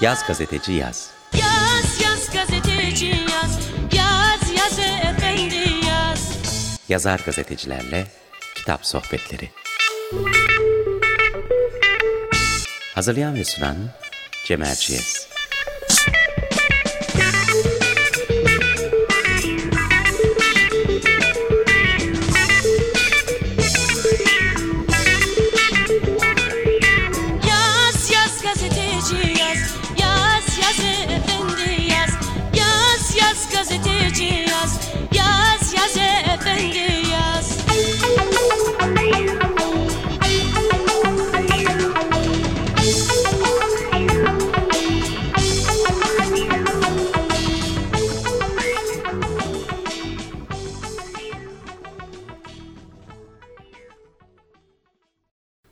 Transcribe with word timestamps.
Yaz 0.00 0.26
gazeteci 0.26 0.72
yaz. 0.72 1.10
Yaz 1.32 2.00
yaz 2.02 2.30
gazeteci 2.32 3.06
yaz 3.06 3.58
Yaz 3.92 4.50
yaz 4.58 4.78
efendi 4.78 5.86
yaz 5.86 6.38
Yazar 6.88 7.20
gazetecilerle 7.26 8.06
kitap 8.54 8.86
sohbetleri. 8.86 9.50
Hazırlayan 12.94 13.34
ve 13.34 13.44
sunan 13.44 13.76
Cem 14.46 14.62
Erciyes. 14.62 15.27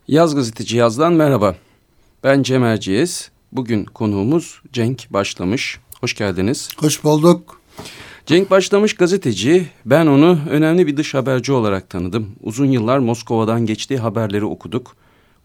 Yaz 0.09 0.35
Gazeteci 0.35 0.77
Yaz'dan 0.77 1.13
merhaba. 1.13 1.57
Ben 2.25 2.43
Cem 2.43 2.65
Erciyes. 2.65 3.31
Bugün 3.53 3.85
konuğumuz 3.85 4.63
Cenk 4.73 5.07
Başlamış. 5.11 5.81
Hoş 6.01 6.15
geldiniz. 6.15 6.69
Hoş 6.79 7.05
bulduk. 7.05 7.61
Cenk 8.27 8.51
Başlamış 8.51 8.95
gazeteci. 8.95 9.69
Ben 9.87 10.07
onu 10.07 10.39
önemli 10.51 10.87
bir 10.87 10.97
dış 10.97 11.15
haberci 11.15 11.53
olarak 11.53 11.91
tanıdım. 11.91 12.37
Uzun 12.43 12.67
yıllar 12.67 12.99
Moskova'dan 12.99 13.67
geçtiği 13.67 13.99
haberleri 13.99 14.45
okuduk. 14.45 14.97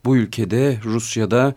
Bu 0.05 0.17
ülkede, 0.17 0.79
Rusya'da 0.83 1.55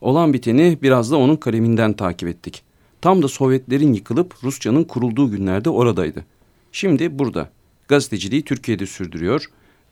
olan 0.00 0.32
biteni 0.32 0.78
biraz 0.82 1.10
da 1.10 1.16
onun 1.16 1.36
kaleminden 1.36 1.92
takip 1.92 2.28
ettik. 2.28 2.62
Tam 3.00 3.22
da 3.22 3.28
Sovyetlerin 3.28 3.92
yıkılıp 3.92 4.34
Rusya'nın 4.44 4.84
kurulduğu 4.84 5.30
günlerde 5.30 5.70
oradaydı. 5.70 6.24
Şimdi 6.72 7.18
burada. 7.18 7.50
Gazeteciliği 7.88 8.42
Türkiye'de 8.42 8.86
sürdürüyor 8.86 9.44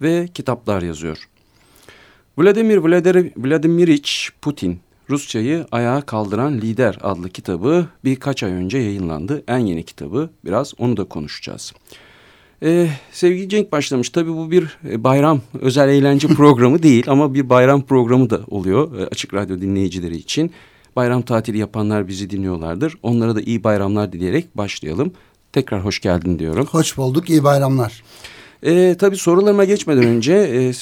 ve 0.03 0.29
kitaplar 0.35 0.83
yazıyor. 0.83 1.29
Vladimir 2.39 2.77
Vladimir 2.77 3.33
Vladimiriç 3.37 4.31
Putin, 4.43 4.79
Rusya'yı 5.11 5.67
ayağa 5.73 6.01
kaldıran 6.01 6.61
lider 6.61 6.99
adlı 7.03 7.31
kitabı 7.31 7.87
birkaç 8.05 8.43
ay 8.43 8.53
önce 8.53 8.79
yayınlandı. 8.79 9.45
En 9.49 9.59
yeni 9.59 9.83
kitabı 9.83 10.31
biraz 10.45 10.73
onu 10.79 10.97
da 10.97 11.05
konuşacağız. 11.05 11.73
Ee, 12.63 12.89
sevgili 13.13 13.49
Cenk 13.49 13.73
başlamış. 13.73 14.11
Tabii 14.11 14.31
bu 14.31 14.51
bir 14.51 14.79
e, 14.91 15.05
bayram 15.05 15.41
özel 15.61 15.89
eğlence 15.89 16.29
programı 16.37 16.83
değil 16.83 17.05
ama 17.09 17.35
bir 17.35 17.49
bayram 17.49 17.83
programı 17.83 18.31
da 18.31 18.41
oluyor 18.51 18.99
e, 18.99 19.07
Açık 19.07 19.35
Radyo 19.35 19.61
dinleyicileri 19.61 20.17
için. 20.17 20.53
Bayram 20.97 21.23
tatili 21.23 21.59
yapanlar 21.59 22.09
bizi 22.09 22.31
dinliyorlardır. 22.31 22.95
Onlara 23.03 23.37
da 23.37 23.41
iyi 23.41 23.65
bayramlar 23.65 24.13
dileyerek 24.13 24.57
başlayalım. 24.57 25.13
Tekrar 25.53 25.85
hoş 25.85 26.01
geldin 26.01 26.39
diyorum. 26.39 26.67
Hoş 26.71 26.97
bulduk. 26.97 27.31
İyi 27.31 27.45
bayramlar. 27.45 28.03
E, 28.63 28.97
tabii 28.99 29.17
sorularıma 29.17 29.65
geçmeden 29.65 30.05
önce 30.05 30.35
e, 30.35 30.73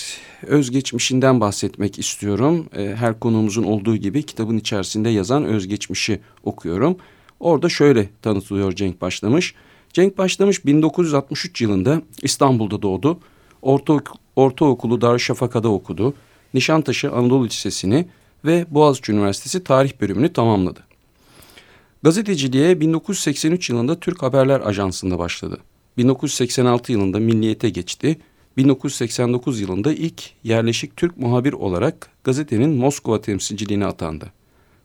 özgeçmişinden 0.47 1.41
bahsetmek 1.41 1.99
istiyorum. 1.99 2.67
E, 2.77 2.95
her 2.97 3.21
konuğumuzun 3.21 3.63
olduğu 3.63 3.97
gibi 3.97 4.23
kitabın 4.23 4.59
içerisinde 4.59 5.09
yazan 5.09 5.45
özgeçmişi 5.45 6.21
okuyorum. 6.45 6.97
Orada 7.41 7.69
şöyle 7.69 8.09
tanıtılıyor 8.23 8.73
Cenk 8.73 9.01
Başlamış. 9.01 9.55
Cenk 9.93 10.19
Başlamış 10.19 10.67
1963 10.67 11.61
yılında 11.61 12.03
İstanbul'da 12.23 12.83
doğdu. 12.83 13.19
Orta, 13.63 14.01
ortaokulu 14.37 15.01
Darüşşafaka'da 15.01 15.69
okudu. 15.69 16.15
Nişantaşı 16.55 17.13
Anadolu 17.13 17.47
Lisesi'ni 17.47 18.09
ve 18.45 18.67
Boğaziçi 18.71 19.13
Üniversitesi 19.13 19.65
Tarih 19.65 19.93
bölümünü 20.01 20.33
tamamladı. 20.33 20.81
Gazeteciliğe 22.03 22.81
1983 22.81 23.71
yılında 23.71 24.01
Türk 24.01 24.23
Haberler 24.23 24.61
Ajansı'nda 24.61 25.19
başladı. 25.19 25.59
1986 25.97 26.93
yılında 26.93 27.19
Milliyet'e 27.19 27.71
geçti. 27.71 28.17
1989 28.57 29.61
yılında 29.61 29.93
ilk 29.93 30.31
yerleşik 30.45 30.97
Türk 30.97 31.17
muhabir 31.17 31.53
olarak 31.53 32.11
gazetenin 32.25 32.71
Moskova 32.71 33.21
temsilciliğine 33.21 33.87
atandı. 33.87 34.33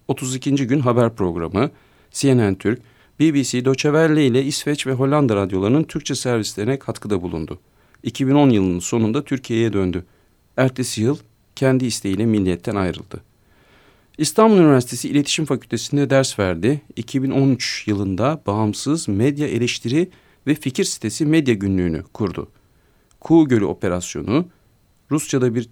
32. 0.07 0.67
gün 0.67 0.79
haber 0.79 1.15
programı, 1.15 1.71
CNN 2.11 2.55
Türk, 2.55 2.81
BBC, 3.19 3.65
Deutsche 3.65 3.89
Welle 3.89 4.27
ile 4.27 4.43
İsveç 4.43 4.87
ve 4.87 4.93
Hollanda 4.93 5.35
radyolarının 5.35 5.83
Türkçe 5.83 6.15
servislerine 6.15 6.79
katkıda 6.79 7.21
bulundu. 7.21 7.59
2010 8.03 8.49
yılının 8.49 8.79
sonunda 8.79 9.23
Türkiye'ye 9.23 9.73
döndü. 9.73 10.05
Ertesi 10.57 11.01
yıl 11.01 11.17
kendi 11.55 11.85
isteğiyle 11.85 12.25
Milliyet'ten 12.25 12.75
ayrıldı. 12.75 13.23
İstanbul 14.17 14.57
Üniversitesi 14.57 15.09
İletişim 15.09 15.45
Fakültesi'nde 15.45 16.09
ders 16.09 16.39
verdi. 16.39 16.81
2013 16.95 17.83
yılında 17.87 18.41
bağımsız 18.47 19.07
medya 19.07 19.47
eleştiri 19.47 20.09
ve 20.47 20.55
fikir 20.55 20.83
sitesi 20.83 21.25
Medya 21.25 21.53
Günlüğü'nü 21.53 22.03
kurdu. 22.13 22.47
Kuğu 23.19 23.47
Gölü 23.47 23.65
Operasyonu, 23.65 24.45
Rusça'da 25.11 25.55
bir 25.55 25.69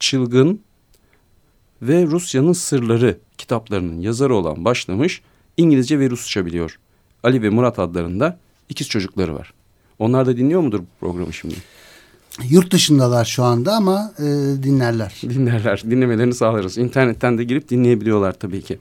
çılgın 0.00 0.60
ve 1.82 2.06
Rusya'nın 2.06 2.52
sırları 2.52 3.18
kitaplarının 3.38 4.00
yazarı 4.00 4.34
olan 4.34 4.64
başlamış, 4.64 5.22
İngilizce 5.56 5.98
ve 5.98 6.10
Rusça 6.10 6.46
biliyor. 6.46 6.78
Ali 7.22 7.42
ve 7.42 7.50
Murat 7.50 7.78
adlarında 7.78 8.38
ikiz 8.68 8.88
çocukları 8.88 9.34
var. 9.34 9.54
Onlar 9.98 10.26
da 10.26 10.36
dinliyor 10.36 10.60
mudur 10.60 10.80
bu 10.80 10.84
programı 11.00 11.32
şimdi? 11.32 11.54
Yurt 12.42 12.70
dışındalar 12.70 13.24
şu 13.24 13.44
anda 13.44 13.72
ama 13.72 14.12
e, 14.18 14.22
dinlerler. 14.62 15.14
Dinlerler, 15.22 15.82
dinlemelerini 15.90 16.34
sağlarız. 16.34 16.78
İnternetten 16.78 17.38
de 17.38 17.44
girip 17.44 17.68
dinleyebiliyorlar 17.68 18.32
tabii 18.32 18.62
ki. 18.62 18.78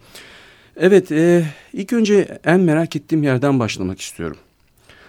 Evet, 0.77 1.11
e, 1.11 1.45
ilk 1.73 1.93
önce 1.93 2.39
en 2.45 2.59
merak 2.59 2.95
ettiğim 2.95 3.23
yerden 3.23 3.59
başlamak 3.59 4.01
istiyorum. 4.01 4.37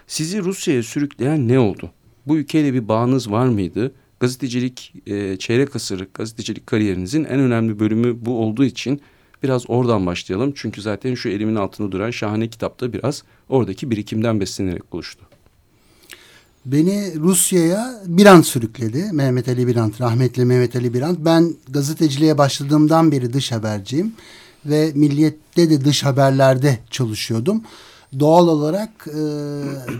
Sizi 0.06 0.42
Rusya'ya 0.42 0.82
sürükleyen 0.82 1.48
ne 1.48 1.58
oldu? 1.58 1.90
Bu 2.26 2.36
ülkeyle 2.36 2.74
bir 2.74 2.88
bağınız 2.88 3.30
var 3.30 3.46
mıydı? 3.46 3.92
Gazetecilik, 4.20 4.94
e, 5.06 5.36
çeyrek 5.36 5.76
asır 5.76 6.08
gazetecilik 6.14 6.66
kariyerinizin 6.66 7.24
en 7.24 7.40
önemli 7.40 7.80
bölümü 7.80 8.26
bu 8.26 8.38
olduğu 8.38 8.64
için 8.64 9.00
biraz 9.42 9.70
oradan 9.70 10.06
başlayalım. 10.06 10.52
Çünkü 10.56 10.82
zaten 10.82 11.14
şu 11.14 11.28
elimin 11.28 11.54
altında 11.54 11.92
duran 11.92 12.10
şahane 12.10 12.48
kitapta 12.48 12.92
biraz 12.92 13.22
oradaki 13.48 13.90
birikimden 13.90 14.40
beslenerek 14.40 14.94
oluştu. 14.94 15.24
Beni 16.66 17.14
Rusya'ya 17.20 18.02
Birant 18.06 18.46
sürükledi. 18.46 19.08
Mehmet 19.12 19.48
Ali 19.48 19.66
Birant, 19.66 20.00
rahmetli 20.00 20.44
Mehmet 20.44 20.76
Ali 20.76 20.94
Birant. 20.94 21.18
Ben 21.18 21.54
gazeteciliğe 21.68 22.38
başladığımdan 22.38 23.12
beri 23.12 23.32
dış 23.32 23.52
haberciyim. 23.52 24.12
Ve 24.66 24.92
Milliyet'te 24.94 25.70
de 25.70 25.84
dış 25.84 26.04
haberlerde 26.04 26.78
çalışıyordum. 26.90 27.62
Doğal 28.20 28.48
olarak 28.48 29.06
e, 29.08 29.20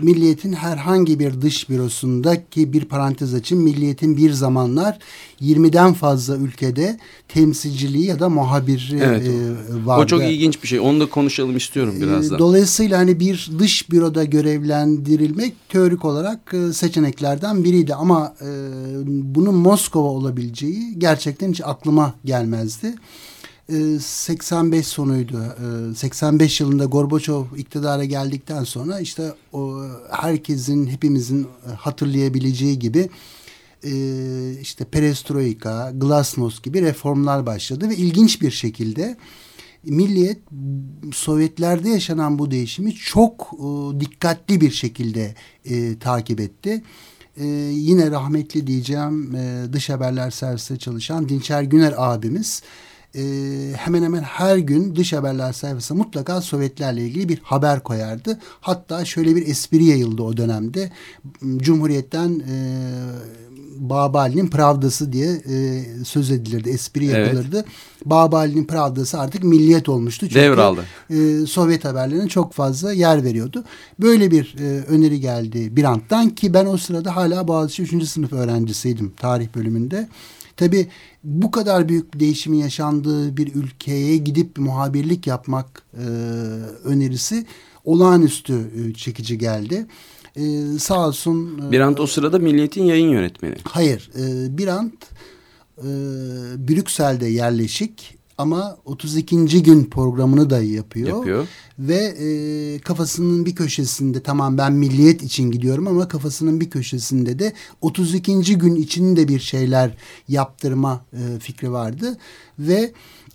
Milliyet'in 0.01 0.53
herhangi 0.53 1.19
bir 1.19 1.41
dış 1.41 1.69
bürosundaki 1.69 2.73
bir 2.73 2.85
parantez 2.85 3.33
açın 3.33 3.57
Milliyet'in 3.57 4.17
bir 4.17 4.31
zamanlar 4.31 4.99
20'den 5.41 5.93
fazla 5.93 6.35
ülkede 6.37 6.99
temsilciliği 7.27 8.05
ya 8.05 8.19
da 8.19 8.29
muhabiri 8.29 8.99
Evet, 8.99 9.27
e, 9.27 9.85
vardı. 9.85 10.03
O 10.03 10.07
çok 10.07 10.21
ilginç 10.23 10.63
bir 10.63 10.67
şey. 10.67 10.79
Onu 10.79 10.99
da 10.99 11.09
konuşalım 11.09 11.57
istiyorum 11.57 11.95
biraz 12.01 12.31
da. 12.31 12.35
Ee, 12.35 12.39
Dolayısıyla 12.39 12.99
hani 12.99 13.19
bir 13.19 13.49
dış 13.59 13.91
büroda 13.91 14.23
görevlendirilmek 14.23 15.53
teorik 15.69 16.05
olarak 16.05 16.53
e, 16.53 16.73
seçeneklerden 16.73 17.63
biriydi 17.63 17.95
ama 17.95 18.35
e, 18.41 18.47
bunun 19.07 19.55
Moskova 19.55 20.07
olabileceği 20.07 20.99
gerçekten 20.99 21.51
hiç 21.51 21.61
aklıma 21.63 22.13
gelmezdi. 22.25 22.93
E, 23.69 23.99
85 23.99 24.87
sonuydu. 24.87 25.41
E, 25.91 25.95
85 25.95 26.61
yılında 26.61 26.85
Gorbaçov 26.85 27.45
iktidara 27.57 28.05
geldikten 28.05 28.63
sonra 28.63 28.99
işte 28.99 29.33
o 29.53 29.81
herkesin 30.11 30.87
hepimizin 30.87 31.47
hatırlayabileceği 31.77 32.79
gibi 32.79 33.09
e, 33.83 33.91
işte 34.61 34.85
perestroika, 34.85 35.91
glasnost 35.95 36.63
gibi 36.63 36.81
reformlar 36.81 37.45
başladı 37.45 37.89
ve 37.89 37.95
ilginç 37.95 38.41
bir 38.41 38.51
şekilde 38.51 39.17
Milliyet 39.83 40.39
Sovyetlerde 41.13 41.89
yaşanan 41.89 42.39
bu 42.39 42.51
değişimi 42.51 42.93
çok 42.93 43.51
e, 43.53 43.99
dikkatli 43.99 44.61
bir 44.61 44.71
şekilde 44.71 45.35
e, 45.65 45.99
takip 45.99 46.39
etti. 46.39 46.83
Yine 47.71 48.11
rahmetli 48.11 48.67
diyeceğim 48.67 49.37
dış 49.73 49.89
haberler 49.89 50.31
servisinde 50.31 50.79
çalışan 50.79 51.29
Dinçer 51.29 51.63
Güner 51.63 51.93
abimiz 51.97 52.61
e, 53.17 53.23
hemen 53.77 54.03
hemen 54.03 54.21
her 54.21 54.57
gün 54.57 54.95
dış 54.95 55.13
haberler 55.13 55.53
sayfasına 55.53 55.97
mutlaka 55.97 56.41
Sovyetlerle 56.41 57.01
ilgili 57.01 57.29
bir 57.29 57.39
haber 57.43 57.83
koyardı. 57.83 58.39
Hatta 58.61 59.05
şöyle 59.05 59.35
bir 59.35 59.47
espri 59.47 59.83
yayıldı 59.83 60.23
o 60.23 60.37
dönemde. 60.37 60.91
Cumhuriyet'ten 61.57 62.29
e, 62.49 62.55
Babali'nin 63.77 64.47
Pravdası 64.47 65.13
diye 65.13 65.29
e, 65.49 65.83
söz 66.05 66.31
edilirdi, 66.31 66.69
espri 66.69 67.05
yapılırdı. 67.05 67.55
Evet. 67.55 67.65
Babali'nin 68.05 68.65
Pravdası 68.65 69.19
artık 69.19 69.43
milliyet 69.43 69.89
olmuştu. 69.89 70.25
Çünkü 70.29 70.41
Devraldı. 70.41 70.85
E, 71.09 71.45
Sovyet 71.45 71.85
haberlerine 71.85 72.27
çok 72.27 72.53
fazla 72.53 72.93
yer 72.93 73.23
veriyordu. 73.23 73.63
Böyle 73.99 74.31
bir 74.31 74.55
e, 74.59 74.63
öneri 74.83 75.19
geldi 75.19 75.75
Birant'tan 75.75 76.29
ki 76.29 76.53
ben 76.53 76.65
o 76.65 76.77
sırada 76.77 77.15
hala 77.15 77.47
Boğaziçi 77.47 77.83
3. 77.83 78.03
sınıf 78.03 78.33
öğrencisiydim 78.33 79.13
tarih 79.17 79.47
bölümünde. 79.55 80.07
Tabi 80.57 80.87
bu 81.25 81.51
kadar 81.51 81.89
büyük 81.89 82.13
bir 82.13 82.19
değişimin 82.19 82.57
yaşandığı 82.57 83.37
bir 83.37 83.55
ülkeye 83.55 84.17
gidip 84.17 84.57
muhabirlik 84.57 85.27
yapmak 85.27 85.83
e, 85.93 86.05
önerisi 86.83 87.45
olağanüstü 87.83 88.53
e, 88.53 88.93
çekici 88.93 89.37
geldi. 89.37 89.85
E, 90.35 90.41
sağ 90.79 91.07
olsun. 91.07 91.61
E, 91.67 91.71
Birant 91.71 91.99
o 91.99 92.07
sırada 92.07 92.39
Milliyet'in 92.39 92.83
yayın 92.83 93.09
yönetmeni. 93.09 93.55
Hayır. 93.63 94.11
E, 94.19 94.57
Birant 94.57 94.93
e, 95.77 95.87
Brüksel'de 96.67 97.25
yerleşik 97.25 98.17
ama 98.37 98.77
32. 98.85 99.63
gün 99.63 99.83
programını 99.83 100.49
da 100.49 100.61
yapıyor. 100.61 101.17
Yapıyor. 101.17 101.47
Ve 101.79 101.95
e, 101.95 102.79
kafasının 102.79 103.45
bir 103.45 103.55
köşesinde 103.55 104.23
tamam 104.23 104.57
ben 104.57 104.73
milliyet 104.73 105.23
için 105.23 105.51
gidiyorum 105.51 105.87
ama 105.87 106.07
kafasının 106.07 106.61
bir 106.61 106.69
köşesinde 106.69 107.39
de 107.39 107.53
32. 107.81 108.57
gün 108.57 108.75
için 108.75 109.15
de 109.15 109.27
bir 109.27 109.39
şeyler 109.39 109.97
yaptırma 110.27 111.05
e, 111.13 111.39
fikri 111.39 111.71
vardı. 111.71 112.17
Ve 112.59 112.91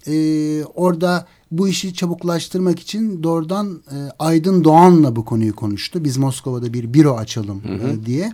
e, 0.06 0.64
orada 0.64 1.26
bu 1.50 1.68
işi 1.68 1.94
çabuklaştırmak 1.94 2.80
için 2.80 3.22
doğrudan 3.22 3.82
e, 3.90 3.96
Aydın 4.18 4.64
Doğan'la 4.64 5.16
bu 5.16 5.24
konuyu 5.24 5.56
konuştu. 5.56 6.04
Biz 6.04 6.16
Moskova'da 6.16 6.72
bir 6.72 6.94
büro 6.94 7.16
açalım 7.16 7.62
hı 7.64 7.74
hı. 7.74 7.88
E, 7.88 8.06
diye. 8.06 8.32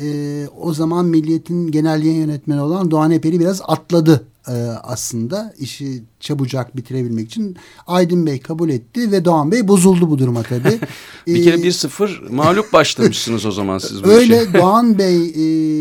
E, 0.00 0.46
o 0.60 0.74
zaman 0.74 1.06
Milliyet'in 1.06 1.70
genel 1.70 2.02
yayın 2.02 2.20
yönetmeni 2.20 2.60
olan 2.60 2.90
Doğan 2.90 3.10
Eperi 3.10 3.40
biraz 3.40 3.60
atladı 3.64 4.26
e, 4.48 4.52
aslında 4.82 5.54
işi 5.58 6.02
çabucak 6.20 6.76
bitirebilmek 6.76 7.26
için 7.26 7.56
Aydın 7.86 8.26
Bey 8.26 8.40
kabul 8.40 8.70
etti 8.70 9.12
ve 9.12 9.24
Doğan 9.24 9.52
Bey 9.52 9.68
bozuldu 9.68 10.10
bu 10.10 10.18
duruma 10.18 10.42
tabii. 10.42 10.80
bir 11.26 11.44
kere 11.44 11.56
1-0 11.56 12.26
ee, 12.26 12.34
mağlup 12.34 12.72
başlamışsınız 12.72 13.46
o 13.46 13.52
zaman 13.52 13.78
siz 13.78 14.04
bu 14.04 14.08
Öyle 14.08 14.42
işe. 14.42 14.54
Doğan 14.54 14.98
Bey 14.98 15.16
e, 15.16 15.30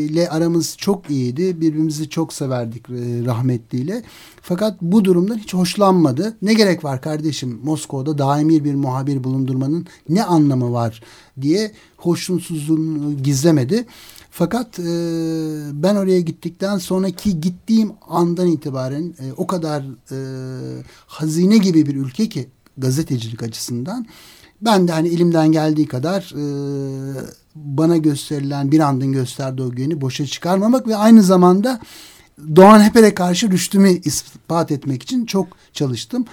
ile 0.06 0.30
aramız 0.30 0.78
çok 0.78 1.10
iyiydi. 1.10 1.62
Birbirimizi 1.62 2.10
çok 2.10 2.34
severdik 2.34 2.90
e, 2.90 3.26
rahmetliyle. 3.26 4.04
Fakat 4.42 4.82
bu 4.82 5.06
durumdan 5.06 5.38
hiç 5.38 5.54
hoşlanmadı. 5.54 6.38
Ne 6.42 6.54
gerek 6.54 6.84
var 6.84 7.02
kardeşim 7.02 7.60
Moskova'da 7.64 8.18
daimi 8.18 8.64
bir 8.64 8.76
muhabir 8.76 9.24
bulundurmanın 9.24 9.88
ne 10.10 10.24
anlamı 10.24 10.74
var 10.74 11.02
diye 11.42 11.72
hoşnutsuzluğunu 11.98 13.24
gizlemedi. 13.24 13.86
Fakat 14.34 14.80
e, 14.80 14.84
ben 15.74 15.96
oraya 15.96 16.22
gittikten 16.22 16.78
sonraki 16.78 17.42
gittiğim 17.42 17.92
andan 18.10 18.48
itibaren 18.48 19.14
e, 19.20 19.34
o 19.38 19.48
kadar 19.48 19.84
e, 20.12 20.18
hazine 21.08 21.58
gibi 21.58 21.86
bir 21.86 21.96
ülke 21.96 22.30
ki 22.30 22.50
gazetecilik 22.78 23.44
açısından 23.44 24.06
ben 24.62 24.88
de 24.88 24.92
hani 24.92 25.08
elimden 25.08 25.52
geldiği 25.52 25.88
kadar 25.88 26.34
e, 26.36 26.44
bana 27.56 27.98
gösterilen 27.98 28.72
bir 28.72 28.80
andın 28.80 29.12
gösterdiği 29.12 29.62
o 29.62 29.72
güveni 29.72 30.02
boşa 30.02 30.26
çıkarmamak 30.26 30.88
ve 30.88 30.96
aynı 30.96 31.24
zamanda 31.24 31.80
Doğan 32.56 32.84
Heper'e 32.84 33.14
karşı 33.14 33.52
rüştümü 33.52 33.90
ispat 33.90 34.72
etmek 34.72 35.04
için 35.04 35.26
çok 35.26 35.48
çalıştım. 35.74 36.26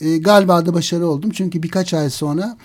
E, 0.00 0.18
galiba 0.18 0.66
da 0.66 0.74
başarı 0.74 1.06
oldum 1.06 1.30
çünkü 1.30 1.62
birkaç 1.62 1.94
ay 1.94 2.10
sonra 2.10 2.56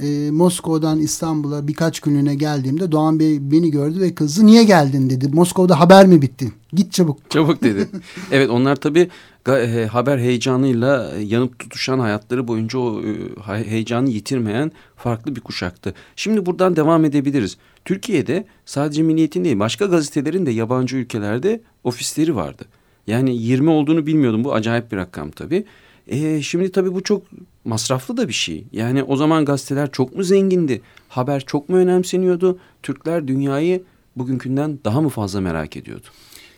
e, 0.00 0.30
Moskova'dan 0.30 0.98
İstanbul'a 0.98 1.68
birkaç 1.68 2.00
günlüğüne 2.00 2.34
geldiğimde 2.34 2.92
Doğan 2.92 3.20
Bey 3.20 3.38
beni 3.40 3.70
gördü 3.70 4.00
ve 4.00 4.14
kızı 4.14 4.46
niye 4.46 4.64
geldin 4.64 5.10
dedi. 5.10 5.28
Moskova'da 5.32 5.80
haber 5.80 6.06
mi 6.06 6.22
bitti? 6.22 6.52
Git 6.72 6.92
çabuk. 6.92 7.30
Çabuk 7.30 7.62
dedi. 7.62 7.88
evet 8.30 8.50
onlar 8.50 8.76
tabii 8.76 9.08
e, 9.48 9.86
haber 9.86 10.18
heyecanıyla 10.18 11.12
yanıp 11.24 11.58
tutuşan 11.58 11.98
hayatları 11.98 12.48
boyunca 12.48 12.78
o 12.78 13.02
e, 13.02 13.64
heyecanı 13.64 14.08
yitirmeyen 14.08 14.72
farklı 14.96 15.36
bir 15.36 15.40
kuşaktı. 15.40 15.94
Şimdi 16.16 16.46
buradan 16.46 16.76
devam 16.76 17.04
edebiliriz. 17.04 17.56
Türkiye'de 17.84 18.44
sadece 18.64 19.02
Milliyet'in 19.02 19.44
değil 19.44 19.58
başka 19.58 19.86
gazetelerin 19.86 20.46
de 20.46 20.50
yabancı 20.50 20.96
ülkelerde 20.96 21.60
ofisleri 21.84 22.36
vardı. 22.36 22.64
Yani 23.06 23.36
20 23.36 23.70
olduğunu 23.70 24.06
bilmiyordum 24.06 24.44
bu 24.44 24.54
acayip 24.54 24.92
bir 24.92 24.96
rakam 24.96 25.30
tabii. 25.30 25.64
E, 26.08 26.42
şimdi 26.42 26.72
tabii 26.72 26.94
bu 26.94 27.02
çok 27.02 27.22
masraflı 27.64 28.16
da 28.16 28.28
bir 28.28 28.32
şey. 28.32 28.64
Yani 28.72 29.02
o 29.02 29.16
zaman 29.16 29.44
gazeteler 29.44 29.92
çok 29.92 30.16
mu 30.16 30.24
zengindi? 30.24 30.82
Haber 31.08 31.40
çok 31.40 31.68
mu 31.68 31.76
önemseniyordu? 31.76 32.58
Türkler 32.82 33.28
dünyayı 33.28 33.82
bugünkünden 34.16 34.78
daha 34.84 35.00
mı 35.00 35.08
fazla 35.08 35.40
merak 35.40 35.76
ediyordu? 35.76 36.06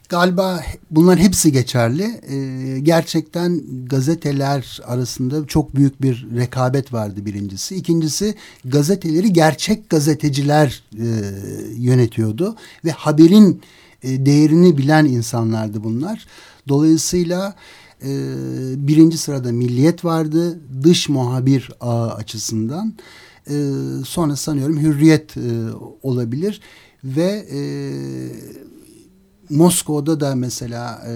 Galiba 0.08 0.60
bunların 0.90 1.22
hepsi 1.22 1.52
geçerli. 1.52 2.20
Ee, 2.28 2.80
gerçekten 2.80 3.62
gazeteler 3.86 4.80
arasında 4.84 5.46
çok 5.46 5.76
büyük 5.76 6.02
bir 6.02 6.26
rekabet 6.36 6.92
vardı 6.92 7.26
birincisi. 7.26 7.76
İkincisi 7.76 8.34
gazeteleri 8.64 9.32
gerçek 9.32 9.90
gazeteciler 9.90 10.82
e, 10.94 11.06
yönetiyordu 11.76 12.56
ve 12.84 12.90
haberin 12.90 13.62
e, 14.02 14.26
değerini 14.26 14.78
bilen 14.78 15.04
insanlardı 15.04 15.84
bunlar. 15.84 16.26
Dolayısıyla 16.68 17.54
e, 18.02 18.08
birinci 18.88 19.18
sırada 19.18 19.52
Milliyet 19.52 20.04
vardı 20.04 20.60
dış 20.82 21.08
muhabir 21.08 21.70
ağı 21.80 22.14
açısından. 22.14 22.94
E, 23.50 23.54
sonra 24.06 24.36
sanıyorum 24.36 24.80
Hürriyet 24.80 25.36
e, 25.36 25.40
olabilir 26.02 26.60
ve 27.04 27.46
e, 27.52 27.60
Moskova'da 29.50 30.20
da 30.20 30.34
mesela 30.34 31.02
e, 31.06 31.12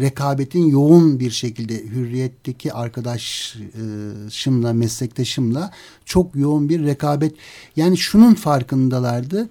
rekabetin 0.00 0.66
yoğun 0.66 1.20
bir 1.20 1.30
şekilde 1.30 1.84
hürriyetteki 1.84 2.72
arkadaşımla, 2.72 4.72
meslektaşımla 4.72 5.70
çok 6.04 6.36
yoğun 6.36 6.68
bir 6.68 6.84
rekabet. 6.84 7.34
Yani 7.76 7.98
şunun 7.98 8.34
farkındalardı. 8.34 9.48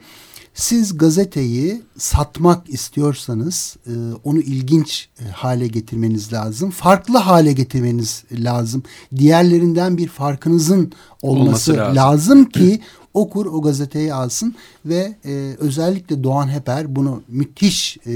Siz 0.54 0.98
gazeteyi 0.98 1.82
satmak 1.98 2.70
istiyorsanız 2.70 3.78
e, 3.88 3.92
onu 4.24 4.40
ilginç 4.40 5.10
e, 5.20 5.30
hale 5.32 5.68
getirmeniz 5.68 6.34
lazım. 6.34 6.72
Farklı 6.72 7.18
hale 7.18 7.54
getirmeniz 7.54 8.24
lazım. 8.32 8.84
Diğerlerinden 9.16 9.98
bir 9.98 10.08
farkınızın 10.08 10.92
olması, 11.22 11.72
olması 11.72 11.74
lazım. 11.74 11.96
lazım 11.96 12.46
ki 12.46 12.82
okur 13.14 13.46
o 13.46 13.62
gazeteyi 13.62 14.14
alsın 14.14 14.56
ve 14.86 15.16
e, 15.26 15.56
özellikle 15.60 16.24
Doğan 16.24 16.48
Heper 16.54 16.96
bunu 16.96 17.22
müthiş 17.28 17.98
e, 18.06 18.12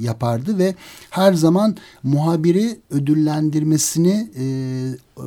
yapardı 0.00 0.58
ve 0.58 0.74
her 1.10 1.34
zaman 1.34 1.76
muhabiri 2.02 2.80
ödüllendirmesini 2.90 4.30
e, 4.36 4.44
e, 4.44 5.24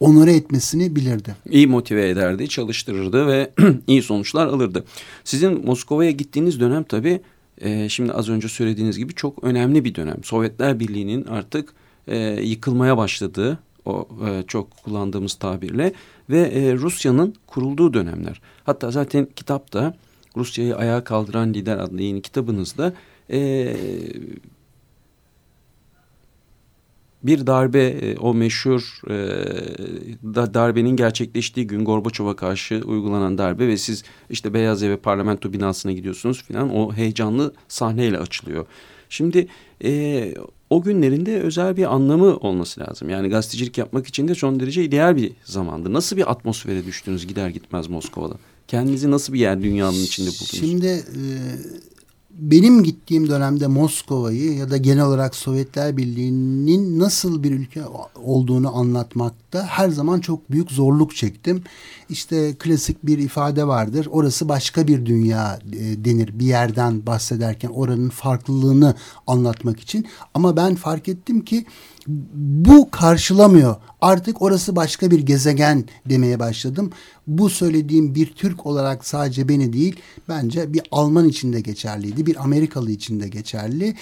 onore 0.00 0.32
etmesini 0.32 0.96
bilirdi. 0.96 1.36
İyi 1.50 1.66
motive 1.66 2.08
ederdi, 2.08 2.48
çalıştırırdı 2.48 3.26
ve 3.26 3.50
iyi 3.86 4.02
sonuçlar 4.02 4.46
alırdı. 4.46 4.84
Sizin 5.24 5.66
Moskova'ya 5.66 6.10
gittiğiniz 6.10 6.60
dönem 6.60 6.84
tabii 6.84 7.20
e, 7.60 7.88
şimdi 7.88 8.12
az 8.12 8.28
önce 8.28 8.48
söylediğiniz 8.48 8.98
gibi 8.98 9.14
çok 9.14 9.44
önemli 9.44 9.84
bir 9.84 9.94
dönem. 9.94 10.24
Sovyetler 10.24 10.80
Birliği'nin 10.80 11.24
artık 11.24 11.74
e, 12.06 12.18
yıkılmaya 12.42 12.96
başladığı 12.96 13.58
o 13.84 14.08
e, 14.28 14.42
çok 14.46 14.76
kullandığımız 14.84 15.34
tabirle 15.34 15.92
ve 16.30 16.40
e, 16.40 16.74
Rusya'nın 16.74 17.34
kurulduğu 17.46 17.94
dönemler. 17.94 18.40
Hatta 18.64 18.90
zaten 18.90 19.28
kitapta 19.36 19.94
Rusya'yı 20.36 20.76
ayağa 20.76 21.04
kaldıran 21.04 21.54
lider 21.54 21.76
adlı 21.76 22.02
yeni 22.02 22.22
kitabınızda 22.22 22.92
e, 23.30 23.76
bir 27.26 27.46
darbe 27.46 27.84
e, 27.86 28.16
o 28.16 28.34
meşhur 28.34 29.00
e, 29.08 29.14
da, 30.34 30.54
darbenin 30.54 30.96
gerçekleştiği 30.96 31.66
gün 31.66 31.84
Gorbaçov'a 31.84 32.36
karşı 32.36 32.82
uygulanan 32.86 33.38
darbe 33.38 33.68
ve 33.68 33.76
siz 33.76 34.04
işte 34.30 34.54
Beyaz 34.54 34.82
Ev 34.82 34.96
parlamento 34.96 35.52
binasına 35.52 35.92
gidiyorsunuz 35.92 36.42
filan 36.42 36.76
o 36.76 36.92
heyecanlı 36.92 37.52
sahneyle 37.68 38.18
açılıyor. 38.18 38.66
Şimdi 39.08 39.48
e, 39.84 40.34
o 40.70 40.82
günlerinde 40.82 41.40
özel 41.40 41.76
bir 41.76 41.94
anlamı 41.94 42.36
olması 42.36 42.80
lazım. 42.80 43.08
Yani 43.08 43.28
gazetecilik 43.28 43.78
yapmak 43.78 44.06
için 44.06 44.28
de 44.28 44.34
son 44.34 44.60
derece 44.60 44.84
ideal 44.84 45.16
bir 45.16 45.32
zamandı. 45.44 45.92
Nasıl 45.92 46.16
bir 46.16 46.30
atmosfere 46.30 46.86
düştünüz 46.86 47.26
gider 47.26 47.48
gitmez 47.48 47.88
Moskova'da? 47.88 48.34
Kendinizi 48.68 49.10
nasıl 49.10 49.32
bir 49.32 49.38
yer 49.38 49.62
dünyanın 49.62 50.04
içinde 50.04 50.28
buldunuz? 50.28 50.60
Şimdi 50.60 50.86
e, 50.86 51.22
benim 52.38 52.82
gittiğim 52.82 53.28
dönemde 53.28 53.66
Moskova'yı 53.66 54.54
ya 54.54 54.70
da 54.70 54.76
genel 54.76 55.04
olarak 55.04 55.34
Sovyetler 55.34 55.96
Birliği'nin 55.96 56.98
nasıl 56.98 57.42
bir 57.42 57.50
ülke 57.50 57.82
olduğunu 58.24 58.76
anlatmakta 58.76 59.66
her 59.66 59.88
zaman 59.88 60.20
çok 60.20 60.50
büyük 60.50 60.70
zorluk 60.70 61.16
çektim. 61.16 61.62
İşte 62.08 62.54
klasik 62.58 63.06
bir 63.06 63.18
ifade 63.18 63.66
vardır. 63.66 64.08
Orası 64.10 64.48
başka 64.48 64.88
bir 64.88 65.06
dünya 65.06 65.58
e, 65.72 66.04
denir 66.04 66.38
bir 66.38 66.46
yerden 66.46 67.06
bahsederken 67.06 67.68
oranın 67.68 68.08
farklılığını 68.08 68.94
anlatmak 69.26 69.80
için. 69.80 70.06
Ama 70.34 70.56
ben 70.56 70.74
fark 70.74 71.08
ettim 71.08 71.44
ki 71.44 71.66
bu 72.34 72.90
karşılamıyor. 72.90 73.76
Artık 74.00 74.42
orası 74.42 74.76
başka 74.76 75.10
bir 75.10 75.18
gezegen 75.18 75.84
demeye 76.08 76.38
başladım. 76.38 76.90
Bu 77.26 77.50
söylediğim 77.50 78.14
bir 78.14 78.32
Türk 78.32 78.66
olarak 78.66 79.06
sadece 79.06 79.48
beni 79.48 79.72
değil, 79.72 79.96
bence 80.28 80.72
bir 80.72 80.82
Alman 80.90 81.28
için 81.28 81.52
de 81.52 81.60
geçerliydi, 81.60 82.26
bir 82.26 82.44
Amerikalı 82.44 82.90
için 82.90 83.20
de 83.20 83.28
geçerli. 83.28 83.94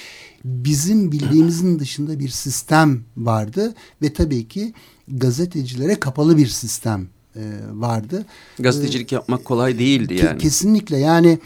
Bizim 0.44 1.12
bildiğimizin 1.12 1.78
dışında 1.78 2.18
bir 2.18 2.28
sistem 2.28 3.04
vardı 3.16 3.75
ve 4.02 4.12
tabii 4.12 4.49
ki 4.49 4.75
gazetecilere 5.08 6.00
kapalı 6.00 6.37
bir 6.37 6.46
sistem 6.46 7.08
e, 7.37 7.43
vardı. 7.73 8.26
Gazetecilik 8.59 9.12
e, 9.12 9.17
yapmak 9.17 9.45
kolay 9.45 9.79
değildi 9.79 10.14
yani. 10.14 10.38
Kesinlikle 10.38 10.97
yani 10.97 11.38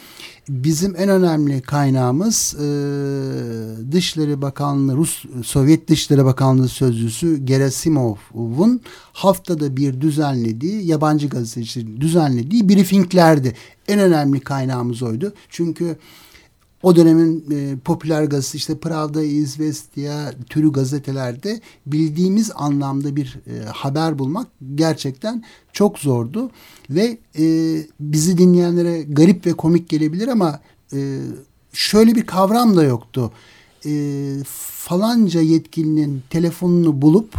bizim 0.48 0.96
en 0.96 1.08
önemli 1.08 1.60
kaynağımız 1.60 2.54
e, 2.54 2.66
Dışişleri 3.92 4.42
Bakanlığı 4.42 4.96
Rus 4.96 5.24
Sovyet 5.44 5.88
Dışişleri 5.88 6.24
Bakanlığı 6.24 6.68
sözcüsü 6.68 7.36
Gerasimov'un 7.44 8.80
haftada 9.12 9.76
bir 9.76 10.00
düzenlediği 10.00 10.86
yabancı 10.86 11.28
gazetecilerin 11.28 12.00
düzenlediği 12.00 12.68
briefinglerdi. 12.68 13.54
En 13.88 13.98
önemli 14.00 14.40
kaynağımız 14.40 15.02
oydu. 15.02 15.34
Çünkü 15.48 15.96
o 16.82 16.96
dönemin 16.96 17.44
e, 17.50 17.76
popüler 17.84 18.24
gazetesi 18.24 18.56
işte 18.56 18.78
Pravda, 18.78 19.22
Izvestia 19.22 20.32
türü 20.48 20.72
gazetelerde 20.72 21.60
bildiğimiz 21.86 22.50
anlamda 22.54 23.16
bir 23.16 23.40
e, 23.46 23.64
haber 23.64 24.18
bulmak 24.18 24.48
gerçekten 24.74 25.44
çok 25.72 25.98
zordu. 25.98 26.50
Ve 26.90 27.18
e, 27.38 27.76
bizi 28.00 28.38
dinleyenlere 28.38 29.02
garip 29.02 29.46
ve 29.46 29.52
komik 29.52 29.88
gelebilir 29.88 30.28
ama 30.28 30.60
e, 30.92 31.18
şöyle 31.72 32.14
bir 32.14 32.26
kavram 32.26 32.76
da 32.76 32.82
yoktu. 32.82 33.32
E, 33.86 33.90
falanca 34.84 35.40
yetkilinin 35.40 36.22
telefonunu 36.30 37.02
bulup 37.02 37.34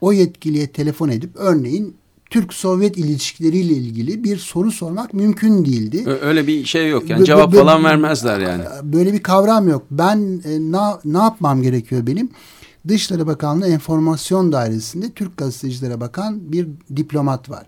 o 0.00 0.12
yetkiliye 0.12 0.66
telefon 0.66 1.08
edip 1.08 1.30
örneğin 1.34 1.96
Türk-Sovyet 2.30 2.98
ilişkileriyle 2.98 3.72
ilgili 3.72 4.24
bir 4.24 4.36
soru 4.36 4.72
sormak 4.72 5.14
mümkün 5.14 5.64
değildi. 5.64 6.18
Öyle 6.22 6.46
bir 6.46 6.64
şey 6.64 6.88
yok 6.88 7.10
yani 7.10 7.24
cevap 7.24 7.54
falan 7.54 7.84
vermezler 7.84 8.40
yani. 8.40 8.64
Böyle 8.82 9.12
bir 9.12 9.22
kavram 9.22 9.68
yok. 9.68 9.82
Ben 9.90 10.42
e, 10.44 10.72
na, 10.72 11.00
ne 11.04 11.18
yapmam 11.18 11.62
gerekiyor 11.62 12.06
benim? 12.06 12.30
Dışişleri 12.88 13.26
Bakanlığı 13.26 13.66
Enformasyon 13.66 14.52
Dairesi'nde 14.52 15.10
Türk 15.10 15.36
gazetecilere 15.36 16.00
bakan 16.00 16.52
bir 16.52 16.68
diplomat 16.96 17.50
var. 17.50 17.66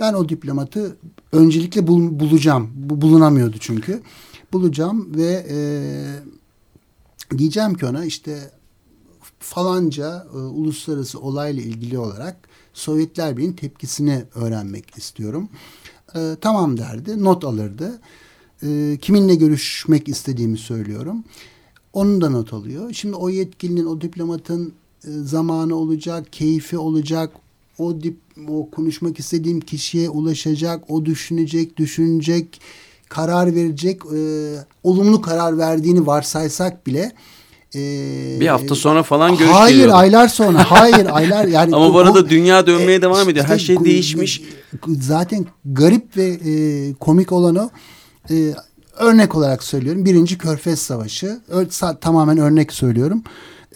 Ben 0.00 0.14
o 0.14 0.28
diplomatı 0.28 0.96
öncelikle 1.32 1.86
bul, 1.86 2.20
bulacağım. 2.20 2.70
Bu 2.74 3.00
bulunamıyordu 3.00 3.56
çünkü. 3.60 4.02
Bulacağım 4.52 5.16
ve 5.16 5.46
e, 5.50 5.58
diyeceğim 7.38 7.74
ki 7.74 7.86
ona 7.86 8.04
işte 8.04 8.50
falanca 9.38 10.26
e, 10.34 10.36
uluslararası 10.36 11.20
olayla 11.20 11.62
ilgili 11.62 11.98
olarak 11.98 12.47
Sovyetler 12.78 13.36
Birliği'nin 13.36 13.56
tepkisini 13.56 14.24
öğrenmek 14.34 14.98
istiyorum. 14.98 15.48
E, 16.14 16.36
tamam 16.40 16.78
derdi, 16.78 17.24
not 17.24 17.44
alırdı. 17.44 18.00
E, 18.62 18.98
kiminle 19.02 19.34
görüşmek 19.34 20.08
istediğimi 20.08 20.58
söylüyorum. 20.58 21.24
Onun 21.92 22.20
da 22.20 22.30
not 22.30 22.52
alıyor. 22.52 22.92
Şimdi 22.92 23.16
o 23.16 23.28
yetkilinin, 23.28 23.86
o 23.86 24.00
diplomatın 24.00 24.72
e, 25.04 25.10
zamanı 25.10 25.74
olacak, 25.74 26.32
keyfi 26.32 26.78
olacak. 26.78 27.32
O, 27.78 28.00
dip, 28.00 28.16
o 28.48 28.70
konuşmak 28.70 29.18
istediğim 29.18 29.60
kişiye 29.60 30.10
ulaşacak, 30.10 30.90
o 30.90 31.04
düşünecek, 31.04 31.76
düşünecek, 31.76 32.60
karar 33.08 33.54
verecek, 33.54 34.02
e, 34.14 34.20
olumlu 34.82 35.20
karar 35.20 35.58
verdiğini 35.58 36.06
varsaysak 36.06 36.86
bile 36.86 37.12
ee, 37.74 38.40
bir 38.40 38.46
hafta 38.46 38.74
sonra 38.74 39.02
falan 39.02 39.36
görüş 39.36 39.52
Hayır 39.52 39.76
geliyor. 39.76 39.94
aylar 39.98 40.28
sonra. 40.28 40.70
Hayır 40.70 41.06
aylar 41.12 41.44
yani. 41.44 41.74
Ama 41.74 41.94
bu 41.94 41.98
arada 41.98 42.30
dünya 42.30 42.66
dönmeye 42.66 42.98
e, 42.98 43.02
devam 43.02 43.28
ediyor. 43.28 43.46
Her 43.46 43.58
şey 43.58 43.84
değişmiş. 43.84 44.42
Zaten 45.00 45.46
garip 45.64 46.16
ve 46.16 46.26
e, 46.26 46.94
komik 46.94 47.32
olan 47.32 47.56
o. 47.56 47.70
E, 48.30 48.54
örnek 48.96 49.34
olarak 49.34 49.62
söylüyorum. 49.62 50.04
Birinci 50.04 50.38
Körfez 50.38 50.78
Savaşı. 50.78 51.40
Ö, 51.48 51.66
tamamen 52.00 52.38
örnek 52.38 52.72
söylüyorum. 52.72 53.22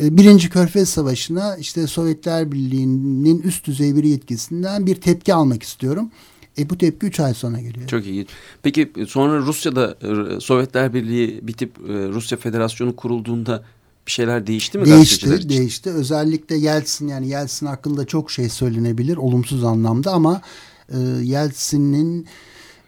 E, 0.00 0.16
Birinci 0.16 0.50
Körfez 0.50 0.88
Savaşı'na 0.88 1.56
işte 1.56 1.86
Sovyetler 1.86 2.52
Birliği'nin 2.52 3.42
üst 3.42 3.66
düzey 3.66 3.96
bir 3.96 4.04
yetkisinden 4.04 4.86
bir 4.86 4.94
tepki 4.94 5.34
almak 5.34 5.62
istiyorum. 5.62 6.10
E 6.58 6.70
bu 6.70 6.78
tepki 6.78 7.06
üç 7.06 7.20
ay 7.20 7.34
sonra 7.34 7.60
geliyor. 7.60 7.88
Çok 7.88 8.06
iyi. 8.06 8.26
Peki 8.62 8.92
sonra 9.08 9.38
Rusya'da 9.38 9.96
e, 10.36 10.40
Sovyetler 10.40 10.94
Birliği 10.94 11.40
bitip 11.42 11.78
e, 11.78 11.92
Rusya 12.08 12.38
Federasyonu 12.38 12.96
kurulduğunda 12.96 13.64
bir 14.06 14.12
şeyler 14.12 14.46
değişti 14.46 14.78
mi 14.78 14.86
değişti? 14.86 15.48
Değişti. 15.48 15.90
Özellikle 15.90 16.56
Yeltsin 16.56 17.08
yani 17.08 17.28
Yeltsin 17.28 17.66
hakkında 17.66 18.06
çok 18.06 18.30
şey 18.30 18.48
söylenebilir 18.48 19.16
olumsuz 19.16 19.64
anlamda 19.64 20.12
ama 20.12 20.40
e, 20.88 20.98
Yeltsin'in 21.22 22.26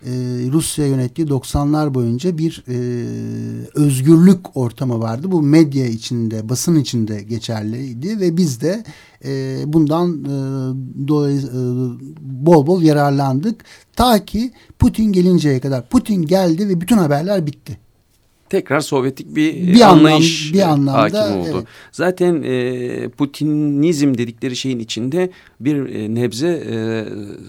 e, 0.07 0.11
Rusya 0.53 0.87
yönettiği 0.87 1.29
90'lar 1.29 1.95
boyunca 1.95 2.39
bir 2.39 2.65
e, 2.69 2.77
özgürlük 3.75 4.57
ortamı 4.57 5.01
vardı. 5.01 5.33
Bu 5.33 5.43
medya 5.43 5.87
içinde, 5.87 6.49
basın 6.49 6.77
içinde 6.77 7.23
geçerliydi 7.23 8.21
ve 8.21 8.37
biz 8.37 8.61
de 8.61 8.85
e, 9.25 9.63
bundan 9.67 10.25
e, 10.25 10.29
dolayı 11.09 11.39
e, 11.41 11.61
bol 12.21 12.67
bol 12.67 12.83
yararlandık. 12.83 13.65
Ta 13.97 14.25
ki 14.25 14.53
Putin 14.79 15.13
gelinceye 15.13 15.61
kadar. 15.61 15.89
Putin 15.89 16.23
geldi 16.23 16.69
ve 16.69 16.81
bütün 16.81 16.99
haberler 16.99 17.47
bitti 17.47 17.79
tekrar 18.49 18.81
Sovyetik 18.81 19.37
bir, 19.37 19.55
bir 19.55 19.81
anlayış 19.81 20.47
anlam, 20.47 20.55
bir 20.55 20.73
anlamda, 20.73 21.23
hakim 21.23 21.41
oldu. 21.41 21.57
Evet. 21.57 21.67
Zaten 21.93 22.43
e, 22.43 23.09
Putinizm 23.09 24.19
dedikleri 24.19 24.57
şeyin 24.57 24.79
içinde 24.79 25.31
bir 25.61 25.95
e, 25.95 26.15
nebze 26.15 26.49
e, 26.49 26.77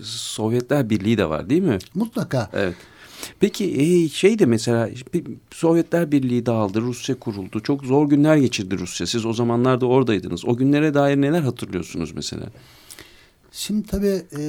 Sovyetler 0.04 0.90
Birliği 0.90 1.18
de 1.18 1.30
var 1.30 1.50
değil 1.50 1.62
mi? 1.62 1.78
Mutlaka. 1.96 2.50
Evet. 2.54 2.75
Peki 3.40 3.82
e, 3.82 4.10
şey 4.10 4.40
de 4.40 4.46
mesela 4.46 4.90
Sovyetler 5.52 6.12
Birliği 6.12 6.46
dağıldı, 6.46 6.82
Rusya 6.82 7.16
kuruldu. 7.16 7.60
Çok 7.60 7.84
zor 7.84 8.10
günler 8.10 8.38
geçirdi 8.38 8.78
Rusya. 8.78 9.08
Siz 9.08 9.25
o 9.25 9.34
zamanlarda 9.34 9.86
oradaydınız. 9.86 10.46
O 10.46 10.58
günlere 10.58 10.94
dair 10.94 11.22
neler 11.22 11.42
hatırlıyorsunuz 11.42 12.12
mesela? 12.12 12.46
Şimdi 13.52 13.88
tabii 13.88 14.22
e, 14.38 14.42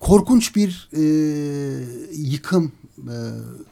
korkunç 0.00 0.56
bir 0.56 0.88
e, 0.92 1.02
yıkım 2.12 2.72
e, 2.98 3.16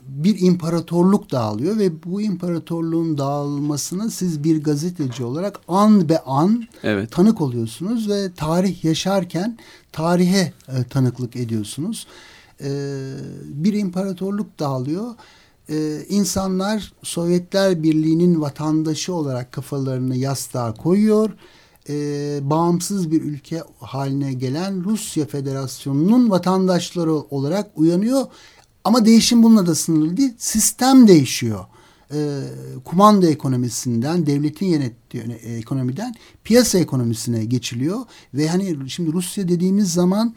bir 0.08 0.40
imparatorluk 0.40 1.32
dağılıyor 1.32 1.78
ve 1.78 2.02
bu 2.02 2.20
imparatorluğun 2.20 3.18
dağılmasına 3.18 4.10
siz 4.10 4.44
bir 4.44 4.62
gazeteci 4.62 5.24
olarak 5.24 5.60
an 5.68 6.08
be 6.08 6.18
an 6.18 6.64
evet. 6.82 7.12
tanık 7.12 7.40
oluyorsunuz 7.40 8.08
ve 8.08 8.32
tarih 8.32 8.84
yaşarken 8.84 9.58
tarihe 9.92 10.52
e, 10.68 10.84
tanıklık 10.90 11.36
ediyorsunuz. 11.36 12.06
E, 12.60 12.70
bir 13.44 13.72
imparatorluk 13.72 14.58
dağılıyor. 14.58 15.14
E, 15.68 16.00
insanlar 16.08 16.92
Sovyetler 17.02 17.82
Birliği'nin 17.82 18.40
vatandaşı 18.40 19.14
olarak 19.14 19.52
kafalarını 19.52 20.16
yastığa 20.16 20.74
koyuyor 20.74 21.30
e, 21.88 22.38
bağımsız 22.42 23.10
bir 23.10 23.22
ülke 23.22 23.62
haline 23.80 24.32
gelen 24.32 24.84
Rusya 24.84 25.26
Federasyonu'nun 25.26 26.30
vatandaşları 26.30 27.12
olarak 27.12 27.70
uyanıyor 27.76 28.26
ama 28.84 29.04
değişim 29.04 29.42
bununla 29.42 29.66
da 29.66 29.74
sınırlı 29.74 30.16
değil. 30.16 30.32
Sistem 30.38 31.08
değişiyor. 31.08 31.64
E, 32.12 32.40
kumanda 32.84 33.26
ekonomisinden, 33.26 34.26
devletin 34.26 34.66
yönettiği 34.66 35.22
ekonomiden 35.32 36.14
piyasa 36.44 36.78
ekonomisine 36.78 37.44
geçiliyor. 37.44 38.00
Ve 38.34 38.48
hani 38.48 38.90
şimdi 38.90 39.12
Rusya 39.12 39.48
dediğimiz 39.48 39.92
zaman 39.92 40.34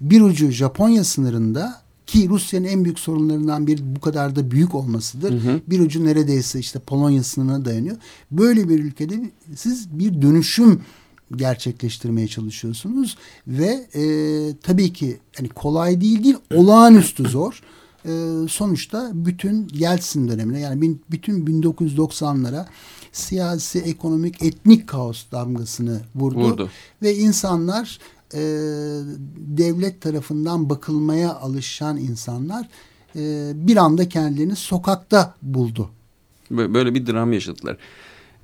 bir 0.00 0.20
ucu 0.20 0.50
Japonya 0.50 1.04
sınırında 1.04 1.81
ki 2.06 2.28
Rusya'nın 2.28 2.66
en 2.66 2.84
büyük 2.84 2.98
sorunlarından 2.98 3.66
bir 3.66 3.80
bu 3.96 4.00
kadar 4.00 4.36
da 4.36 4.50
büyük 4.50 4.74
olmasıdır. 4.74 5.32
Hı 5.32 5.50
hı. 5.50 5.60
Bir 5.66 5.80
ucu 5.80 6.04
neredeyse 6.04 6.58
işte 6.58 6.78
Polonya 6.78 7.22
sınırına 7.22 7.64
dayanıyor. 7.64 7.96
Böyle 8.30 8.68
bir 8.68 8.78
ülkede 8.78 9.30
siz 9.56 9.98
bir 9.98 10.22
dönüşüm 10.22 10.80
gerçekleştirmeye 11.36 12.28
çalışıyorsunuz 12.28 13.16
ve 13.46 13.86
e, 13.94 14.02
tabii 14.62 14.92
ki 14.92 15.18
hani 15.36 15.48
kolay 15.48 16.00
değil 16.00 16.24
değil 16.24 16.36
olağanüstü 16.54 17.28
zor 17.28 17.62
e, 18.04 18.10
sonuçta 18.48 19.10
bütün 19.14 19.68
Yeltsin 19.72 20.28
dönemine 20.28 20.60
yani 20.60 20.96
bütün 21.10 21.46
1990'lara 21.46 22.66
siyasi, 23.12 23.78
ekonomik, 23.78 24.42
etnik 24.42 24.88
kaos 24.88 25.24
damgasını 25.32 26.00
vurdu. 26.14 26.38
vurdu. 26.38 26.70
Ve 27.02 27.16
insanlar 27.16 27.98
e, 28.34 28.40
devlet 29.36 30.00
tarafından 30.00 30.70
bakılmaya 30.70 31.34
alışan 31.34 31.96
insanlar 31.96 32.68
e, 33.16 33.52
bir 33.54 33.76
anda 33.76 34.08
kendilerini 34.08 34.56
sokakta 34.56 35.34
buldu. 35.42 35.90
Böyle 36.50 36.94
bir 36.94 37.06
dram 37.06 37.32
yaşadılar. 37.32 37.76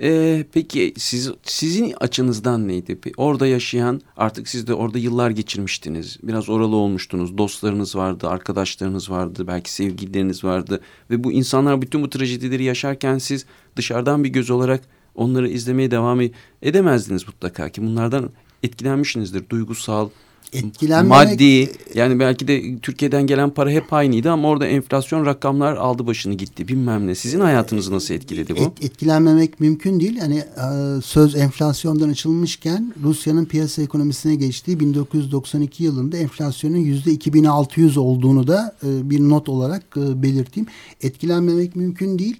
Ee, 0.00 0.44
peki 0.52 0.94
siz, 0.96 1.32
sizin 1.42 1.94
açınızdan 2.00 2.68
neydi? 2.68 2.98
Orada 3.16 3.46
yaşayan 3.46 4.00
artık 4.16 4.48
siz 4.48 4.66
de 4.66 4.74
orada 4.74 4.98
yıllar 4.98 5.30
geçirmiştiniz. 5.30 6.18
Biraz 6.22 6.48
oralı 6.48 6.76
olmuştunuz. 6.76 7.38
Dostlarınız 7.38 7.96
vardı, 7.96 8.28
arkadaşlarınız 8.28 9.10
vardı, 9.10 9.46
belki 9.46 9.72
sevgilileriniz 9.72 10.44
vardı. 10.44 10.80
Ve 11.10 11.24
bu 11.24 11.32
insanlar 11.32 11.82
bütün 11.82 12.02
bu 12.02 12.10
trajedileri 12.10 12.64
yaşarken 12.64 13.18
siz 13.18 13.46
dışarıdan 13.76 14.24
bir 14.24 14.28
göz 14.28 14.50
olarak 14.50 14.80
onları 15.14 15.48
izlemeye 15.48 15.90
devam 15.90 16.20
edemezdiniz 16.62 17.26
mutlaka 17.26 17.68
ki 17.68 17.82
bunlardan 17.82 18.30
etkilenmişsinizdir 18.62 19.48
duygusal, 19.50 20.08
Etkilenmemek- 20.52 21.06
maddi 21.08 21.70
yani 21.94 22.20
belki 22.20 22.48
de 22.48 22.78
Türkiye'den 22.78 23.26
gelen 23.26 23.50
para 23.50 23.70
hep 23.70 23.92
aynıydı 23.92 24.30
ama 24.30 24.48
orada 24.48 24.66
enflasyon 24.66 25.26
rakamlar 25.26 25.76
aldı 25.76 26.06
başını 26.06 26.34
gitti 26.34 26.68
bilmem 26.68 27.06
ne. 27.06 27.14
Sizin 27.14 27.40
hayatınızı 27.40 27.92
nasıl 27.92 28.14
etkiledi 28.14 28.56
bu? 28.56 28.60
Et- 28.60 28.84
etkilenmemek 28.84 29.60
mümkün 29.60 30.00
değil. 30.00 30.18
Hani 30.18 30.36
e, 30.38 31.00
söz 31.02 31.34
enflasyondan 31.36 32.08
açılmışken 32.08 32.94
Rusya'nın 33.02 33.44
piyasa 33.44 33.82
ekonomisine 33.82 34.34
geçtiği 34.34 34.80
1992 34.80 35.84
yılında 35.84 36.16
enflasyonun 36.16 36.76
yüzde 36.76 37.12
2600 37.12 37.96
olduğunu 37.96 38.46
da 38.46 38.76
e, 38.86 39.10
bir 39.10 39.20
not 39.20 39.48
olarak 39.48 39.82
e, 39.96 40.22
belirteyim. 40.22 40.66
Etkilenmemek 41.02 41.76
mümkün 41.76 42.18
değil. 42.18 42.36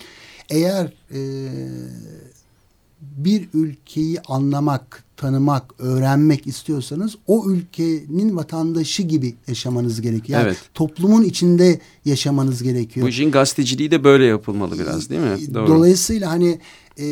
Eğer 0.50 0.92
e, 1.14 1.18
bir 3.24 3.48
ülkeyi 3.54 4.20
anlamak, 4.20 5.04
tanımak, 5.16 5.74
öğrenmek 5.78 6.46
istiyorsanız 6.46 7.14
o 7.26 7.50
ülkenin 7.50 8.36
vatandaşı 8.36 9.02
gibi 9.02 9.34
yaşamanız 9.48 10.00
gerekiyor. 10.00 10.38
Yani 10.38 10.46
Evet. 10.48 10.58
toplumun 10.74 11.22
içinde 11.22 11.80
yaşamanız 12.04 12.62
gerekiyor. 12.62 13.06
Bu 13.06 13.10
işin 13.10 13.30
gazeteciliği 13.30 13.90
de 13.90 14.04
böyle 14.04 14.24
yapılmalı 14.24 14.78
biraz 14.78 15.10
değil 15.10 15.20
mi? 15.20 15.54
Doğru. 15.54 15.66
Dolayısıyla 15.66 16.30
hani 16.30 16.58
e, 16.98 17.06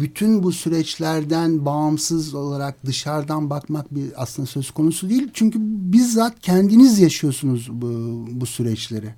bütün 0.00 0.42
bu 0.42 0.52
süreçlerden 0.52 1.64
bağımsız 1.64 2.34
olarak 2.34 2.86
dışarıdan 2.86 3.50
bakmak 3.50 3.94
bir 3.94 4.04
aslında 4.16 4.46
söz 4.46 4.70
konusu 4.70 5.10
değil. 5.10 5.28
Çünkü 5.34 5.58
bizzat 5.62 6.40
kendiniz 6.40 6.98
yaşıyorsunuz 6.98 7.68
bu, 7.72 7.88
bu 8.30 8.46
süreçleri. 8.46 9.14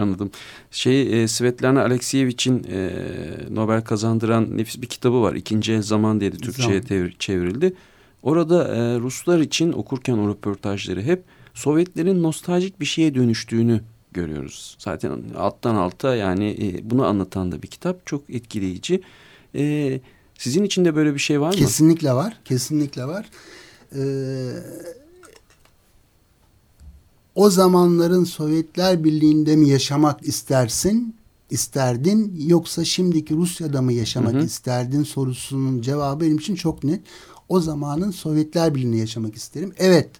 Anladım. 0.00 0.30
Şey 0.70 1.22
e, 1.22 1.28
Svetlana 1.28 1.82
Alexiyevich'in 1.82 2.66
e, 2.70 2.90
Nobel 3.50 3.84
kazandıran 3.84 4.56
nefis 4.58 4.82
bir 4.82 4.86
kitabı 4.86 5.22
var. 5.22 5.34
İkinci 5.34 5.72
El 5.72 5.82
Zaman 5.82 6.20
diye 6.20 6.32
de 6.32 6.36
Türkçe'ye 6.36 7.12
çevrildi. 7.18 7.72
Orada 8.22 8.68
e, 8.68 8.98
Ruslar 9.00 9.40
için 9.40 9.72
okurken 9.72 10.18
o 10.18 10.28
röportajları 10.28 11.02
hep 11.02 11.22
Sovyetlerin 11.54 12.22
nostaljik 12.22 12.80
bir 12.80 12.84
şeye 12.84 13.14
dönüştüğünü 13.14 13.80
görüyoruz. 14.12 14.76
Zaten 14.78 15.22
alttan 15.36 15.74
alta 15.74 16.16
yani 16.16 16.56
e, 16.62 16.90
bunu 16.90 17.06
anlatan 17.06 17.52
da 17.52 17.62
bir 17.62 17.68
kitap. 17.68 18.06
Çok 18.06 18.30
etkileyici. 18.30 19.00
E, 19.54 20.00
sizin 20.38 20.64
için 20.64 20.84
de 20.84 20.96
böyle 20.96 21.14
bir 21.14 21.18
şey 21.18 21.40
var 21.40 21.48
mı? 21.48 21.54
Kesinlikle 21.54 22.12
var. 22.12 22.40
Kesinlikle 22.44 23.04
var. 23.04 23.26
Ee, 23.92 23.98
o 27.36 27.50
zamanların 27.50 28.24
Sovyetler 28.24 29.04
Birliği'nde 29.04 29.56
mi 29.56 29.68
yaşamak 29.68 30.28
istersin, 30.28 31.14
isterdin 31.50 32.36
yoksa 32.46 32.84
şimdiki 32.84 33.34
Rusya'da 33.34 33.82
mı 33.82 33.92
yaşamak 33.92 34.34
Hı 34.34 34.38
hı. 34.38 34.44
isterdin 34.44 35.02
sorusunun 35.02 35.82
cevabı 35.82 36.24
benim 36.24 36.38
için 36.38 36.54
çok 36.54 36.84
net. 36.84 37.00
O 37.48 37.60
zamanın 37.60 38.10
Sovyetler 38.10 38.74
Birliği'nde 38.74 38.96
yaşamak 38.96 39.34
isterim. 39.34 39.72
Evet 39.78 40.10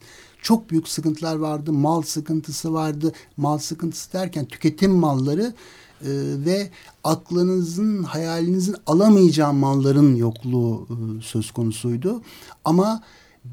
çok 0.42 0.70
büyük 0.70 0.88
sıkıntılar 0.88 1.37
vardı. 1.37 1.73
Mal 1.73 2.02
sıkıntısı 2.02 2.73
vardı. 2.73 3.12
Mal 3.37 3.58
sıkıntısı 3.58 4.12
derken 4.12 4.44
tüketim 4.44 4.92
malları 4.92 5.54
e, 6.00 6.11
ve 6.46 6.70
aklınızın, 7.04 8.02
hayalinizin 8.02 8.76
alamayacağı 8.87 9.52
malların 9.52 10.16
yokluğu 10.16 10.88
e, 10.90 11.23
söz 11.23 11.50
konusuydu. 11.50 12.23
Ama 12.64 13.02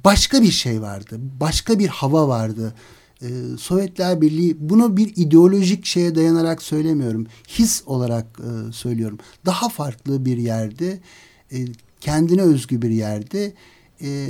başka 0.06 0.42
bir 0.42 0.52
şey 0.52 0.82
vardı. 0.82 1.20
Başka 1.40 1.80
bir 1.80 1.88
hava 1.88 2.28
vardı. 2.28 2.74
E, 3.24 3.58
Sovyetler 3.58 4.22
Birliği 4.22 4.58
bunu 4.60 4.98
bir 4.98 5.14
ideolojik 5.16 5.86
şeye 5.86 6.16
dayanarak 6.16 6.62
söylemiyorum. 6.62 7.28
His 7.48 7.84
olarak 7.86 8.26
e, 8.40 8.72
söylüyorum. 8.72 9.20
Daha 9.46 9.70
farklı 9.70 10.26
bir 10.26 10.38
yerde, 10.38 11.00
e, 11.52 11.58
kendine 12.02 12.42
özgü 12.42 12.82
bir 12.82 12.90
yerde 12.90 13.54
e, 14.02 14.28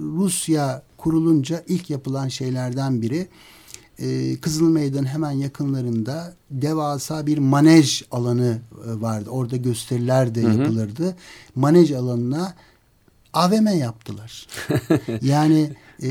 Rusya 0.00 0.82
kurulunca 0.96 1.64
ilk 1.68 1.90
yapılan 1.90 2.28
şeylerden 2.28 3.02
biri 3.02 3.28
e, 3.98 4.36
Kızıl 4.36 4.68
Meydan 4.68 5.04
hemen 5.04 5.30
yakınlarında 5.30 6.34
devasa 6.50 7.26
bir 7.26 7.38
manej 7.38 8.02
alanı 8.10 8.58
e, 8.86 9.00
vardı. 9.00 9.30
Orada 9.30 9.56
gösteriler 9.56 10.34
de 10.34 10.40
yapılırdı. 10.40 11.16
Manej 11.54 11.92
alanına 11.92 12.54
AVM 13.32 13.66
yaptılar. 13.66 14.46
yani 15.22 15.70
e, 16.02 16.08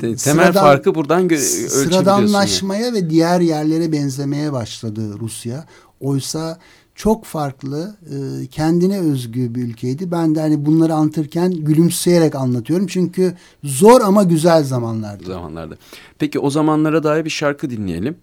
Te- 0.00 0.16
Temel 0.16 0.52
farkı 0.52 0.94
buradan 0.94 1.24
ölçebiliyorsun. 1.24 1.58
yani. 1.60 1.68
sıradanlaşmaya 1.70 2.92
ve 2.92 3.10
diğer 3.10 3.40
yerlere 3.40 3.92
benzemeye 3.92 4.52
başladı 4.52 5.18
Rusya. 5.20 5.64
Oysa 6.00 6.58
çok 6.94 7.24
farklı, 7.24 7.96
e, 8.42 8.46
kendine 8.46 8.98
özgü 9.00 9.54
bir 9.54 9.62
ülkeydi. 9.62 10.10
Ben 10.10 10.34
de 10.34 10.40
hani 10.40 10.66
bunları 10.66 10.94
anlatırken 10.94 11.50
gülümseyerek 11.50 12.34
anlatıyorum. 12.34 12.86
Çünkü 12.86 13.34
zor 13.64 14.00
ama 14.00 14.22
güzel 14.22 14.64
zamanlardı. 14.64 15.24
zamanlarda. 15.24 15.74
Peki 16.18 16.38
o 16.38 16.50
zamanlara 16.50 17.02
dair 17.02 17.24
bir 17.24 17.30
şarkı 17.30 17.70
dinleyelim. 17.70 18.16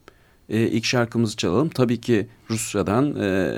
Ee, 0.49 0.61
ilk 0.61 0.85
şarkımızı 0.85 1.35
çalalım. 1.37 1.69
Tabii 1.69 2.01
ki 2.01 2.27
Rusya'dan 2.49 3.15
e, 3.15 3.55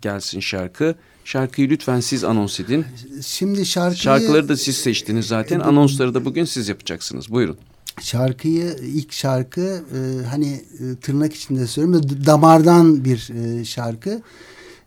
gelsin 0.00 0.40
şarkı. 0.40 0.94
Şarkıyı 1.24 1.68
lütfen 1.70 2.00
siz 2.00 2.24
anons 2.24 2.60
edin. 2.60 2.84
Şimdi 3.26 3.66
şarkıyı, 3.66 3.98
Şarkıları 3.98 4.48
da 4.48 4.56
siz 4.56 4.76
seçtiniz 4.76 5.26
zaten. 5.26 5.60
Anonsları 5.60 6.14
da 6.14 6.24
bugün 6.24 6.44
siz 6.44 6.68
yapacaksınız. 6.68 7.30
Buyurun. 7.30 7.56
şarkıyı 8.00 8.76
ilk 8.82 9.12
şarkı 9.12 9.84
e, 9.94 10.26
hani 10.26 10.52
e, 10.80 10.96
tırnak 11.00 11.34
içinde 11.34 11.66
söylüyorum 11.66 12.10
da 12.10 12.26
damardan 12.26 13.04
bir 13.04 13.30
e, 13.30 13.64
şarkı. 13.64 14.10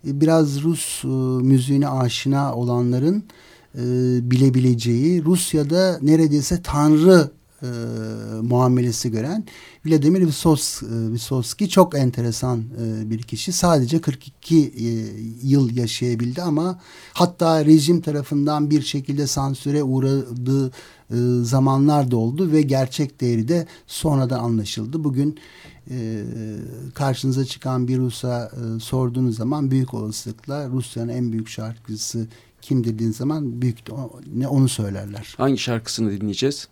E, 0.08 0.22
biraz 0.22 0.64
Rus 0.64 1.04
e, 1.04 1.08
müziğine 1.48 1.90
aşina 1.90 2.56
olanların 2.56 3.24
e, 3.76 3.82
bilebileceği 4.32 5.24
Rusya'da 5.26 6.00
neredeyse 6.02 6.62
tanrı 6.62 7.32
e, 7.64 7.68
muamelesi 8.42 9.12
gören 9.12 9.46
Vladimir 9.86 10.22
Vysos, 10.22 10.84
e, 10.84 10.86
Vysotsky 11.12 11.70
çok 11.70 11.96
enteresan 11.96 12.60
e, 12.60 13.10
bir 13.10 13.22
kişi. 13.22 13.52
Sadece 13.52 14.02
42 14.02 14.58
e, 14.58 14.84
yıl 15.48 15.78
yaşayabildi 15.78 16.42
ama 16.42 16.80
hatta 17.14 17.66
rejim 17.66 18.02
tarafından 18.02 18.70
bir 18.70 18.82
şekilde 18.82 19.28
sansüre 19.28 19.84
uğradığı 19.84 20.68
e, 20.68 21.16
zamanlar 21.44 22.12
da 22.12 22.18
oldu 22.18 22.52
ve 22.52 22.62
gerçek 22.62 23.22
değeri 23.22 23.48
de 23.48 23.68
sonradan 23.88 24.40
anlaşıldı. 24.40 25.04
Bugün 25.04 25.40
e, 25.92 26.24
karşınıza 26.94 27.46
çıkan 27.46 27.88
bir 27.88 27.98
Rus'a 27.98 28.46
e, 28.46 28.80
sorduğunuz 28.80 29.38
zaman 29.38 29.72
büyük 29.72 29.94
olasılıkla 29.94 30.70
Rusya'nın 30.70 31.10
en 31.10 31.32
büyük 31.32 31.50
şarkıcısı 31.50 32.28
kim 32.62 32.84
dediğin 32.84 33.12
zaman 33.12 33.62
büyük 33.62 33.78
ne 34.36 34.48
onu 34.48 34.70
söylerler. 34.70 35.34
Hangi 35.38 35.58
şarkısını 35.58 36.12
dinleyeceğiz? 36.12 36.68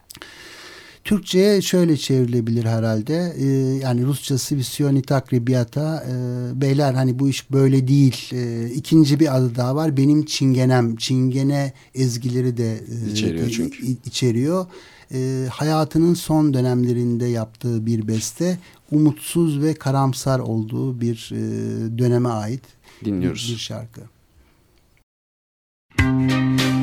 Türkçe'ye 1.05 1.61
şöyle 1.61 1.97
çevrilebilir 1.97 2.65
herhalde. 2.65 3.33
E, 3.37 3.45
yani 3.83 4.05
Rusçası 4.05 4.55
Visioni 4.55 5.01
Takribiyata 5.01 6.05
e, 6.09 6.15
beyler 6.61 6.93
hani 6.93 7.19
bu 7.19 7.29
iş 7.29 7.51
böyle 7.51 7.87
değil. 7.87 8.29
E, 8.33 8.69
ikinci 8.69 9.19
bir 9.19 9.37
adı 9.37 9.55
daha 9.55 9.75
var. 9.75 9.97
Benim 9.97 10.25
Çingenem. 10.25 10.95
Çingene 10.95 11.73
ezgileri 11.95 12.57
de 12.57 12.73
e, 12.73 13.11
içeriyor. 13.11 13.47
E, 13.47 13.51
çünkü. 13.51 13.85
İçeriyor. 14.05 14.65
E, 15.13 15.47
hayatının 15.51 16.13
son 16.13 16.53
dönemlerinde 16.53 17.25
yaptığı 17.25 17.85
bir 17.85 18.07
beste 18.07 18.59
umutsuz 18.91 19.61
ve 19.61 19.73
karamsar 19.73 20.39
olduğu 20.39 21.01
bir 21.01 21.31
e, 21.33 21.37
döneme 21.97 22.29
ait 22.29 22.63
Dinliyoruz. 23.05 23.47
Bir, 23.49 23.53
bir 23.53 23.59
şarkı. 23.59 24.01
Müzik 25.99 26.74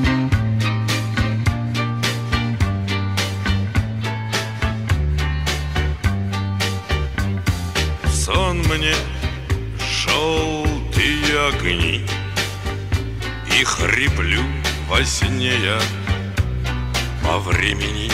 желтые 10.22 11.48
огни. 11.48 12.06
И 13.58 13.64
хриплю 13.64 14.42
во 14.88 15.04
сне 15.04 15.54
я. 15.64 15.80
По 17.24 17.38
времени, 17.38 18.10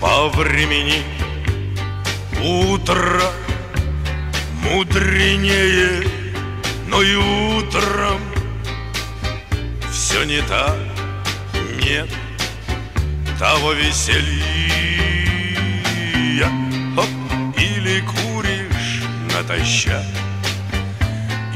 по 0.00 0.28
времени 0.28 1.02
Утро 2.40 3.20
мудренее 4.62 6.04
Но 6.86 7.02
и 7.02 7.16
утром 7.16 8.20
Все 9.92 10.22
не 10.24 10.40
так, 10.42 10.76
нет 11.82 12.08
того 13.38 13.72
веселья. 13.72 14.44
Хоп, 16.94 17.08
Или 17.58 18.00
куришь 18.00 19.02
натощак 19.32 20.23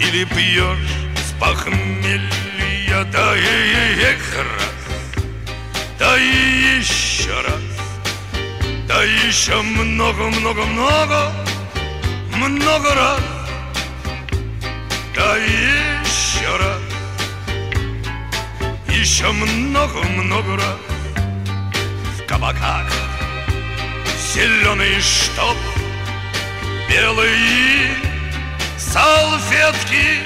Или 0.00 0.24
пьешь 0.24 0.78
с 1.16 1.32
похмелья? 1.40 3.04
Да 3.12 3.36
и 3.36 4.00
эх 4.00 4.36
раз 4.36 5.24
Да 5.98 6.18
и 6.18 6.78
еще 6.78 7.34
раз. 7.40 7.62
Да 8.86 9.02
еще 9.02 9.60
много-много-много 9.60 11.32
Много 12.34 12.94
раз. 12.94 13.20
Да 15.14 15.36
еще 15.36 16.56
раз. 16.56 16.82
Еще 18.88 19.30
много-много 19.30 20.56
раз. 20.56 20.78
В 22.18 22.26
кабаках 22.26 22.90
зеленый 24.34 25.00
штоп 25.00 25.56
Белые 26.88 28.07
салфетки 28.78 30.22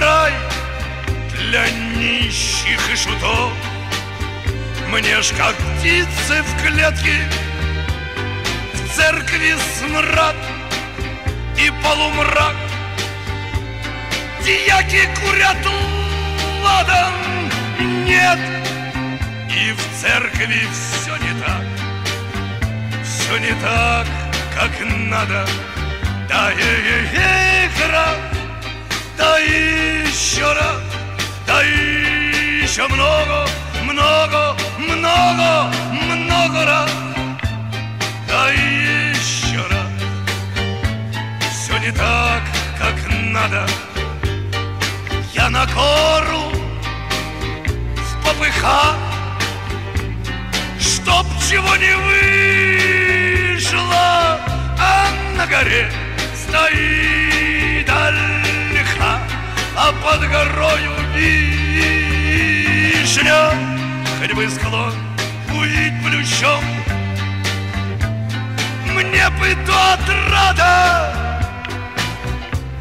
Рай 0.00 0.32
для 1.36 1.68
нищих 1.96 2.80
и 2.92 2.96
шутов. 2.96 3.52
Мне 4.88 5.20
ж 5.22 5.32
как 5.36 5.54
птицы 5.54 6.42
в 6.42 6.62
клетке 6.62 7.28
В 8.72 8.96
церкви 8.96 9.54
смрад 9.76 10.36
и 11.58 11.70
полумрак. 11.82 12.56
Дьяки 14.42 15.06
курят 15.20 15.66
ладан 16.64 17.12
Нет, 18.06 18.38
и 19.50 19.72
в 19.72 20.00
церкви 20.00 20.66
все 20.72 21.16
не 21.16 21.38
так 21.40 21.64
Все 23.04 23.36
не 23.38 23.52
так, 23.60 24.06
как 24.58 24.70
надо 25.10 25.46
Да 26.28 26.52
и 26.52 27.68
раз, 27.90 28.16
да 29.16 29.38
еще 29.38 30.52
раз 30.52 30.82
Да 31.46 31.62
еще 31.62 32.86
много, 32.86 33.46
много, 33.82 34.54
много, 34.78 35.70
много 36.02 36.64
раз. 36.66 36.90
Да 38.28 38.50
еще 38.50 39.66
раз 39.70 39.88
Все 41.50 41.78
не 41.78 41.90
так, 41.92 42.42
как 42.78 42.94
надо. 43.10 43.66
Я 45.32 45.48
на 45.48 45.64
гору 45.66 46.52
в 47.96 48.16
попыхах 48.22 48.96
Чтоб 50.78 51.26
чего 51.48 51.76
не 51.76 51.96
вышло 53.56 54.38
А 54.78 55.08
на 55.34 55.46
горе 55.46 55.90
стоит 56.48 57.88
ольха 57.88 59.20
А 59.76 59.92
под 60.02 60.20
горою 60.28 60.94
вишня. 61.14 62.32
Хоть 64.18 64.32
бы 64.32 64.48
склон 64.48 64.94
увидеть 65.54 66.02
плющом. 66.02 66.64
Мне 68.86 69.28
бы 69.38 69.56
то 69.66 69.92
отрада 69.92 71.14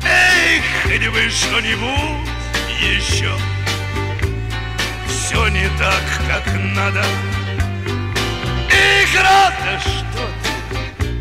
Эй, 0.04 0.64
хоть 0.84 1.08
бы 1.10 1.30
что-нибудь 1.30 2.30
еще. 2.80 3.32
Все 5.08 5.48
не 5.50 5.70
так, 5.78 6.04
как 6.28 6.46
надо. 6.76 7.04
Игра, 8.70 9.52
да 9.64 9.80
что 9.80 10.24
ты. 10.42 10.50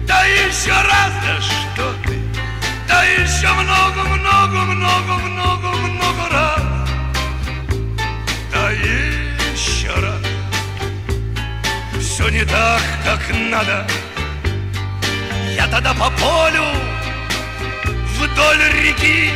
Да 0.06 0.24
еще 0.24 0.72
раз, 0.72 1.12
да 1.24 1.40
что 1.40 1.94
ты 2.04 2.15
Да 2.88 3.02
еще 3.04 3.48
много, 3.52 4.02
много, 4.02 4.58
много, 4.64 5.12
много, 5.18 5.68
много 5.68 6.28
раз. 6.30 6.62
Да 8.52 8.70
еще 8.70 9.92
раз. 9.94 10.22
Все 12.00 12.28
не 12.28 12.44
так, 12.44 12.82
как 13.04 13.20
надо. 13.50 13.86
Я 15.54 15.66
тогда 15.68 15.94
по 15.94 16.10
полю 16.10 16.64
Вдоль 18.18 18.62
реки. 18.82 19.30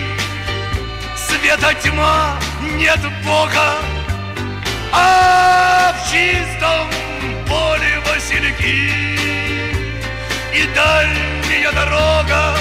Света 1.15 1.75
тьма, 1.83 2.39
нет 2.77 3.01
Бога. 3.25 3.77
А 4.93 5.93
в 5.93 6.11
чистом 6.11 6.89
поле 7.47 8.01
васильки. 8.07 8.91
И 10.55 10.67
дальняя 10.75 11.73
дорога 11.73 12.57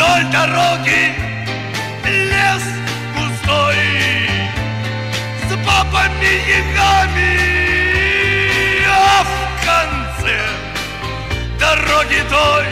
Вдоль 0.00 0.24
дороги 0.32 1.12
лес 2.06 2.64
густой 3.14 3.76
С 5.46 5.54
бабами 5.56 6.32
ягами 6.48 7.36
А 8.88 9.22
в 9.22 9.32
конце 9.62 10.40
дороги 11.58 12.22
той 12.30 12.64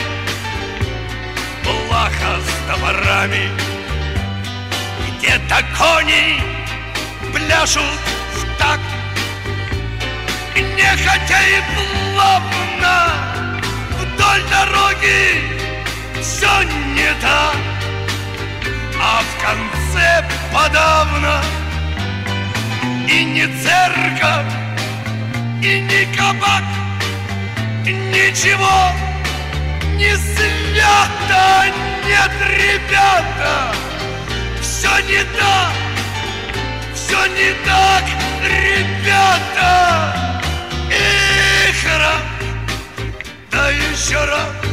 Плаха 1.65 2.41
с 2.41 2.49
топорами 2.67 3.51
Где-то 5.19 5.63
кони 5.77 6.41
пляшут 7.35 8.01
в 8.37 8.59
такт 8.59 8.81
Нехотя 10.57 11.41
и 11.43 11.61
плавно 11.75 13.13
Вдоль 13.99 14.43
дороги 14.51 15.58
все 16.29 16.63
не 16.95 17.11
так 17.23 17.57
А 19.01 19.23
в 19.23 19.43
конце 19.43 20.25
подавно. 20.53 21.41
И 23.09 23.25
не 23.25 23.47
церковь, 23.63 24.53
и 25.63 25.81
не 25.81 26.05
кабак 26.15 26.65
Ничего 27.87 28.93
не 29.97 30.15
свято 30.17 31.65
Нет, 32.07 32.31
ребята, 32.61 33.73
все 34.61 34.91
не 35.09 35.25
так 35.39 35.73
Все 36.95 37.27
не 37.29 37.53
так, 37.65 38.05
ребята. 38.45 40.15
Эх, 40.91 41.85
раз, 41.99 42.23
да 43.51 43.71
еще 43.71 44.23
раз 44.23 44.68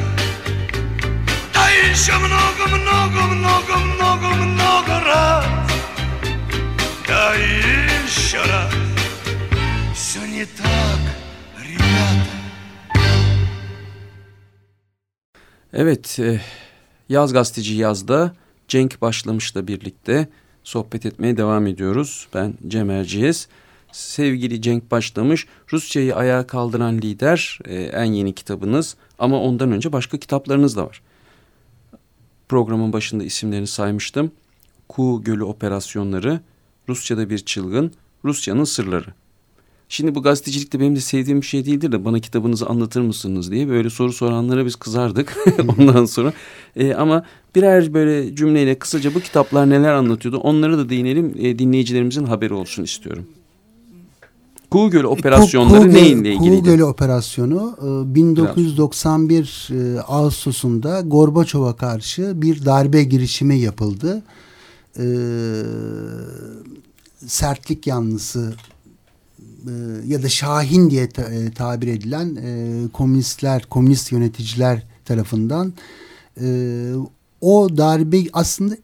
еще 1.91 2.13
много, 2.19 2.63
много, 2.77 3.21
много, 3.35 3.77
много, 3.77 4.27
много 4.45 5.01
раз 5.01 5.47
Да 7.09 7.35
еще 7.35 8.39
раз 8.39 8.73
Все 9.95 10.21
не 10.27 10.45
так, 10.45 11.01
ребята 11.59 12.41
Evet, 15.73 16.19
e, 16.19 16.41
Yaz 17.09 17.33
Gazeteci 17.33 17.75
Yaz'da 17.75 18.35
Cenk 18.69 19.01
Başlamış'la 19.01 19.67
birlikte 19.67 20.29
sohbet 20.65 21.07
etmeye 21.07 21.37
devam 21.37 21.67
ediyoruz. 21.67 22.29
Ben 22.35 22.55
Cem 22.69 22.91
Erciyes. 22.91 23.49
Sevgili 23.93 24.63
Cenk 24.63 24.91
Başlamış, 24.91 25.47
Rusçayı 25.73 26.17
ayağa 26.17 26.47
kaldıran 26.47 26.99
lider 26.99 27.59
e, 27.65 27.83
en 27.83 28.05
yeni 28.05 28.35
kitabınız 28.35 28.97
ama 29.19 29.41
ondan 29.43 29.73
önce 29.73 29.93
başka 29.93 30.19
kitaplarınız 30.19 30.77
da 30.77 30.87
var. 30.87 31.03
Programın 32.50 32.94
başında 32.94 33.24
isimlerini 33.24 33.68
saymıştım. 33.68 34.32
Ku 34.90 35.22
Gölü 35.26 35.44
Operasyonları, 35.44 36.40
Rusça'da 36.90 37.30
bir 37.30 37.40
çılgın, 37.40 37.92
Rusya'nın 38.26 38.64
sırları. 38.64 39.14
Şimdi 39.90 40.16
bu 40.16 40.24
gazetecilikte 40.24 40.80
benim 40.80 40.96
de 40.96 41.00
sevdiğim 41.00 41.42
bir 41.42 41.46
şey 41.46 41.66
değildir 41.66 41.92
de 41.92 42.06
bana 42.06 42.20
kitabınızı 42.20 42.66
anlatır 42.66 43.02
mısınız 43.02 43.52
diye 43.52 43.70
böyle 43.70 43.90
soru 43.90 44.14
soranlara 44.14 44.66
biz 44.66 44.76
kızardık 44.76 45.38
ondan 45.78 46.06
sonra. 46.06 46.34
E, 46.76 46.94
ama 46.94 47.26
birer 47.56 47.94
böyle 47.94 48.36
cümleyle 48.36 48.80
kısaca 48.80 49.16
bu 49.16 49.20
kitaplar 49.20 49.70
neler 49.70 49.94
anlatıyordu 49.94 50.38
onları 50.38 50.78
da 50.78 50.90
değinelim 50.90 51.36
e, 51.40 51.60
dinleyicilerimizin 51.60 52.26
haberi 52.26 52.54
olsun 52.54 52.84
istiyorum. 52.84 53.26
Kuğu 54.76 54.90
Gölü 54.90 55.08
operasyonları 55.08 55.82
Kuğu, 55.82 55.94
neyle 55.94 56.34
ilgiliydi? 56.34 56.60
Kuğu 56.60 56.64
Gölü 56.64 56.84
operasyonu 56.84 57.78
e, 58.12 58.16
1991 58.16 59.70
e, 59.72 60.00
Ağustos'unda 60.00 61.02
Gorbaçov'a 61.02 61.76
karşı 61.76 62.42
bir 62.42 62.66
darbe 62.66 63.04
girişimi 63.04 63.60
yapıldı. 63.60 64.24
E, 65.00 65.06
sertlik 67.26 67.88
yanlısı 67.88 68.54
e, 69.40 69.72
ya 70.08 70.24
da 70.24 70.30
Şahin 70.30 70.90
diye 70.90 71.10
ta, 71.10 71.22
e, 71.22 71.52
tabir 71.52 71.88
edilen 71.88 72.36
e, 72.36 72.74
komünistler, 72.94 73.66
komünist 73.70 74.12
yöneticiler 74.12 74.84
tarafından 75.06 75.74
e, 76.42 76.46
o 77.46 77.78
darbe 77.78 78.24
aslında 78.34 78.76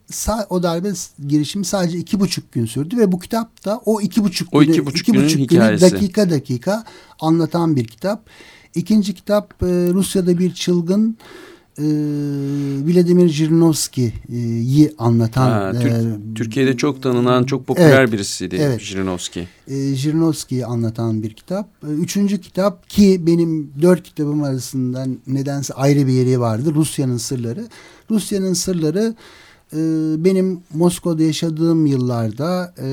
o 0.50 0.62
darbe 0.62 0.92
girişimi 1.26 1.64
sadece 1.64 1.98
iki 1.98 2.20
buçuk 2.20 2.52
gün 2.52 2.66
sürdü 2.66 2.96
ve 2.98 3.12
bu 3.12 3.18
kitap 3.18 3.64
da 3.64 3.80
o 3.84 4.00
iki 4.00 4.24
buçuk, 4.24 4.54
o 4.54 4.62
iki 4.62 4.86
buçuk, 4.86 5.08
iki 5.08 5.14
buçuk 5.14 5.48
günü 5.48 5.80
dakika 5.80 6.30
dakika 6.30 6.84
anlatan 7.20 7.76
bir 7.76 7.84
kitap. 7.84 8.30
İkinci 8.74 9.14
kitap 9.14 9.62
e, 9.62 9.66
Rusya'da 9.66 10.38
bir 10.38 10.54
çılgın 10.54 11.16
e, 11.78 11.84
Vladimir 12.86 13.28
Jirinovski'yi 13.28 14.94
anlatan. 14.98 15.50
Ha, 15.50 15.72
Türk, 15.80 15.92
e, 15.92 16.34
Türkiye'de 16.34 16.76
çok 16.76 17.02
tanınan, 17.02 17.44
çok 17.44 17.66
popüler 17.66 18.00
evet, 18.00 18.12
birisiydi 18.12 18.56
evet. 18.60 18.80
Jirinovski. 18.80 19.48
E, 19.68 19.94
Jirinovski'yi 19.94 20.66
anlatan 20.66 21.22
bir 21.22 21.34
kitap. 21.34 21.68
E, 21.88 21.90
üçüncü 21.90 22.40
kitap 22.40 22.88
ki 22.88 23.26
benim 23.26 23.72
dört 23.82 24.02
kitabım 24.02 24.42
arasından 24.42 25.18
nedense 25.26 25.74
ayrı 25.74 26.06
bir 26.06 26.12
yeri 26.12 26.40
vardı. 26.40 26.74
Rusya'nın 26.74 27.16
Sırları. 27.16 27.66
Rusya'nın 28.10 28.52
Sırları 28.52 29.14
e, 29.72 29.78
benim 30.24 30.60
Moskova'da 30.74 31.22
yaşadığım 31.22 31.86
yıllarda 31.86 32.74
e, 32.78 32.88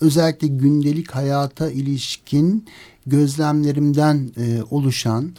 özellikle 0.00 0.46
gündelik 0.46 1.10
hayata 1.10 1.70
ilişkin 1.70 2.64
gözlemlerimden 3.06 4.30
e, 4.36 4.62
oluşan 4.70 5.32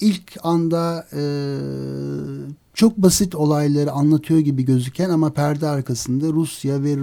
ilk 0.00 0.36
anda 0.42 1.06
e, 1.12 1.22
çok 2.74 2.96
basit 2.96 3.34
olayları 3.34 3.90
anlatıyor 3.90 4.40
gibi 4.40 4.64
gözüken 4.64 5.10
ama 5.10 5.32
perde 5.32 5.66
arkasında 5.68 6.26
Rusya 6.26 6.82
ve 6.82 6.90
e, 6.90 6.96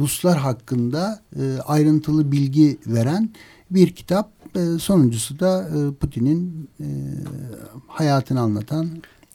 Ruslar 0.00 0.38
hakkında 0.38 1.20
e, 1.36 1.58
ayrıntılı 1.66 2.32
bilgi 2.32 2.78
veren 2.86 3.30
bir 3.70 3.90
kitap. 3.90 4.30
E, 4.56 4.78
sonuncusu 4.78 5.40
da 5.40 5.68
e, 5.68 5.94
Putin'in 5.94 6.68
e, 6.80 6.86
hayatını 7.88 8.40
anlatan 8.40 8.88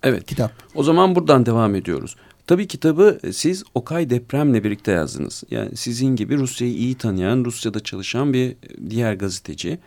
Evet. 0.03 0.25
kitap. 0.25 0.51
O 0.75 0.83
zaman 0.83 1.15
buradan 1.15 1.45
devam 1.45 1.75
ediyoruz. 1.75 2.15
Tabii 2.47 2.67
kitabı 2.67 3.19
siz 3.33 3.63
Okay 3.75 4.09
Deprem'le 4.09 4.53
birlikte 4.63 4.91
yazdınız. 4.91 5.43
Yani 5.51 5.77
sizin 5.77 6.15
gibi 6.15 6.37
Rusya'yı 6.37 6.73
iyi 6.73 6.95
tanıyan, 6.95 7.45
Rusya'da 7.45 7.79
çalışan 7.79 8.33
bir 8.33 8.55
diğer 8.89 9.13
gazeteci. 9.13 9.79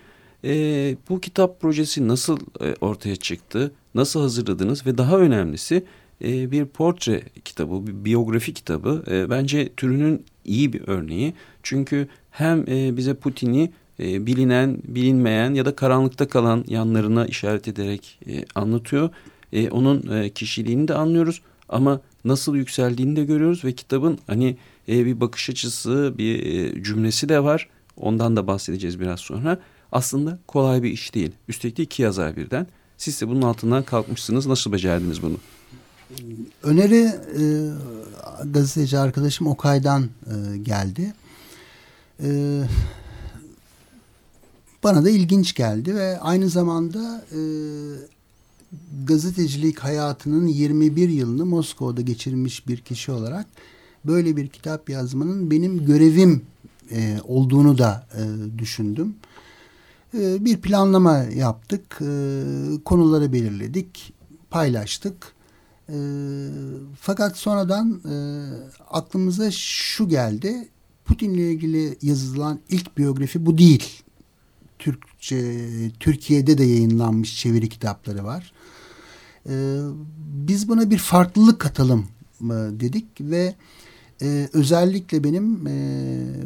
Ee, 0.45 0.97
bu 1.09 1.21
kitap 1.21 1.61
projesi 1.61 2.09
nasıl 2.09 2.39
e, 2.61 2.75
ortaya 2.81 3.17
çıktı? 3.17 3.73
Nasıl 3.95 4.21
hazırladınız? 4.21 4.87
Ve 4.87 4.99
daha 4.99 5.19
önemlisi 5.19 5.85
e, 6.25 6.51
bir 6.51 6.65
portre 6.65 7.23
kitabı, 7.45 7.87
bir 7.87 8.05
biyografi 8.05 8.55
kitabı. 8.55 9.05
E, 9.11 9.31
bence 9.31 9.69
türünün 9.77 10.25
iyi 10.45 10.73
bir 10.73 10.83
örneği. 10.87 11.35
Çünkü 11.63 12.09
hem 12.31 12.65
e, 12.69 12.97
bize 12.97 13.15
Putin'i 13.15 13.73
e, 14.01 14.27
bilinen, 14.27 14.79
bilinmeyen 14.85 15.55
ya 15.55 15.65
da 15.65 15.77
karanlıkta 15.77 16.29
kalan 16.29 16.65
yanlarına 16.69 17.27
işaret 17.27 17.69
ederek 17.69 18.19
e, 18.29 18.45
anlatıyor. 18.55 19.11
E, 19.53 19.71
onun 19.71 20.11
e, 20.17 20.31
kişiliğini 20.31 20.89
de 20.89 20.95
anlıyoruz 20.95 21.43
ama 21.69 22.01
nasıl 22.25 22.57
yükseldiğini 22.57 23.17
de 23.17 23.25
görüyoruz 23.25 23.65
ve 23.65 23.73
kitabın 23.73 24.19
hani 24.27 24.57
e, 24.89 25.07
bir 25.07 25.21
bakış 25.21 25.51
açısı, 25.51 26.15
bir 26.19 26.47
e, 26.47 26.83
cümlesi 26.83 27.29
de 27.29 27.45
var. 27.45 27.69
Ondan 27.97 28.37
da 28.37 28.47
bahsedeceğiz 28.47 29.01
biraz 29.01 29.21
sonra. 29.21 29.59
Aslında 29.95 30.39
kolay 30.47 30.83
bir 30.83 30.91
iş 30.91 31.15
değil. 31.15 31.33
Üstelik 31.49 31.77
de 31.77 31.83
iki 31.83 32.03
yazar 32.03 32.37
birden. 32.37 32.67
Siz 32.99 33.21
de 33.21 33.29
bunun 33.29 33.43
altından 33.43 33.83
kalkmışsınız. 33.83 34.47
Nasıl 34.47 34.73
becerdiniz 34.73 35.23
bunu? 35.23 35.37
Öneri 36.63 37.13
e, 37.39 37.43
gazeteci 38.45 38.99
arkadaşım 38.99 39.47
Okay'dan 39.47 40.03
e, 40.03 40.57
geldi. 40.57 41.15
E, 42.23 42.61
bana 44.85 45.05
da 45.05 45.11
ilginç 45.11 45.55
geldi 45.55 45.95
ve 45.95 46.21
aynı 46.21 46.49
zamanda 46.49 47.25
e, 47.33 47.41
gazetecilik 49.05 49.79
hayatının 49.79 50.47
21 50.47 51.09
yılını 51.09 51.47
Moskova'da 51.47 52.01
geçirmiş 52.01 52.69
bir 52.69 52.77
kişi 52.77 53.13
olarak 53.13 53.47
böyle 54.05 54.37
bir 54.37 54.49
kitap 54.49 54.91
yazmanın 54.91 55.51
benim 55.51 55.87
görevim 55.87 56.43
e, 56.91 57.19
olduğunu 57.25 57.79
da 57.79 58.07
e, 58.15 58.23
düşündüm. 58.59 59.15
E, 60.19 60.45
bir 60.45 60.57
planlama 60.57 61.17
yaptık, 61.17 61.99
e, 62.01 62.07
konuları 62.85 63.33
belirledik, 63.33 64.13
paylaştık. 64.51 65.35
E, 65.89 65.97
fakat 67.01 67.37
sonradan 67.37 68.01
e, 68.11 68.15
aklımıza 68.91 69.51
şu 69.51 70.09
geldi, 70.09 70.69
Putin'le 71.05 71.53
ilgili 71.53 71.97
yazılan 72.03 72.61
ilk 72.69 72.99
biyografi 72.99 73.47
bu 73.47 73.59
değil. 73.59 74.03
Türkçe, 74.79 75.61
Türkiye'de 76.01 76.59
de 76.59 76.65
yayınlanmış 76.65 77.41
çeviri 77.41 77.69
kitapları 77.69 78.25
var. 78.25 78.53
Ee, 79.49 79.79
biz 80.47 80.69
buna 80.69 80.91
bir 80.91 80.99
farklılık 80.99 81.61
katalım 81.61 82.07
e, 82.43 82.47
dedik 82.81 83.07
ve 83.21 83.55
e, 84.23 84.49
özellikle 84.53 85.25
benim 85.25 85.67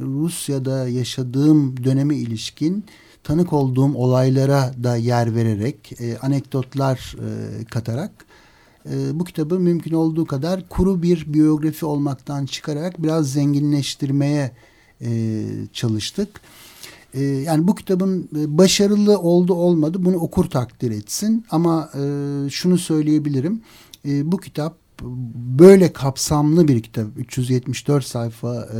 Rusya'da 0.00 0.88
yaşadığım 0.88 1.85
döneme 1.85 2.16
ilişkin 2.16 2.85
tanık 3.29 3.53
olduğum 3.53 3.95
olaylara 3.95 4.75
da 4.83 4.97
yer 4.97 5.35
vererek, 5.35 6.01
e, 6.01 6.19
anekdotlar 6.19 7.17
e, 7.19 7.64
katarak 7.64 8.11
e, 8.91 9.19
bu 9.21 9.25
kitabı 9.25 9.59
mümkün 9.59 9.95
olduğu 9.95 10.27
kadar 10.27 10.69
kuru 10.69 11.03
bir 11.03 11.33
biyografi 11.33 11.87
olmaktan 11.87 12.47
çıkararak 12.47 13.03
biraz 13.03 13.33
zenginleştirmeye 13.33 14.51
e, 15.01 15.43
çalıştık. 15.73 16.41
E, 17.14 17.23
yani 17.23 17.69
bu 17.69 17.75
kitabın 17.75 18.29
e, 18.37 18.59
başarılı 18.59 19.19
oldu 19.19 19.55
olmadı 19.55 20.05
bunu 20.05 20.17
okur 20.17 20.45
takdir 20.45 20.91
etsin 20.91 21.47
ama 21.51 21.91
e, 21.95 22.03
şunu 22.51 22.79
söyleyebilirim. 22.79 23.62
E, 24.05 24.33
bu 24.33 24.37
kitap 24.37 24.77
böyle 25.59 25.93
kapsamlı 25.93 26.69
bir 26.69 26.83
kitap 26.83 27.07
374 27.17 28.05
sayfa 28.05 28.57
e, 28.57 28.79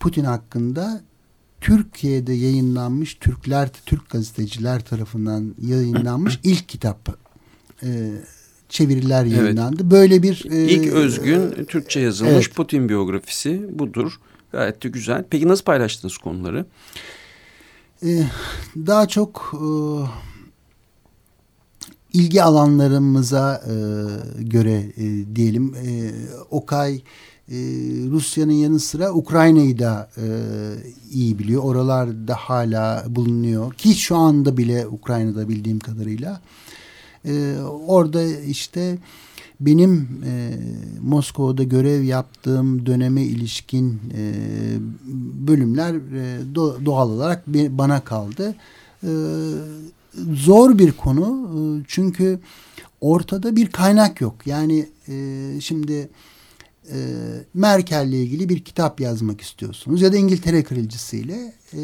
Putin 0.00 0.24
hakkında 0.24 1.00
Türkiye'de 1.64 2.32
yayınlanmış 2.32 3.14
Türkler 3.14 3.68
Türk 3.86 4.10
gazeteciler 4.10 4.84
tarafından 4.84 5.54
yayınlanmış 5.62 6.40
ilk 6.44 6.68
kitap. 6.68 7.18
E, 7.82 8.10
çeviriler 8.68 9.24
yayınlandı. 9.24 9.76
Evet. 9.82 9.90
Böyle 9.90 10.22
bir 10.22 10.44
e, 10.50 10.68
ilk 10.68 10.92
özgün 10.92 11.64
Türkçe 11.64 12.00
yazılmış 12.00 12.46
evet. 12.46 12.54
Putin 12.54 12.88
biyografisi 12.88 13.78
budur. 13.78 14.20
Gayet 14.52 14.82
de 14.82 14.88
güzel. 14.88 15.24
Peki 15.30 15.48
nasıl 15.48 15.64
paylaştınız 15.64 16.18
konuları? 16.18 16.66
Ee, 18.02 18.22
daha 18.76 19.08
çok 19.08 19.54
e, 19.54 19.66
ilgi 22.18 22.42
alanlarımıza 22.42 23.62
e, 23.66 23.74
göre 24.42 24.92
e, 24.96 25.36
diyelim 25.36 25.74
e, 25.74 26.12
Okay 26.50 27.02
e, 27.48 27.56
Rusya'nın 28.10 28.52
yanı 28.52 28.80
sıra 28.80 29.12
Ukrayna'yı 29.12 29.78
da 29.78 30.10
e, 30.16 30.26
iyi 31.12 31.38
biliyor. 31.38 31.62
Oralarda 31.62 32.34
hala 32.34 33.04
bulunuyor 33.08 33.74
ki 33.74 33.94
şu 33.94 34.16
anda 34.16 34.56
bile 34.56 34.86
Ukrayna'da 34.86 35.48
bildiğim 35.48 35.78
kadarıyla. 35.78 36.40
E, 37.24 37.54
orada 37.86 38.24
işte 38.24 38.98
benim 39.60 40.08
e, 40.26 40.50
Moskova'da 41.02 41.62
görev 41.62 42.02
yaptığım 42.02 42.86
döneme 42.86 43.22
ilişkin 43.22 44.00
e, 44.16 44.32
bölümler 45.46 45.94
e, 45.94 46.54
do, 46.54 46.76
doğal 46.84 47.10
olarak 47.10 47.46
bana 47.46 48.00
kaldı. 48.00 48.54
E, 49.02 49.10
zor 50.32 50.78
bir 50.78 50.92
konu 50.92 51.50
e, 51.54 51.84
çünkü 51.88 52.40
ortada 53.00 53.56
bir 53.56 53.66
kaynak 53.66 54.20
yok. 54.20 54.34
Yani 54.46 54.88
e, 55.08 55.60
şimdi 55.60 56.08
e, 56.92 56.96
Merkel'le 57.54 58.12
ilgili 58.12 58.48
bir 58.48 58.64
kitap 58.64 59.00
yazmak 59.00 59.40
istiyorsunuz 59.40 60.02
ya 60.02 60.12
da 60.12 60.16
İngiltere 60.16 60.62
kraliçesiyle 60.62 61.52
e, 61.74 61.80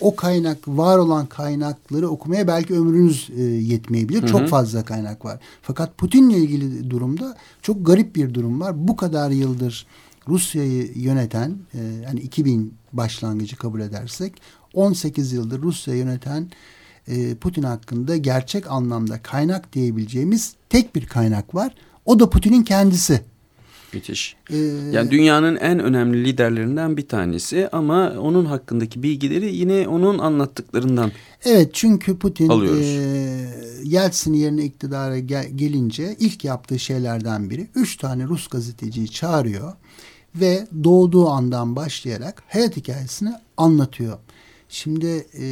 o 0.00 0.16
kaynak 0.16 0.68
var 0.68 0.98
olan 0.98 1.26
kaynakları 1.26 2.08
okumaya 2.08 2.46
belki 2.46 2.74
ömrünüz 2.74 3.30
e, 3.36 3.42
yetmeyebilir. 3.42 4.22
Hı 4.22 4.26
hı. 4.26 4.30
Çok 4.30 4.48
fazla 4.48 4.84
kaynak 4.84 5.24
var. 5.24 5.40
Fakat 5.62 5.98
Putin'le 5.98 6.30
ilgili 6.30 6.90
durumda 6.90 7.36
çok 7.62 7.86
garip 7.86 8.16
bir 8.16 8.34
durum 8.34 8.60
var. 8.60 8.88
Bu 8.88 8.96
kadar 8.96 9.30
yıldır 9.30 9.86
Rusya'yı 10.28 10.92
yöneten 10.94 11.56
e, 11.74 11.78
yani 12.04 12.20
2000 12.20 12.74
başlangıcı 12.92 13.56
kabul 13.56 13.80
edersek 13.80 14.32
18 14.74 15.32
yıldır 15.32 15.62
Rusya'yı 15.62 16.00
yöneten 16.00 16.50
e, 17.08 17.34
Putin 17.34 17.62
hakkında 17.62 18.16
gerçek 18.16 18.70
anlamda 18.70 19.22
kaynak 19.22 19.72
diyebileceğimiz 19.72 20.54
tek 20.68 20.94
bir 20.94 21.06
kaynak 21.06 21.54
var. 21.54 21.74
O 22.04 22.20
da 22.20 22.30
Putin'in 22.30 22.62
kendisi. 22.62 23.31
Müthiş. 23.94 24.36
Ee, 24.50 24.56
yani 24.92 25.10
dünyanın 25.10 25.56
en 25.56 25.78
önemli 25.78 26.24
liderlerinden 26.24 26.96
bir 26.96 27.08
tanesi 27.08 27.68
ama 27.72 28.10
onun 28.18 28.44
hakkındaki 28.44 29.02
bilgileri 29.02 29.54
yine 29.56 29.88
onun 29.88 30.18
anlattıklarından 30.18 31.12
Evet 31.44 31.70
çünkü 31.72 32.18
Putin 32.18 32.48
alıyoruz. 32.48 32.80
e, 32.86 33.48
Yeltsin 33.84 34.32
yerine 34.32 34.64
iktidara 34.64 35.18
gel, 35.18 35.48
gelince 35.54 36.16
ilk 36.20 36.44
yaptığı 36.44 36.78
şeylerden 36.78 37.50
biri 37.50 37.68
üç 37.74 37.96
tane 37.96 38.24
Rus 38.24 38.48
gazeteciyi 38.48 39.08
çağırıyor 39.08 39.72
ve 40.34 40.66
doğduğu 40.84 41.28
andan 41.28 41.76
başlayarak 41.76 42.42
hayat 42.48 42.76
hikayesini 42.76 43.32
anlatıyor. 43.56 44.18
Şimdi 44.68 45.26
e, 45.40 45.46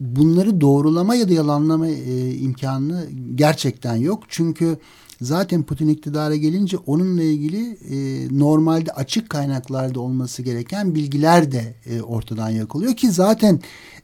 bunları 0.00 0.60
doğrulama 0.60 1.14
ya 1.14 1.28
da 1.28 1.32
yalanlama 1.32 1.88
e, 1.88 2.34
imkanı 2.34 3.06
gerçekten 3.34 3.96
yok. 3.96 4.22
Çünkü 4.28 4.76
zaten 5.22 5.62
Putin 5.62 5.88
iktidara 5.88 6.36
gelince 6.36 6.76
onunla 6.76 7.22
ilgili 7.22 7.76
e, 7.90 8.28
normalde 8.38 8.92
açık 8.92 9.30
kaynaklarda 9.30 10.00
olması 10.00 10.42
gereken 10.42 10.94
bilgiler 10.94 11.52
de 11.52 11.74
e, 11.86 12.02
ortadan 12.02 12.50
yakılıyor 12.50 12.96
ki 12.96 13.10
zaten 13.10 13.60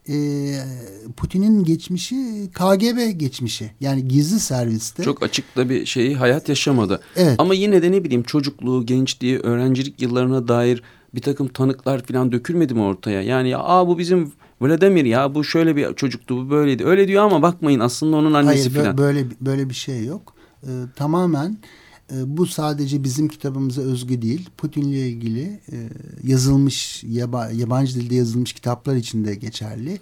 e, 0.09 0.17
Putin'in 1.17 1.65
geçmişi 1.65 2.51
KGB 2.53 3.19
geçmişi 3.19 3.71
yani 3.81 4.09
gizli 4.09 4.41
serviste. 4.41 5.03
Çok 5.03 5.23
açıkta 5.23 5.69
bir 5.69 5.87
şeyi 5.87 6.17
hayat 6.17 6.49
yaşamadı. 6.49 7.01
Evet. 7.17 7.35
Ama 7.39 7.55
yine 7.55 7.83
de 7.83 7.93
ne 7.93 8.05
bileyim 8.05 8.23
çocukluğu, 8.23 8.87
gençliği, 8.87 9.39
öğrencilik 9.39 10.03
yıllarına 10.03 10.49
dair 10.49 10.83
bir 11.15 11.21
takım 11.21 11.49
tanıklar 11.49 12.03
falan 12.03 12.33
dökülmedi 12.33 12.75
mi 12.75 12.83
ortaya? 12.83 13.23
Yani 13.23 13.49
ya 13.49 13.59
aa 13.59 13.89
bu 13.89 13.99
bizim 13.99 14.33
Vladimir 14.61 15.05
ya 15.05 15.35
bu 15.35 15.45
şöyle 15.45 15.77
bir 15.77 15.95
çocuktu 15.95 16.37
bu 16.37 16.51
böyleydi. 16.51 16.85
Öyle 16.85 17.09
diyor 17.09 17.23
ama 17.25 17.43
bakmayın 17.43 17.81
aslında 17.81 18.17
onun 18.17 18.35
annesi 18.35 18.71
Hayır, 18.71 18.85
falan. 18.85 18.99
Böyle 18.99 19.27
böyle 19.41 19.71
bir 19.71 19.75
şey 19.75 20.05
yok. 20.05 20.38
Ee, 20.67 20.69
tamamen 20.97 21.59
e, 22.13 22.37
bu 22.37 22.47
sadece 22.47 23.05
bizim 23.05 23.29
kitabımıza 23.29 23.83
özgü 23.83 24.23
değil. 24.23 24.51
Putin'le 24.57 24.93
ilgili 24.93 25.61
e, 25.73 25.89
yazılmış 26.23 27.05
yaba, 27.05 27.51
yabancı 27.51 27.95
dilde 27.95 28.15
yazılmış 28.15 28.53
kitaplar 28.53 28.97
içinde 28.97 29.35
geçerli. 29.35 29.99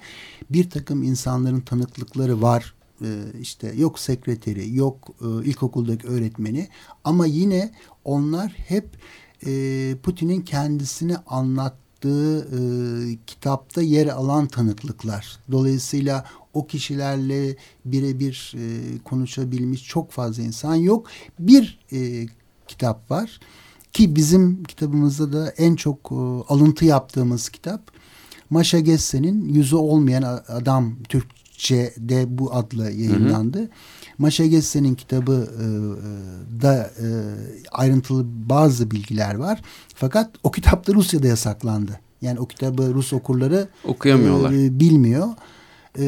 Bir 0.51 0.71
takım 0.71 1.03
insanların 1.03 1.61
tanıklıkları 1.61 2.43
var. 2.43 2.75
E, 3.03 3.09
işte 3.41 3.73
yok 3.77 3.99
sekreteri, 3.99 4.77
yok 4.77 5.09
e, 5.21 5.45
ilkokuldaki 5.45 6.07
öğretmeni 6.07 6.69
ama 7.05 7.27
yine 7.27 7.73
onlar 8.05 8.53
hep 8.53 8.89
e, 9.47 9.95
Putin'in 10.03 10.41
kendisini 10.41 11.17
anlattığı 11.17 12.41
e, 12.41 12.59
kitapta 13.27 13.83
yer 13.83 14.07
alan 14.07 14.47
tanıklıklar. 14.47 15.39
Dolayısıyla 15.53 16.25
o 16.57 16.67
kişilerle 16.67 17.57
birebir 17.85 18.55
e, 18.57 18.99
konuşabilmiş 18.99 19.85
çok 19.85 20.11
fazla 20.11 20.43
insan 20.43 20.75
yok. 20.75 21.07
Bir 21.39 21.79
e, 21.93 22.27
kitap 22.69 23.11
var 23.11 23.41
ki 23.93 24.17
bizim 24.17 24.65
kitabımızda 24.65 25.33
da 25.33 25.51
en 25.51 25.77
çok 25.77 25.99
e, 26.13 26.15
alıntı 26.49 26.85
yaptığımız 26.85 27.49
kitap 27.49 27.81
Maşa 28.51 28.79
Gesse'nin 28.79 29.49
Yüzü 29.49 29.77
Olmayan 29.77 30.23
Adam 30.49 30.97
Türkçe'de 31.09 32.39
bu 32.39 32.55
adla 32.55 32.91
yayınlandı. 32.91 33.59
Hı 33.59 33.63
hı. 33.63 33.69
Maşa 34.19 34.47
Gesse'nin 34.47 34.95
kitabı 34.95 35.49
e, 35.61 35.65
e, 35.65 36.63
da 36.63 36.75
e, 36.75 37.07
ayrıntılı 37.73 38.25
bazı 38.27 38.91
bilgiler 38.91 39.35
var. 39.35 39.63
Fakat 39.95 40.31
o 40.43 40.51
kitap 40.51 40.87
da 40.87 40.95
Rusya'da 40.95 41.27
yasaklandı. 41.27 42.01
Yani 42.23 42.41
o 42.41 42.47
kitabı 42.47 42.95
Rus 42.95 43.13
okurları 43.13 43.69
okuyamıyorlar. 43.85 44.53
E, 44.53 44.81
bilmiyor 44.81 45.29
e, 45.99 46.07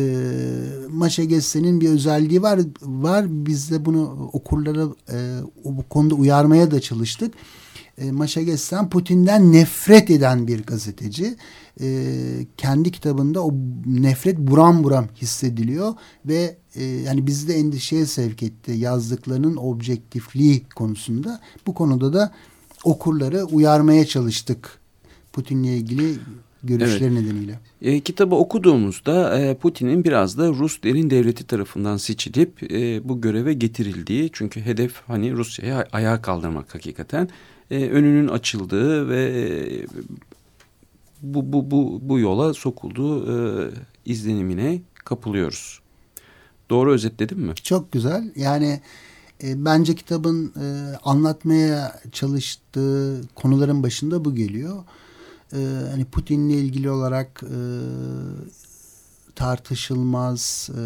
Maşa 0.90 1.24
Gesse'nin 1.24 1.80
bir 1.80 1.88
özelliği 1.88 2.42
var. 2.42 2.60
var. 2.82 3.26
Biz 3.28 3.70
de 3.70 3.84
bunu 3.84 4.30
okurlara 4.32 4.88
e, 5.12 5.40
bu 5.64 5.88
konuda 5.88 6.14
uyarmaya 6.14 6.70
da 6.70 6.80
çalıştık. 6.80 7.34
E, 7.98 8.12
Maşa 8.12 8.42
Gessen 8.42 8.90
Putin'den 8.90 9.52
nefret 9.52 10.10
eden 10.10 10.46
bir 10.46 10.62
gazeteci. 10.62 11.36
E, 11.80 12.16
kendi 12.56 12.90
kitabında 12.90 13.44
o 13.44 13.54
nefret 13.86 14.38
buram 14.38 14.84
buram 14.84 15.06
hissediliyor 15.16 15.94
ve 16.26 16.56
e, 16.74 16.84
yani 16.84 17.26
bizi 17.26 17.48
de 17.48 17.54
endişeye 17.54 18.06
sevk 18.06 18.42
etti 18.42 18.72
yazdıklarının 18.72 19.56
objektifliği 19.56 20.64
konusunda. 20.74 21.40
Bu 21.66 21.74
konuda 21.74 22.12
da 22.12 22.32
okurları 22.84 23.44
uyarmaya 23.44 24.06
çalıştık. 24.06 24.78
Putin'le 25.32 25.64
ilgili 25.64 26.18
görüşleri 26.62 27.04
evet. 27.04 27.22
nedeniyle. 27.22 27.60
E, 27.82 28.00
kitabı 28.00 28.34
okuduğumuzda 28.34 29.38
e, 29.38 29.54
Putin'in 29.54 30.04
biraz 30.04 30.38
da 30.38 30.48
Rus 30.48 30.82
derin 30.82 31.10
devleti 31.10 31.46
tarafından 31.46 31.96
seçilip 31.96 32.72
e, 32.72 33.08
bu 33.08 33.20
göreve 33.20 33.52
getirildiği 33.52 34.30
çünkü 34.32 34.60
hedef 34.60 35.02
hani 35.06 35.32
Rusya'ya 35.32 35.86
ayağa 35.92 36.22
kaldırmak 36.22 36.74
hakikaten 36.74 37.28
e, 37.70 37.88
önünün 37.88 38.28
açıldığı 38.28 39.08
ve 39.08 39.24
e, 39.24 39.46
bu, 41.22 41.52
bu, 41.52 41.70
bu, 41.70 42.00
bu 42.02 42.18
yola 42.18 42.54
sokulduğu 42.54 43.32
e, 43.32 43.70
izlenimine 44.04 44.80
kapılıyoruz. 45.04 45.80
Doğru 46.70 46.92
özetledim 46.92 47.38
mi? 47.38 47.54
Çok 47.54 47.92
güzel. 47.92 48.32
Yani 48.36 48.80
e, 49.42 49.64
bence 49.64 49.94
kitabın 49.94 50.52
e, 50.60 50.96
anlatmaya 51.04 52.00
çalıştığı 52.12 53.20
konuların 53.34 53.82
başında 53.82 54.24
bu 54.24 54.34
geliyor 54.34 54.84
e, 55.52 55.58
hani 55.90 56.04
Putin'le 56.04 56.50
ilgili 56.50 56.90
olarak 56.90 57.42
e, 57.42 57.58
tartışılmaz, 59.38 60.70
e, 60.70 60.82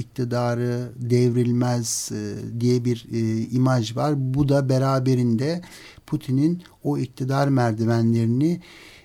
iktidarı 0.00 0.92
devrilmez 0.96 2.10
e, 2.12 2.60
diye 2.60 2.84
bir 2.84 3.06
e, 3.12 3.40
imaj 3.40 3.96
var. 3.96 4.14
Bu 4.34 4.48
da 4.48 4.68
beraberinde 4.68 5.60
Putin'in 6.06 6.62
o 6.82 6.98
iktidar 6.98 7.48
merdivenlerini 7.48 8.60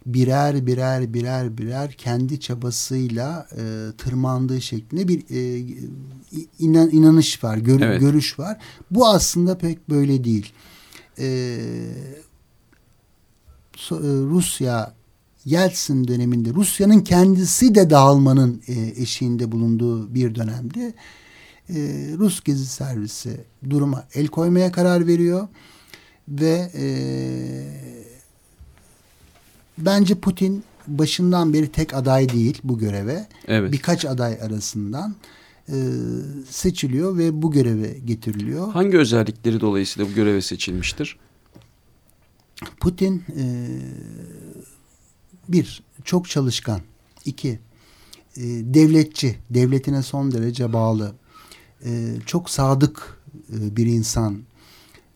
birer 0.05 0.65
birer 0.65 1.13
birer 1.13 1.57
birer 1.57 1.91
kendi 1.91 2.39
çabasıyla 2.39 3.47
e, 3.57 3.61
tırmandığı 3.97 4.61
şeklinde 4.61 5.07
bir 5.07 5.19
e, 5.29 5.65
inan, 6.59 6.89
inanış 6.89 7.43
var, 7.43 7.57
gör, 7.57 7.81
evet. 7.81 7.99
görüş 7.99 8.39
var. 8.39 8.57
Bu 8.91 9.07
aslında 9.07 9.57
pek 9.57 9.89
böyle 9.89 10.23
değil. 10.23 10.53
E, 11.19 11.57
Rusya 14.29 14.93
Yeltsin 15.45 16.07
döneminde 16.07 16.49
Rusya'nın 16.53 16.99
kendisi 16.99 17.75
de 17.75 17.89
dağılmanın 17.89 18.61
e, 18.67 19.01
eşiğinde 19.01 19.51
bulunduğu 19.51 20.13
bir 20.13 20.35
dönemde 20.35 20.93
e, 21.69 21.75
Rus 22.17 22.43
gezi 22.43 22.65
servisi 22.65 23.41
duruma 23.69 24.07
el 24.13 24.27
koymaya 24.27 24.71
karar 24.71 25.07
veriyor 25.07 25.47
ve 26.27 26.71
bence 29.77 30.15
Putin 30.15 30.63
başından 30.87 31.53
beri 31.53 31.71
tek 31.71 31.93
aday 31.93 32.29
değil 32.29 32.59
bu 32.63 32.77
göreve. 32.77 33.27
Evet. 33.47 33.71
Birkaç 33.71 34.05
aday 34.05 34.37
arasından 34.41 35.15
seçiliyor 36.49 37.17
ve 37.17 37.41
bu 37.41 37.51
göreve 37.51 37.97
getiriliyor. 38.05 38.71
Hangi 38.71 38.97
özellikleri 38.97 39.61
dolayısıyla 39.61 40.11
bu 40.11 40.15
göreve 40.15 40.41
seçilmiştir? 40.41 41.17
Putin 42.79 43.23
e, 43.37 43.45
bir 45.49 45.83
çok 46.03 46.29
çalışkan, 46.29 46.81
iki 47.25 47.49
e, 48.37 48.43
devletçi, 48.45 49.35
devletine 49.49 50.03
son 50.03 50.31
derece 50.31 50.73
bağlı, 50.73 51.13
e, 51.85 52.15
çok 52.25 52.49
sadık 52.49 53.19
e, 53.53 53.75
bir 53.77 53.85
insan, 53.85 54.39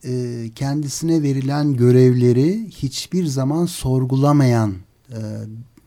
e, 0.04 0.44
kendisine 0.54 1.22
verilen 1.22 1.76
görevleri 1.76 2.68
hiçbir 2.70 3.26
zaman 3.26 3.66
sorgulamayan 3.66 4.74
e, 5.10 5.18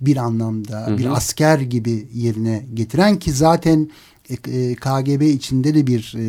bir 0.01 0.17
anlamda 0.17 0.87
hı 0.87 0.91
hı. 0.91 0.97
bir 0.97 1.05
asker 1.05 1.59
gibi 1.59 2.07
yerine 2.13 2.65
getiren 2.73 3.19
ki 3.19 3.31
zaten 3.31 3.89
e, 4.29 4.75
KGB 4.75 5.21
içinde 5.21 5.75
de 5.75 5.87
bir 5.87 6.13
e, 6.17 6.21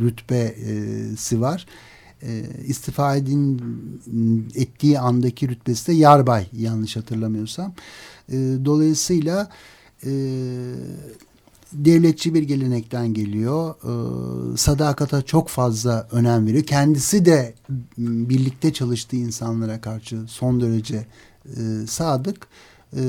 rütbesi 0.00 1.40
var 1.40 1.66
e, 2.22 2.42
istifa 2.66 3.16
edin 3.16 3.62
ettiği 4.54 4.98
andaki 4.98 5.48
rütbesi 5.48 5.86
de 5.86 5.92
yarbay 5.92 6.46
yanlış 6.52 6.96
hatırlamıyorsam. 6.96 7.74
E, 8.28 8.36
dolayısıyla 8.64 9.48
e, 10.06 10.10
devletçi 11.72 12.34
bir 12.34 12.42
gelenekten 12.42 13.14
geliyor. 13.14 13.74
E, 13.74 14.56
sadakata 14.56 15.22
çok 15.22 15.48
fazla 15.48 16.08
önem 16.12 16.46
veriyor. 16.46 16.64
Kendisi 16.64 17.24
de 17.24 17.54
birlikte 17.98 18.72
çalıştığı 18.72 19.16
insanlara 19.16 19.80
karşı 19.80 20.18
son 20.26 20.60
derece 20.60 21.06
e, 21.46 21.86
sadık 21.86 22.46
e, 22.96 23.02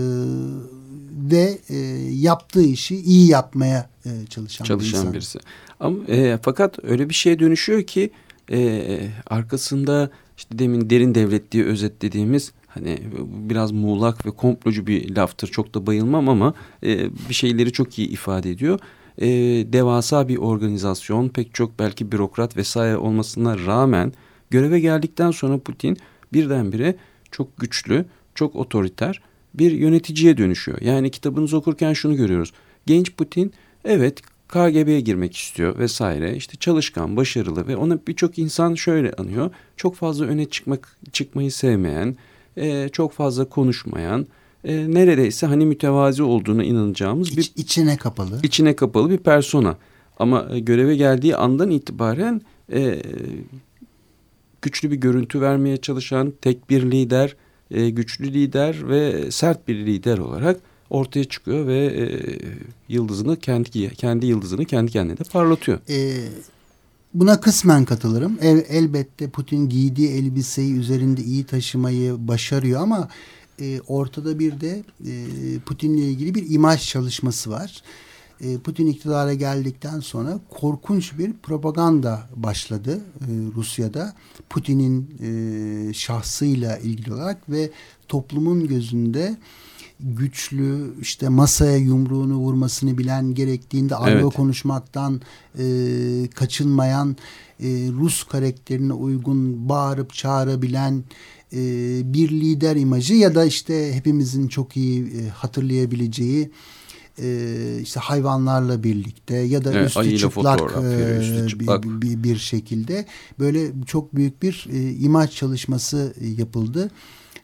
ve 1.31 1.59
e, 1.69 1.75
yaptığı 2.11 2.63
işi 2.63 2.95
iyi 2.95 3.29
yapmaya 3.29 3.89
e, 4.05 4.09
çalışan, 4.29 4.65
çalışan 4.65 4.99
bir 4.99 4.99
insan. 4.99 5.13
birisi. 5.13 5.39
Ama 5.79 5.97
e, 6.07 6.39
fakat 6.41 6.79
öyle 6.83 7.09
bir 7.09 7.13
şeye 7.13 7.39
dönüşüyor 7.39 7.83
ki 7.83 8.11
e, 8.51 8.99
arkasında 9.27 10.09
işte 10.37 10.59
demin 10.59 10.89
derin 10.89 11.15
devlet 11.15 11.51
diye 11.51 11.63
özetlediğimiz 11.63 12.51
hani 12.67 12.99
biraz 13.49 13.71
muğlak 13.71 14.25
ve 14.25 14.31
komplocu 14.31 14.87
bir 14.87 15.15
laftır. 15.15 15.47
Çok 15.47 15.73
da 15.73 15.87
bayılmam 15.87 16.29
ama 16.29 16.53
e, 16.83 17.09
bir 17.29 17.33
şeyleri 17.33 17.71
çok 17.71 17.99
iyi 17.99 18.07
ifade 18.07 18.51
ediyor. 18.51 18.79
E, 19.17 19.27
devasa 19.73 20.27
bir 20.27 20.37
organizasyon 20.37 21.29
pek 21.29 21.53
çok 21.53 21.79
belki 21.79 22.11
bürokrat 22.11 22.57
vesaire 22.57 22.97
olmasına 22.97 23.57
rağmen 23.65 24.13
göreve 24.49 24.79
geldikten 24.79 25.31
sonra 25.31 25.57
Putin 25.57 25.97
birdenbire 26.33 26.95
çok 27.31 27.57
güçlü, 27.57 28.05
çok 28.35 28.55
otoriter 28.55 29.21
bir 29.53 29.71
yöneticiye 29.71 30.37
dönüşüyor. 30.37 30.81
Yani 30.81 31.11
kitabınızı 31.11 31.57
okurken 31.57 31.93
şunu 31.93 32.15
görüyoruz. 32.15 32.53
Genç 32.85 33.15
Putin 33.15 33.53
evet 33.85 34.21
KGB'ye 34.53 35.01
girmek 35.01 35.37
istiyor 35.37 35.77
vesaire. 35.77 36.35
İşte 36.35 36.57
çalışkan, 36.57 37.17
başarılı 37.17 37.67
ve 37.67 37.75
ona 37.77 37.99
birçok 38.07 38.39
insan 38.39 38.75
şöyle 38.75 39.13
anıyor. 39.13 39.51
Çok 39.77 39.95
fazla 39.95 40.25
öne 40.25 40.45
çıkmak 40.45 40.97
çıkmayı 41.11 41.51
sevmeyen, 41.51 42.17
e, 42.57 42.89
çok 42.89 43.13
fazla 43.13 43.49
konuşmayan, 43.49 44.27
e, 44.63 44.93
neredeyse 44.93 45.47
hani 45.47 45.65
mütevazi 45.65 46.23
olduğuna 46.23 46.63
inanacağımız 46.63 47.29
İç, 47.29 47.37
bir 47.37 47.61
içine 47.61 47.97
kapalı. 47.97 48.39
içine 48.43 48.75
kapalı 48.75 49.09
bir 49.09 49.17
persona. 49.17 49.77
Ama 50.17 50.47
e, 50.51 50.59
göreve 50.59 50.95
geldiği 50.95 51.35
andan 51.35 51.71
itibaren 51.71 52.41
e, 52.73 53.01
güçlü 54.61 54.91
bir 54.91 54.95
görüntü 54.95 55.41
vermeye 55.41 55.77
çalışan 55.77 56.33
tek 56.41 56.69
bir 56.69 56.91
lider, 56.91 57.35
e, 57.71 57.89
güçlü 57.89 58.33
lider 58.33 58.89
ve 58.89 59.31
sert 59.31 59.67
bir 59.67 59.75
lider 59.75 60.17
olarak 60.17 60.59
ortaya 60.93 61.23
çıkıyor 61.23 61.67
ve 61.67 61.85
e, 61.85 62.05
yıldızını 62.89 63.39
kendi 63.39 63.93
kendi 63.93 64.25
yıldızını 64.25 64.65
kendi 64.65 64.91
kendine 64.91 65.17
de 65.17 65.23
parlatıyor. 65.23 65.79
E, 65.89 66.27
buna 67.13 67.41
kısmen 67.41 67.85
katılırım. 67.85 68.37
El, 68.41 68.65
elbette 68.69 69.29
Putin 69.29 69.69
giydiği 69.69 70.09
elbiseyi 70.09 70.73
üzerinde 70.73 71.21
iyi 71.21 71.43
taşımayı 71.43 72.27
başarıyor 72.27 72.81
ama 72.81 73.09
e, 73.61 73.81
ortada 73.87 74.39
bir 74.39 74.61
de 74.61 74.83
e, 75.05 75.13
Putin'le 75.65 75.97
ilgili 75.97 76.35
bir 76.35 76.49
imaj 76.49 76.89
çalışması 76.89 77.49
var. 77.49 77.83
E, 78.41 78.57
Putin 78.57 78.87
iktidara 78.87 79.33
geldikten 79.33 79.99
sonra 79.99 80.39
korkunç 80.49 81.17
bir 81.17 81.33
propaganda 81.33 82.29
başladı 82.35 83.01
e, 83.21 83.27
Rusya'da. 83.55 84.13
Putin'in 84.49 85.09
e, 85.21 85.93
şahsıyla 85.93 86.77
ilgili 86.77 87.13
olarak 87.13 87.49
ve 87.49 87.69
toplumun 88.07 88.67
gözünde 88.67 89.37
güçlü 90.03 90.93
işte 91.01 91.29
masaya 91.29 91.77
yumruğunu 91.77 92.35
vurmasını 92.35 92.97
bilen 92.97 93.33
gerektiğinde 93.33 93.95
argo 93.95 94.19
Evet. 94.25 94.33
konuşmaktan 94.33 95.21
e, 95.59 95.63
kaçınmayan 96.35 97.15
e, 97.59 97.67
Rus 97.91 98.23
karakterine 98.23 98.93
uygun 98.93 99.69
bağırıp 99.69 100.13
çağırabilen 100.13 101.03
e, 101.53 101.57
bir 102.13 102.29
lider 102.31 102.75
imajı 102.75 103.13
ya 103.13 103.35
da 103.35 103.45
işte 103.45 103.93
hepimizin 103.95 104.47
çok 104.47 104.77
iyi 104.77 105.05
e, 105.05 105.29
hatırlayabileceği 105.29 106.51
e, 107.21 107.47
işte 107.81 107.99
hayvanlarla 107.99 108.83
birlikte 108.83 109.35
ya 109.37 109.65
da 109.65 109.73
Evet, 109.73 109.87
üstü 109.87 110.17
çıplak, 110.17 110.83
veriyor, 110.83 111.21
üstü 111.21 111.39
e, 111.39 111.43
bir- 111.43 111.49
çıplak. 111.49 111.83
bir, 111.83 112.23
bir 112.23 112.37
şekilde 112.37 113.05
böyle 113.39 113.71
çok 113.85 114.15
büyük 114.15 114.41
bir 114.43 114.67
e, 114.71 114.91
imaj 114.91 115.31
çalışması 115.31 116.13
e, 116.21 116.27
yapıldı 116.27 116.91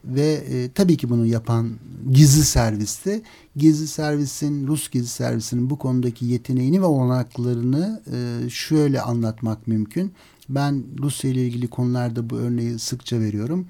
ve 0.05 0.43
e, 0.49 0.71
tabii 0.71 0.97
ki 0.97 1.09
bunu 1.09 1.25
yapan 1.25 1.69
gizli 2.11 2.43
servisti. 2.43 3.21
Gizli 3.55 3.87
servisin, 3.87 4.67
Rus 4.67 4.89
gizli 4.89 5.07
servisinin 5.07 5.69
bu 5.69 5.77
konudaki 5.77 6.25
yeteneğini 6.25 6.81
ve 6.81 6.85
olanaklarını 6.85 8.01
e, 8.13 8.49
şöyle 8.49 9.01
anlatmak 9.01 9.67
mümkün. 9.67 10.13
Ben 10.49 10.83
Rusya 10.99 11.31
ile 11.31 11.45
ilgili 11.45 11.67
konularda 11.67 12.29
bu 12.29 12.35
örneği 12.35 12.79
sıkça 12.79 13.19
veriyorum. 13.19 13.67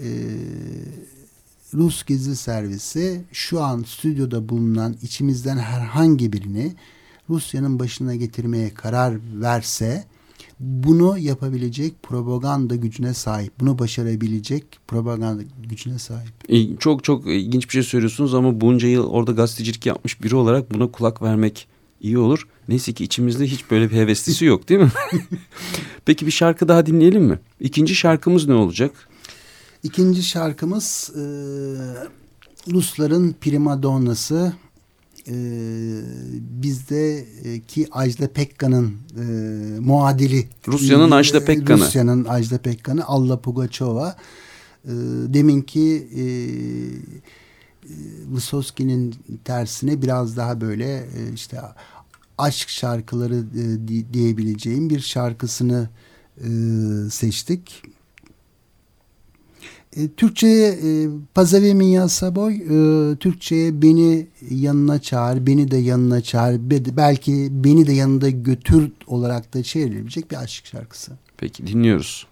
E, 0.00 0.08
Rus 1.74 2.04
gizli 2.04 2.36
servisi 2.36 3.24
şu 3.32 3.62
an 3.62 3.82
stüdyoda 3.82 4.48
bulunan 4.48 4.96
içimizden 5.02 5.58
herhangi 5.58 6.32
birini 6.32 6.74
Rusya'nın 7.30 7.78
başına 7.78 8.14
getirmeye 8.14 8.74
karar 8.74 9.18
verse 9.34 10.04
bunu 10.60 11.18
yapabilecek 11.18 12.02
propaganda 12.02 12.76
gücüne 12.76 13.14
sahip. 13.14 13.52
Bunu 13.60 13.78
başarabilecek 13.78 14.64
propaganda 14.88 15.42
gücüne 15.68 15.98
sahip. 15.98 16.32
E, 16.48 16.76
Çok 16.76 17.04
çok 17.04 17.26
ilginç 17.26 17.64
bir 17.68 17.72
şey 17.72 17.82
söylüyorsunuz 17.82 18.34
ama 18.34 18.60
bunca 18.60 18.88
yıl 18.88 19.06
orada 19.06 19.32
gazetecilik 19.32 19.86
yapmış 19.86 20.22
biri 20.22 20.36
olarak 20.36 20.74
buna 20.74 20.86
kulak 20.90 21.22
vermek 21.22 21.68
iyi 22.00 22.18
olur. 22.18 22.48
Neyse 22.68 22.92
ki 22.92 23.04
içimizde 23.04 23.46
hiç 23.46 23.70
böyle 23.70 23.90
bir 23.90 23.96
heveslisi 23.96 24.44
yok 24.44 24.68
değil 24.68 24.80
mi? 24.80 24.90
Peki 26.04 26.26
bir 26.26 26.30
şarkı 26.30 26.68
daha 26.68 26.86
dinleyelim 26.86 27.22
mi? 27.24 27.38
İkinci 27.60 27.94
şarkımız 27.94 28.48
ne 28.48 28.54
olacak? 28.54 29.08
İkinci 29.82 30.22
şarkımız 30.22 31.10
e, 31.16 31.20
Rusların 32.72 33.34
primadonnası 33.40 34.52
e, 35.28 35.34
bizdeki 36.62 37.88
Ajda 37.92 38.28
Pekkan'ın 38.32 38.96
e, 39.18 39.22
muadili. 39.80 40.48
Rusya'nın 40.68 41.10
Ajda 41.10 41.44
Pekkan'ı. 41.44 41.80
Rusya'nın 41.80 42.24
Ajda 42.24 42.58
Pekkan'ı 42.58 43.04
Alla 43.06 43.40
Pugacheva. 43.40 44.16
E, 44.84 44.90
deminki 45.34 46.08
e, 46.14 46.22
e, 46.22 47.92
Vysotski'nin 48.34 49.14
tersine 49.44 50.02
biraz 50.02 50.36
daha 50.36 50.60
böyle 50.60 50.96
e, 50.96 51.32
işte 51.34 51.58
aşk 52.38 52.68
şarkıları 52.68 53.36
e, 53.36 53.88
di- 53.88 54.12
diyebileceğim 54.14 54.90
bir 54.90 55.00
şarkısını 55.00 55.88
e, 56.38 56.48
seçtik. 57.10 57.82
E, 59.96 60.08
Türkçe'ye 60.08 60.68
e, 60.68 61.08
Pazavi 61.34 61.74
Minya 61.74 62.08
Saboy 62.08 62.54
e, 62.54 63.16
Türkçe'ye 63.16 63.82
beni 63.82 64.26
yanına 64.50 64.98
çağır, 64.98 65.46
beni 65.46 65.70
de 65.70 65.76
yanına 65.76 66.20
çağır, 66.20 66.70
be- 66.70 66.96
belki 66.96 67.48
beni 67.50 67.86
de 67.86 67.92
yanında 67.92 68.30
götür 68.30 68.92
olarak 69.06 69.54
da 69.54 69.62
çevrilebilecek 69.62 70.30
bir 70.30 70.36
aşk 70.36 70.66
şarkısı. 70.66 71.12
Peki 71.36 71.66
dinliyoruz. 71.66 72.26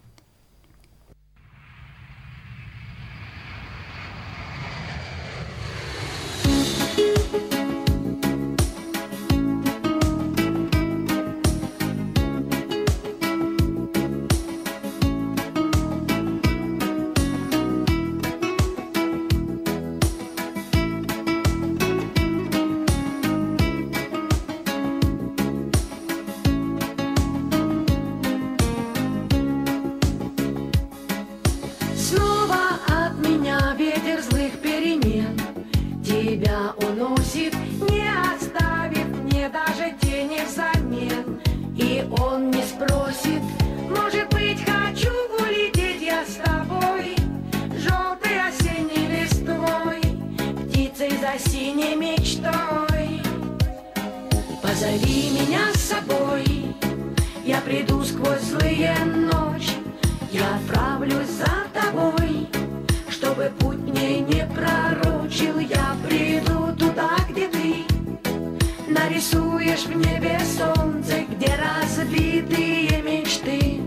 Нарисуешь 69.69 69.85
в 69.85 69.95
небе 69.95 70.39
солнце, 70.39 71.25
где 71.29 71.53
разбитые 71.55 73.01
мечты 73.01 73.81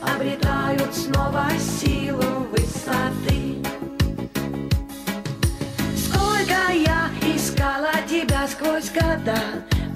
обретают 0.00 0.94
снова 0.94 1.48
силу 1.58 2.46
высоты. 2.50 3.56
Сколько 5.96 6.72
я 6.72 7.10
искала 7.34 7.92
тебя 8.08 8.46
сквозь 8.48 8.90
года 8.90 9.38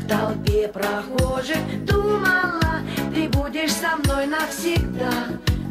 В 0.00 0.08
толпе 0.08 0.68
прохожих 0.68 1.84
думала 1.84 2.80
Ты 3.14 3.28
будешь 3.28 3.72
со 3.72 3.96
мной 3.96 4.26
навсегда 4.26 5.12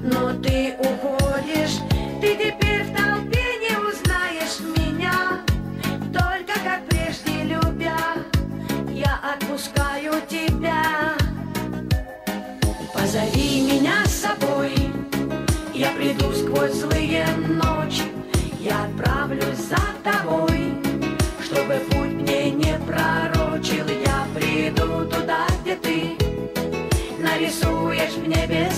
Но 0.04 0.34
ты 0.42 0.76
уходишь 0.80 1.80
Ты 2.22 2.36
теперь 2.36 2.84
в 2.84 2.96
толпе 2.96 3.41
отпускаю 10.12 10.22
тебя. 10.28 11.16
Позови 12.94 13.62
меня 13.62 14.06
с 14.06 14.22
собой. 14.22 14.74
Я 15.74 15.92
приду 15.92 16.32
сквозь 16.34 16.74
злые 16.74 17.26
ночи. 17.48 18.04
Я 18.60 18.86
отправлюсь 18.86 19.58
за 19.58 19.80
тобой. 20.04 20.76
Чтобы 21.44 21.80
путь 21.90 22.14
мне 22.14 22.52
не 22.52 22.78
пророчил 22.86 23.86
Я 23.88 24.28
приду 24.36 25.06
туда, 25.06 25.48
где 25.62 25.76
ты. 25.76 26.18
Нарисуешь 27.20 28.14
в 28.14 28.28
небе 28.28 28.70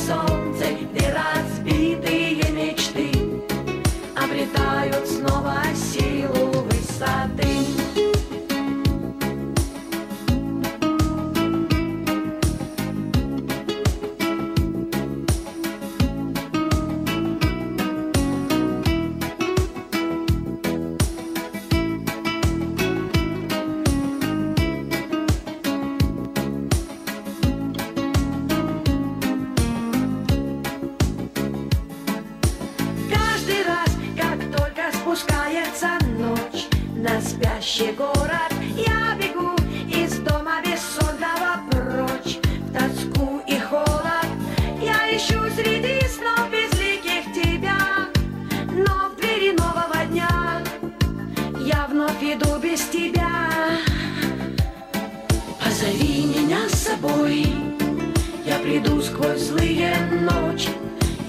приду 58.83 59.01
сквозь 59.01 59.41
злые 59.41 59.95
ночи, 60.21 60.69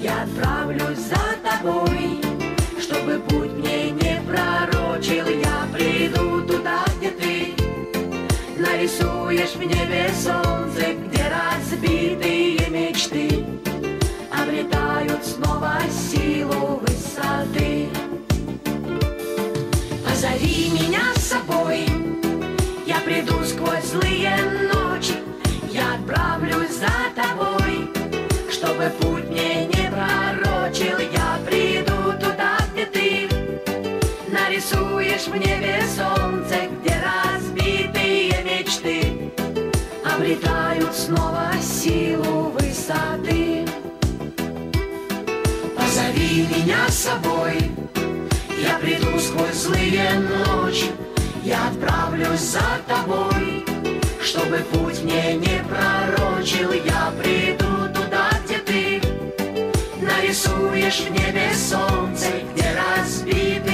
я 0.02 0.22
отправлюсь 0.22 0.98
за 0.98 1.36
тобой, 1.42 2.20
чтобы 2.80 3.20
путь 3.28 3.52
мне 3.52 3.90
не 3.90 4.20
пророчил. 4.26 5.26
Я 5.26 5.68
приду 5.72 6.42
туда, 6.42 6.84
где 6.98 7.10
ты 7.10 7.54
нарисуешь 8.58 9.54
в 9.54 9.60
небе 9.60 10.10
солнце, 10.14 10.94
где 11.06 11.24
разбитые 11.28 12.68
мечты 12.70 13.44
обретают 14.32 15.24
снова 15.24 15.78
силу 15.90 16.80
высоты. 16.82 17.88
Позови 20.04 20.70
меня 20.72 21.02
с 21.16 21.22
собой, 21.22 21.86
я 22.86 23.00
приду 23.00 23.44
сквозь 23.44 23.84
злые 23.84 24.36
ночи, 24.72 24.83
отправлюсь 26.04 26.76
за 26.76 26.90
тобой, 27.16 27.90
чтобы 28.50 28.90
путь 29.00 29.28
мне 29.30 29.66
не 29.66 29.90
пророчил. 29.90 30.98
Я 30.98 31.38
приду 31.46 32.12
туда, 32.20 32.58
где 32.72 32.86
ты. 32.86 33.28
Нарисуешь 34.28 35.26
в 35.26 35.36
небе 35.36 35.82
солнце, 35.96 36.68
где 36.80 36.94
разбитые 37.00 38.44
мечты. 38.44 39.32
Обретают 40.04 40.94
снова 40.94 41.50
силу 41.62 42.50
высоты. 42.50 43.66
Позови 45.76 46.46
меня 46.54 46.86
с 46.88 46.98
собой, 46.98 47.70
я 48.62 48.78
приду 48.78 49.18
сквозь 49.18 49.54
злые 49.54 50.10
ночи, 50.18 50.90
я 51.42 51.68
отправлюсь 51.68 52.40
за 52.40 52.60
тобой, 52.86 53.64
чтобы 54.24 54.58
путь 54.72 55.02
мне 55.02 55.34
не 55.34 55.62
пророчил. 55.68 56.72
Я 56.72 57.12
приду 57.22 57.88
туда, 57.94 58.30
где 58.44 58.58
ты 58.58 59.00
нарисуешь 60.00 61.00
в 61.00 61.10
небе 61.10 61.50
солнце, 61.54 62.28
где 62.52 62.64
разбитые 62.74 63.73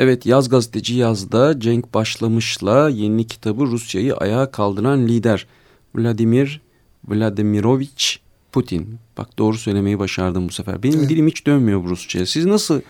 Evet 0.00 0.26
Yaz 0.26 0.48
Gazeteci 0.48 0.94
Yaz'da 0.94 1.60
Cenk 1.60 1.94
Başlamış'la 1.94 2.88
yeni 2.88 3.26
kitabı 3.26 3.66
Rusya'yı 3.66 4.16
ayağa 4.16 4.50
kaldıran 4.50 5.08
lider 5.08 5.46
Vladimir 5.94 6.60
Vladimirovich 7.08 8.16
Putin. 8.52 8.98
Bak 9.18 9.38
doğru 9.38 9.58
söylemeyi 9.58 9.98
başardım 9.98 10.48
bu 10.48 10.52
sefer. 10.52 10.82
Benim 10.82 10.98
Evet. 10.98 11.10
dilim 11.10 11.26
hiç 11.26 11.46
dönmüyor 11.46 11.84
bu 11.84 11.88
Rusça'ya. 11.88 12.26
Siz 12.26 12.46
nasıl 12.46 12.80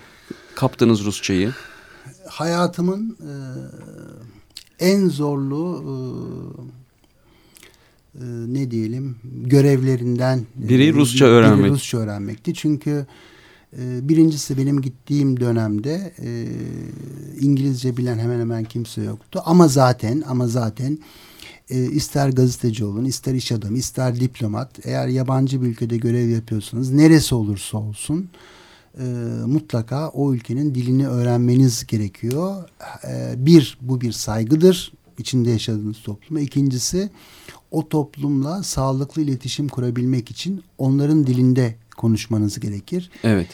kaptınız 0.55 1.05
Rusçayı? 1.05 1.53
hayatımın 2.29 3.17
e, 3.21 3.33
en 4.79 5.09
zorlu 5.09 5.85
e, 5.85 5.93
e, 8.19 8.25
ne 8.55 8.71
diyelim 8.71 9.17
görevlerinden 9.25 10.47
Biri 10.55 10.89
e, 10.89 10.93
Rusça 10.93 11.25
biri 11.25 11.33
öğrenmek. 11.33 11.71
Rusça 11.71 11.99
öğrenmekti. 11.99 12.55
Çünkü 12.55 12.91
e, 12.91 13.07
birincisi 13.79 14.59
benim 14.59 14.81
gittiğim 14.81 15.41
dönemde 15.41 16.13
e, 16.23 16.47
İngilizce 17.41 17.97
bilen 17.97 18.19
hemen 18.19 18.41
hemen 18.41 18.65
kimse 18.65 19.03
yoktu. 19.03 19.43
Ama 19.45 19.69
zaten 19.69 20.23
ama 20.29 20.47
zaten 20.47 20.99
e, 21.71 21.85
ister 21.85 22.29
gazeteci 22.29 22.85
olun, 22.85 23.05
ister 23.05 23.35
iş 23.35 23.53
adamı, 23.53 23.79
ister 23.79 24.21
diplomat, 24.21 24.87
eğer 24.87 25.09
yabancı 25.09 25.63
bir 25.63 25.67
ülkede 25.67 25.97
görev 25.97 26.29
yapıyorsanız 26.29 26.91
neresi 26.91 27.35
olursa 27.35 27.79
olsun 27.79 28.29
e, 28.99 29.05
mutlaka 29.47 30.09
o 30.09 30.35
ülkenin 30.35 30.75
dilini 30.75 31.09
öğrenmeniz 31.09 31.87
gerekiyor. 31.87 32.69
Bir, 33.37 33.79
bu 33.81 34.01
bir 34.01 34.13
saygıdır 34.13 34.93
içinde 35.19 35.51
yaşadığınız 35.51 36.03
topluma. 36.03 36.41
İkincisi, 36.41 37.11
o 37.71 37.89
toplumla 37.89 38.63
sağlıklı 38.63 39.23
iletişim 39.23 39.69
kurabilmek 39.69 40.31
için 40.31 40.63
onların 40.79 41.27
dilinde 41.27 41.75
konuşmanız 41.97 42.61
gerekir. 42.61 43.11
Evet. 43.25 43.49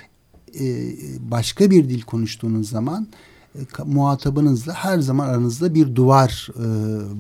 E, 0.61 0.95
başka 1.31 1.71
bir 1.71 1.89
dil 1.89 2.03
konuştuğunuz 2.03 2.69
zaman 2.69 3.07
e, 3.55 3.61
muhatabınızla 3.85 4.75
her 4.75 4.99
zaman 4.99 5.29
aranızda 5.29 5.75
bir 5.75 5.95
duvar 5.95 6.49
e, 6.59 6.67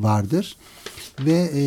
vardır. 0.03 0.57
Ve 1.20 1.51
e, 1.55 1.62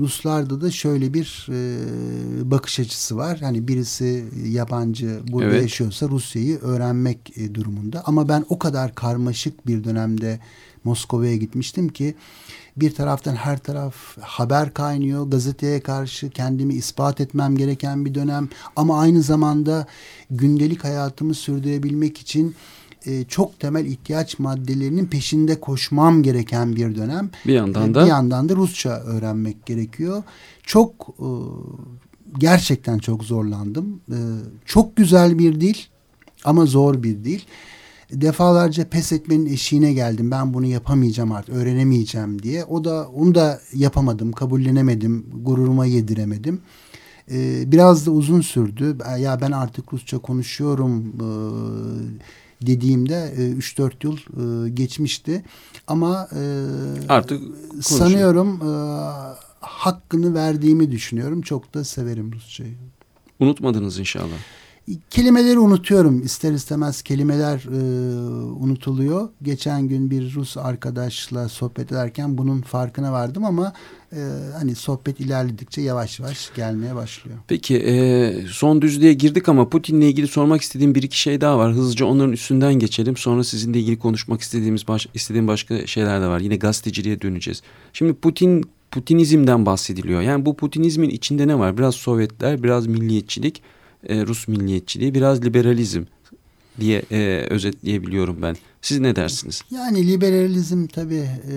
Ruslarda 0.00 0.60
da 0.60 0.70
şöyle 0.70 1.14
bir 1.14 1.46
e, 1.50 2.50
bakış 2.50 2.80
açısı 2.80 3.16
var. 3.16 3.38
Hani 3.40 3.68
birisi 3.68 4.24
yabancı 4.46 5.20
burada 5.28 5.50
Evet. 5.50 5.62
yaşıyorsa 5.62 6.08
Rusya'yı 6.08 6.58
öğrenmek 6.58 7.38
e, 7.38 7.54
durumunda. 7.54 8.02
Ama 8.06 8.28
ben 8.28 8.44
o 8.48 8.58
kadar 8.58 8.94
karmaşık 8.94 9.66
bir 9.66 9.84
dönemde 9.84 10.40
Moskova'ya 10.84 11.36
gitmiştim 11.36 11.88
ki 11.88 12.14
bir 12.76 12.94
taraftan 12.94 13.34
her 13.34 13.58
taraf 13.58 13.94
haber 14.20 14.74
kaynıyor. 14.74 15.30
Gazeteye 15.30 15.80
karşı 15.80 16.30
kendimi 16.30 16.74
ispat 16.74 17.20
etmem 17.20 17.56
gereken 17.56 18.04
bir 18.04 18.14
dönem. 18.14 18.48
Ama 18.76 19.00
aynı 19.00 19.22
zamanda 19.22 19.86
gündelik 20.30 20.84
hayatımı 20.84 21.34
sürdürebilmek 21.34 22.18
için 22.18 22.54
e, 23.06 23.24
çok 23.24 23.60
temel 23.60 23.86
ihtiyaç 23.86 24.38
maddelerinin 24.38 25.06
peşinde 25.06 25.60
koşmam 25.60 26.22
gereken 26.22 26.76
bir 26.76 26.96
dönem. 26.96 27.30
Bir 27.46 27.52
yandan 27.52 27.90
E, 27.90 27.94
da 27.94 28.02
bir 28.04 28.08
yandan 28.08 28.48
da 28.48 28.56
Rusça 28.56 28.90
öğrenmek 28.90 29.66
gerekiyor. 29.66 30.22
Çok 30.62 30.92
e, 31.18 31.28
gerçekten 32.38 32.98
çok 32.98 33.24
zorlandım. 33.24 34.00
E, 34.10 34.18
çok 34.66 34.96
güzel 34.96 35.38
bir 35.38 35.60
dil 35.60 35.76
ama 36.44 36.66
zor 36.66 37.02
bir 37.02 37.24
dil. 37.24 37.40
Defalarca 38.12 38.88
pes 38.88 39.12
etmenin 39.12 39.46
eşiğine 39.46 39.92
geldim. 39.92 40.30
Ben 40.30 40.54
bunu 40.54 40.66
yapamayacağım 40.66 41.32
artık, 41.32 41.54
öğrenemeyeceğim 41.54 42.42
diye. 42.42 42.64
O 42.64 42.84
da 42.84 43.08
onu 43.08 43.34
da 43.34 43.60
yapamadım, 43.74 44.32
kabullenemedim, 44.32 45.26
gururuma 45.42 45.86
yediremedim. 45.86 46.60
E, 47.30 47.62
biraz 47.72 48.06
da 48.06 48.10
uzun 48.10 48.40
sürdü. 48.40 48.96
Ya 49.18 49.40
ben 49.40 49.52
artık 49.52 49.92
Rusça 49.92 50.18
konuşuyorum 50.18 51.12
e, 51.20 51.26
dediğimde 52.66 53.34
e, 53.36 53.40
3-4 53.40 53.92
yıl 54.02 54.16
e, 54.16 54.68
geçmişti. 54.70 55.44
Ama 55.86 56.28
e, 56.32 56.42
Artık 57.08 57.42
sanıyorum 57.80 58.60
e, 58.62 58.72
hakkını 59.60 60.34
verdiğimi 60.34 60.90
düşünüyorum. 60.90 61.42
Çok 61.42 61.74
da 61.74 61.84
severim 61.84 62.32
Rusçayı. 62.32 62.74
unutmadınız 63.40 63.98
inşallah. 63.98 64.36
Kelimeleri 65.10 65.58
unutuyorum. 65.58 66.22
İster 66.22 66.52
istemez 66.52 67.02
kelimeler 67.02 67.64
e, 67.72 67.78
unutuluyor. 68.64 69.28
Geçen 69.42 69.88
gün 69.88 70.10
bir 70.10 70.34
Rus 70.34 70.56
arkadaşla 70.56 71.48
sohbet 71.48 71.92
ederken 71.92 72.38
bunun 72.38 72.60
farkına 72.60 73.12
vardım 73.12 73.44
ama 73.44 73.72
e, 74.12 74.18
hani 74.58 74.74
sohbet 74.74 75.20
ilerledikçe 75.20 75.80
yavaş 75.80 76.20
yavaş 76.20 76.54
gelmeye 76.54 76.94
başlıyor. 76.94 77.38
Peki 77.48 77.76
e, 77.76 78.34
son 78.48 78.82
düzlüğe 78.82 79.12
girdik 79.12 79.48
ama 79.48 79.68
Putin'le 79.68 80.00
ilgili 80.00 80.28
sormak 80.28 80.62
istediğim 80.62 80.94
bir 80.94 81.02
iki 81.02 81.20
şey 81.20 81.40
daha 81.40 81.58
var. 81.58 81.72
Hızlıca 81.72 82.06
onların 82.06 82.32
üstünden 82.32 82.74
geçelim. 82.74 83.16
Sonra 83.16 83.44
sizinle 83.44 83.80
ilgili 83.80 83.98
konuşmak 83.98 84.40
istediğimiz 84.40 84.88
baş, 84.88 85.08
istediğim 85.14 85.48
başka 85.48 85.86
şeyler 85.86 86.22
de 86.22 86.26
var. 86.26 86.40
Yine 86.40 86.56
gazeteciliğe 86.56 87.20
döneceğiz. 87.20 87.62
Şimdi 87.92 88.14
Putin 88.14 88.64
Putinizmden 88.90 89.66
bahsediliyor. 89.66 90.20
Yani 90.20 90.46
bu 90.46 90.56
Putinizmin 90.56 91.10
içinde 91.10 91.48
ne 91.48 91.58
var? 91.58 91.78
Biraz 91.78 91.94
Sovyetler, 91.94 92.62
biraz 92.62 92.86
milliyetçilik, 92.86 93.62
e, 94.08 94.26
Rus 94.26 94.48
milliyetçiliği, 94.48 95.14
biraz 95.14 95.44
liberalizm 95.44 96.02
diye 96.80 97.02
e, 97.10 97.46
özetleyebiliyorum 97.50 98.42
ben. 98.42 98.56
Siz 98.82 98.98
ne 99.00 99.16
dersiniz? 99.16 99.62
Yani 99.70 100.06
liberalizm 100.06 100.86
tabii 100.86 101.28
e, 101.50 101.54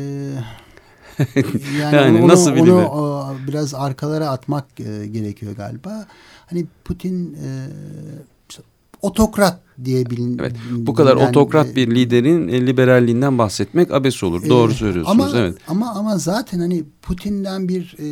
yani, 1.80 1.96
Yani 1.96 2.20
onu, 2.20 2.28
nasıl 2.28 2.56
bir 2.56 2.60
onu 2.60 2.88
o, 2.88 3.36
biraz 3.48 3.74
arkalara 3.74 4.30
atmak 4.30 4.66
e, 4.80 5.08
gerekiyor 5.08 5.56
galiba. 5.56 6.08
Hani 6.46 6.66
Putin 6.86 7.34
e, 7.34 7.48
otokrat 9.06 9.62
diye 9.86 10.10
bilin. 10.10 10.38
Evet. 10.40 10.56
Bu 10.72 10.94
kadar 10.94 11.16
bilinen, 11.16 11.30
otokrat 11.30 11.68
e, 11.70 11.76
bir 11.76 11.96
liderin 11.96 12.48
e, 12.48 12.68
liberalliğinden 12.68 13.38
bahsetmek 13.38 13.92
abes 13.94 14.24
olur. 14.24 14.50
Doğru 14.50 14.72
Ee, 14.72 14.76
söylüyorsunuz. 14.76 15.26
Ama, 15.34 15.40
evet. 15.40 15.58
ama 15.68 15.92
ama 15.96 16.18
zaten 16.18 16.60
hani 16.60 16.84
Putin'den 17.02 17.68
bir 17.70 17.96
e, 18.00 18.08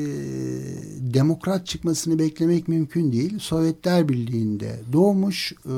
demokrat 1.14 1.68
çıkmasını 1.68 2.20
beklemek 2.20 2.68
mümkün 2.68 3.12
değil. 3.12 3.40
Sovyetler 3.40 4.10
Birliği'nde 4.10 4.80
doğmuş 4.94 5.54
e, 5.66 5.74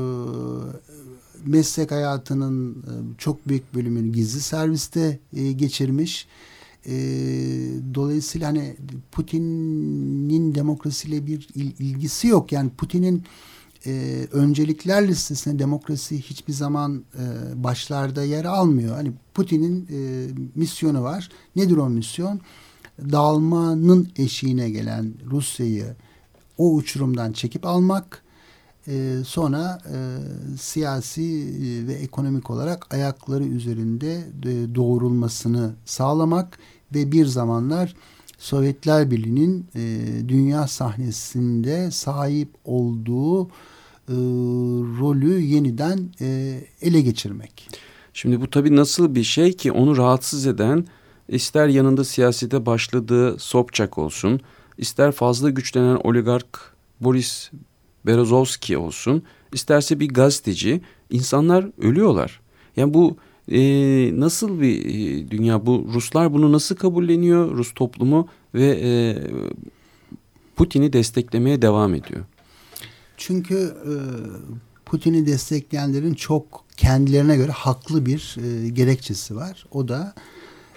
meslek 1.45 1.91
hayatının 1.91 2.71
e, 2.73 2.93
çok 3.17 3.47
büyük 3.47 3.75
bölümünü 3.75 4.11
gizli 4.11 4.39
serviste 4.39 5.19
e, 5.33 5.51
geçirmiş. 5.51 6.27
E, 6.85 6.93
dolayısıyla 7.95 8.47
hani 8.47 8.75
Putin'in 9.11 10.55
demokrasiyle 10.55 11.27
bir 11.27 11.47
il- 11.55 11.79
ilgisi 11.79 12.27
yok. 12.27 12.51
Yani 12.51 12.69
Putin'in 12.77 13.17
e, 13.17 13.23
öncelikler 14.31 15.07
listesinde 15.07 15.59
demokrasi 15.59 16.21
hiçbir 16.21 16.53
zaman 16.53 17.03
e, 17.19 17.23
başlarda 17.63 18.23
yer 18.23 18.45
almıyor. 18.45 18.95
Hani 18.95 19.11
Putin'in 19.33 19.87
e, 19.91 20.27
misyonu 20.55 21.03
var. 21.03 21.29
Nedir 21.55 21.77
o 21.77 21.89
misyon? 21.89 22.41
dağılmanın 22.99 24.09
eşiğine 24.15 24.69
gelen 24.69 25.13
Rusya'yı 25.31 25.95
o 26.57 26.73
uçurumdan 26.73 27.31
çekip 27.31 27.65
almak 27.65 28.23
e, 28.87 29.17
sonra 29.25 29.79
e, 29.93 29.97
siyasi 30.57 31.23
e, 31.23 31.87
ve 31.87 31.93
ekonomik 31.93 32.49
olarak 32.49 32.93
ayakları 32.93 33.43
üzerinde 33.43 34.15
e, 34.43 34.75
doğrulmasını 34.75 35.73
sağlamak 35.85 36.59
ve 36.95 37.11
bir 37.11 37.25
zamanlar 37.25 37.95
Sovyetler 38.37 39.11
Birliği'nin 39.11 39.65
e, 39.75 40.29
dünya 40.29 40.67
sahnesinde 40.67 41.91
sahip 41.91 42.49
olduğu 42.65 43.49
e, 44.09 44.13
rolü 44.99 45.41
yeniden 45.41 46.09
e, 46.21 46.59
ele 46.81 47.01
geçirmek. 47.01 47.69
Şimdi 48.13 48.41
bu 48.41 48.49
tabii 48.49 48.75
nasıl 48.75 49.15
bir 49.15 49.23
şey 49.23 49.53
ki 49.53 49.71
onu 49.71 49.97
rahatsız 49.97 50.47
eden 50.47 50.85
ister 51.29 51.67
yanında 51.67 52.03
siyasete 52.03 52.65
başladığı 52.65 53.39
Sobçak 53.39 53.97
olsun, 53.97 54.39
ister 54.77 55.11
fazla 55.11 55.49
güçlenen 55.49 55.99
oligark 56.03 56.75
Boris 57.01 57.51
Berezovski 58.05 58.77
olsun, 58.77 59.23
isterse 59.53 59.99
bir 59.99 60.07
gazeteci, 60.07 60.81
insanlar 61.09 61.65
ölüyorlar. 61.77 62.41
Yani 62.75 62.93
bu 62.93 63.17
e, 63.51 63.59
nasıl 64.19 64.61
bir 64.61 64.85
e, 64.85 65.31
dünya 65.31 65.65
bu 65.65 65.87
Ruslar 65.93 66.33
bunu 66.33 66.51
nasıl 66.51 66.75
kabulleniyor 66.75 67.51
Rus 67.51 67.73
toplumu 67.73 68.27
ve 68.53 68.79
e, 68.83 68.91
Putin'i 70.55 70.93
desteklemeye 70.93 71.61
devam 71.61 71.93
ediyor. 71.93 72.25
Çünkü 73.27 73.55
e, 73.55 73.93
Putin'i 74.85 75.25
destekleyenlerin 75.25 76.13
çok 76.13 76.63
kendilerine 76.77 77.35
göre 77.35 77.51
haklı 77.51 78.05
bir 78.05 78.37
e, 78.43 78.69
gerekçesi 78.69 79.35
var. 79.35 79.65
O 79.71 79.87
da 79.87 80.13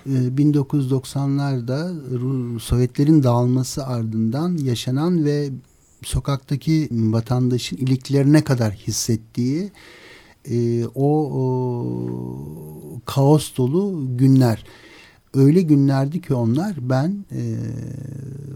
e, 0.07 0.11
1990'larda 0.11 2.59
Sovyetlerin 2.59 3.23
dağılması 3.23 3.87
ardından 3.87 4.57
yaşanan 4.57 5.25
ve 5.25 5.51
sokaktaki 6.03 6.89
vatandaşın 6.91 7.77
iliklerine 7.77 8.45
kadar 8.45 8.73
hissettiği 8.73 9.73
e, 10.51 10.87
o, 10.87 11.31
o 11.33 11.43
kaos 13.07 13.57
dolu 13.57 14.07
günler. 14.17 14.65
Öyle 15.35 15.63
günlerdi 15.63 16.21
ki 16.21 16.35
onlar 16.35 16.75
ben 16.81 17.25
e, 17.33 17.57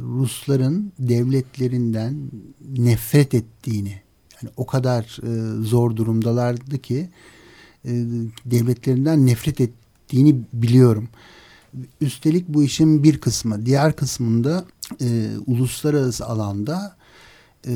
Rusların 0.02 0.92
devletlerinden 0.98 2.30
nefret 2.78 3.34
ettiğini 3.34 4.00
yani 4.42 4.52
o 4.56 4.66
kadar 4.66 5.18
e, 5.22 5.62
zor 5.64 5.96
durumdalardı 5.96 6.78
ki 6.78 7.08
e, 7.84 7.90
devletlerinden 8.44 9.26
nefret 9.26 9.60
ettiğini 9.60 10.36
biliyorum. 10.52 11.08
Üstelik 12.00 12.48
bu 12.48 12.62
işin 12.62 13.02
bir 13.02 13.18
kısmı, 13.18 13.66
diğer 13.66 13.96
kısmında 13.96 14.64
e, 15.00 15.30
uluslararası 15.46 16.26
alanda 16.26 16.96
e, 17.66 17.74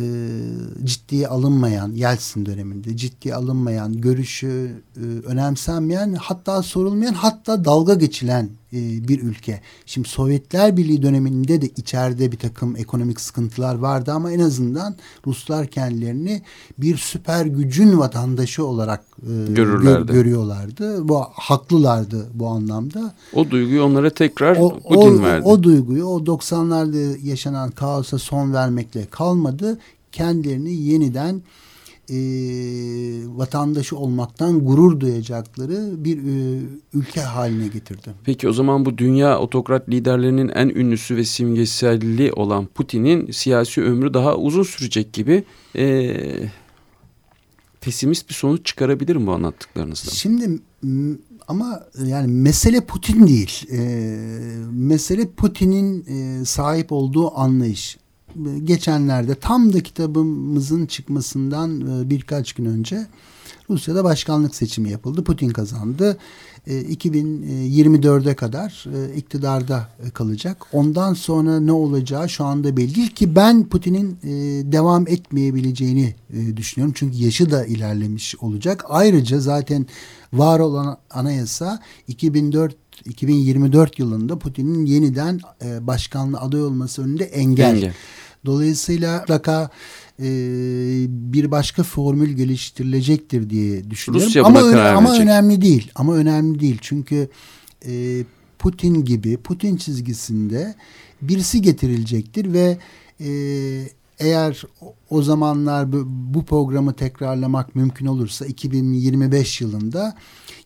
ciddiye 0.85 1.29
alınmayan 1.29 1.93
Yeltsin 1.93 2.47
döneminde 2.47 2.97
ciddiye 2.97 3.35
alınmayan 3.35 4.01
görüşü 4.01 4.83
e, 4.97 5.01
önemsenmeyen 5.01 6.13
hatta 6.13 6.63
sorulmayan 6.63 7.15
hatta 7.15 7.65
dalga 7.65 7.95
geçilen 7.95 8.51
e, 8.73 9.09
bir 9.09 9.23
ülke. 9.23 9.61
Şimdi 9.87 10.09
Sovyetler 10.09 10.77
Birliği 10.77 11.03
döneminde 11.03 11.63
de 11.63 11.67
içeride 11.67 12.33
bir 12.33 12.37
takım 12.39 12.77
ekonomik 12.77 13.21
sıkıntılar 13.21 13.75
vardı 13.75 14.13
ama 14.13 14.33
en 14.33 14.41
azından 14.41 14.97
Ruslar 15.27 15.67
kendilerini 15.67 16.43
bir 16.79 16.97
süper 16.97 17.47
gücün 17.47 17.99
vatandaşı 17.99 18.65
olarak 18.65 19.05
e. 19.23 19.53
Gör, 19.53 20.03
görüyorlardı. 20.07 21.09
Bu 21.09 21.21
haklılardı 21.33 22.27
bu 22.35 22.47
anlamda. 22.47 23.15
O 23.33 23.51
duyguyu 23.51 23.83
onlara 23.83 24.11
tekrar 24.11 24.57
o, 24.57 24.79
o, 24.85 25.23
verdi. 25.23 25.47
O 25.47 25.63
duyguyu 25.63 26.05
o 26.05 26.19
90'larda 26.19 27.27
yaşanan 27.27 27.71
kaosa 27.71 28.19
son 28.19 28.53
vermekle 28.53 29.07
kalmadı. 29.11 29.79
Kendilerini 30.13 30.73
yeniden 30.75 31.43
e, 32.11 32.17
vatandaşı 33.27 33.97
olmaktan 33.97 34.65
gurur 34.65 35.01
duyacakları 35.01 36.05
bir 36.05 36.19
e, 36.19 36.61
ülke 36.95 37.21
haline 37.21 37.69
getirdi. 37.69 38.11
Peki 38.25 38.49
o 38.49 38.53
zaman 38.53 38.85
bu 38.85 38.99
dünya 38.99 39.39
otokrat 39.39 39.89
liderlerinin 39.89 40.49
en 40.49 40.69
ünlüsü 40.69 41.17
ve 41.17 41.25
simgeseli 41.25 42.33
olan 42.33 42.67
Putin'in 42.67 43.31
siyasi 43.31 43.83
ömrü 43.83 44.15
daha 44.15 44.37
uzun 44.37 44.63
sürecek 44.63 45.13
gibi 45.13 45.45
e, 45.77 46.17
pesimist 47.81 48.29
bir 48.29 48.35
sonuç 48.35 48.67
çıkarabilir 48.67 49.17
mi 49.17 49.27
bu 49.27 49.33
anlattıklarınızdan? 49.33 50.13
Şimdi 50.13 50.61
ama 51.49 51.87
yani 52.07 52.33
mesele 52.33 52.81
Putin 52.81 53.27
değil. 53.27 53.67
E, 53.73 53.79
mesele 54.73 55.29
Putin'in 55.31 56.07
e, 56.07 56.45
sahip 56.45 56.93
olduğu 56.93 57.39
anlayış 57.39 57.99
geçenlerde 58.65 59.35
tam 59.35 59.73
da 59.73 59.81
kitabımızın 59.81 60.87
çıkmasından 60.87 61.81
e, 61.81 62.11
birkaç 62.11 62.53
gün 62.53 62.65
önce 62.65 63.07
Rusya'da 63.71 64.05
başkanlık 64.05 64.55
seçimi 64.55 64.91
yapıldı. 64.91 65.25
Putin 65.25 65.49
kazandı. 65.49 66.17
2024'e 66.67 68.35
kadar 68.35 68.85
e, 68.95 69.15
iktidarda 69.15 69.89
kalacak. 70.15 70.57
Ondan 70.73 71.15
sonra 71.15 71.61
ne 71.61 71.73
olacağı 71.73 72.29
şu 72.29 72.45
anda 72.45 72.77
belli 72.77 72.95
değil 72.95 73.11
ki 73.11 73.37
ben 73.37 73.69
Putin'in 73.69 74.19
e, 74.23 74.29
devam 74.73 75.09
etmeyebileceğini 75.09 76.15
düşünüyorum. 76.57 76.95
Çünkü 76.97 77.17
yaşı 77.17 77.51
da 77.51 77.67
ilerlemiş 77.67 78.37
olacak. 78.37 78.85
Ayrıca 78.89 79.41
zaten 79.41 79.87
var 80.33 80.61
olan 80.61 80.99
anayasa 81.11 81.81
2004 82.09 82.77
2024 83.05 83.99
yılında 83.99 84.39
Putin'in 84.39 84.87
yeniden 84.87 85.41
başkanlığı 85.81 86.41
aday 86.41 86.63
olması 86.63 87.03
önünde 87.03 87.25
engel. 87.25 87.75
engel. 87.75 87.95
Dolayısıyla 88.47 89.19
mutlaka 89.19 89.71
e, 90.21 90.27
bir 91.09 91.51
başka 91.51 91.83
formül 91.83 92.33
geliştirilecektir 92.33 93.51
diye 93.51 93.91
düşünüyorum. 93.91 94.29
Rusya 94.29 94.45
ama 94.45 94.63
öne, 94.63 94.81
ama 94.81 95.17
önemli 95.17 95.63
değil. 95.63 95.91
Ama 95.95 96.15
önemli 96.15 96.61
değil. 96.61 96.79
Çünkü 96.81 97.29
e, 97.87 98.25
Putin 98.59 99.05
gibi 99.05 99.37
Putin 99.37 99.77
çizgisinde 99.77 100.75
birisi 101.23 101.63
getirilecektir 101.63 102.53
ve 102.53 102.79
e, 103.21 103.29
eğer 104.19 104.63
o 105.11 105.23
zamanlar 105.23 105.93
bu 106.35 106.45
programı 106.45 106.95
tekrarlamak 106.95 107.75
mümkün 107.75 108.07
olursa 108.07 108.47
2025 108.47 109.61
yılında 109.61 110.15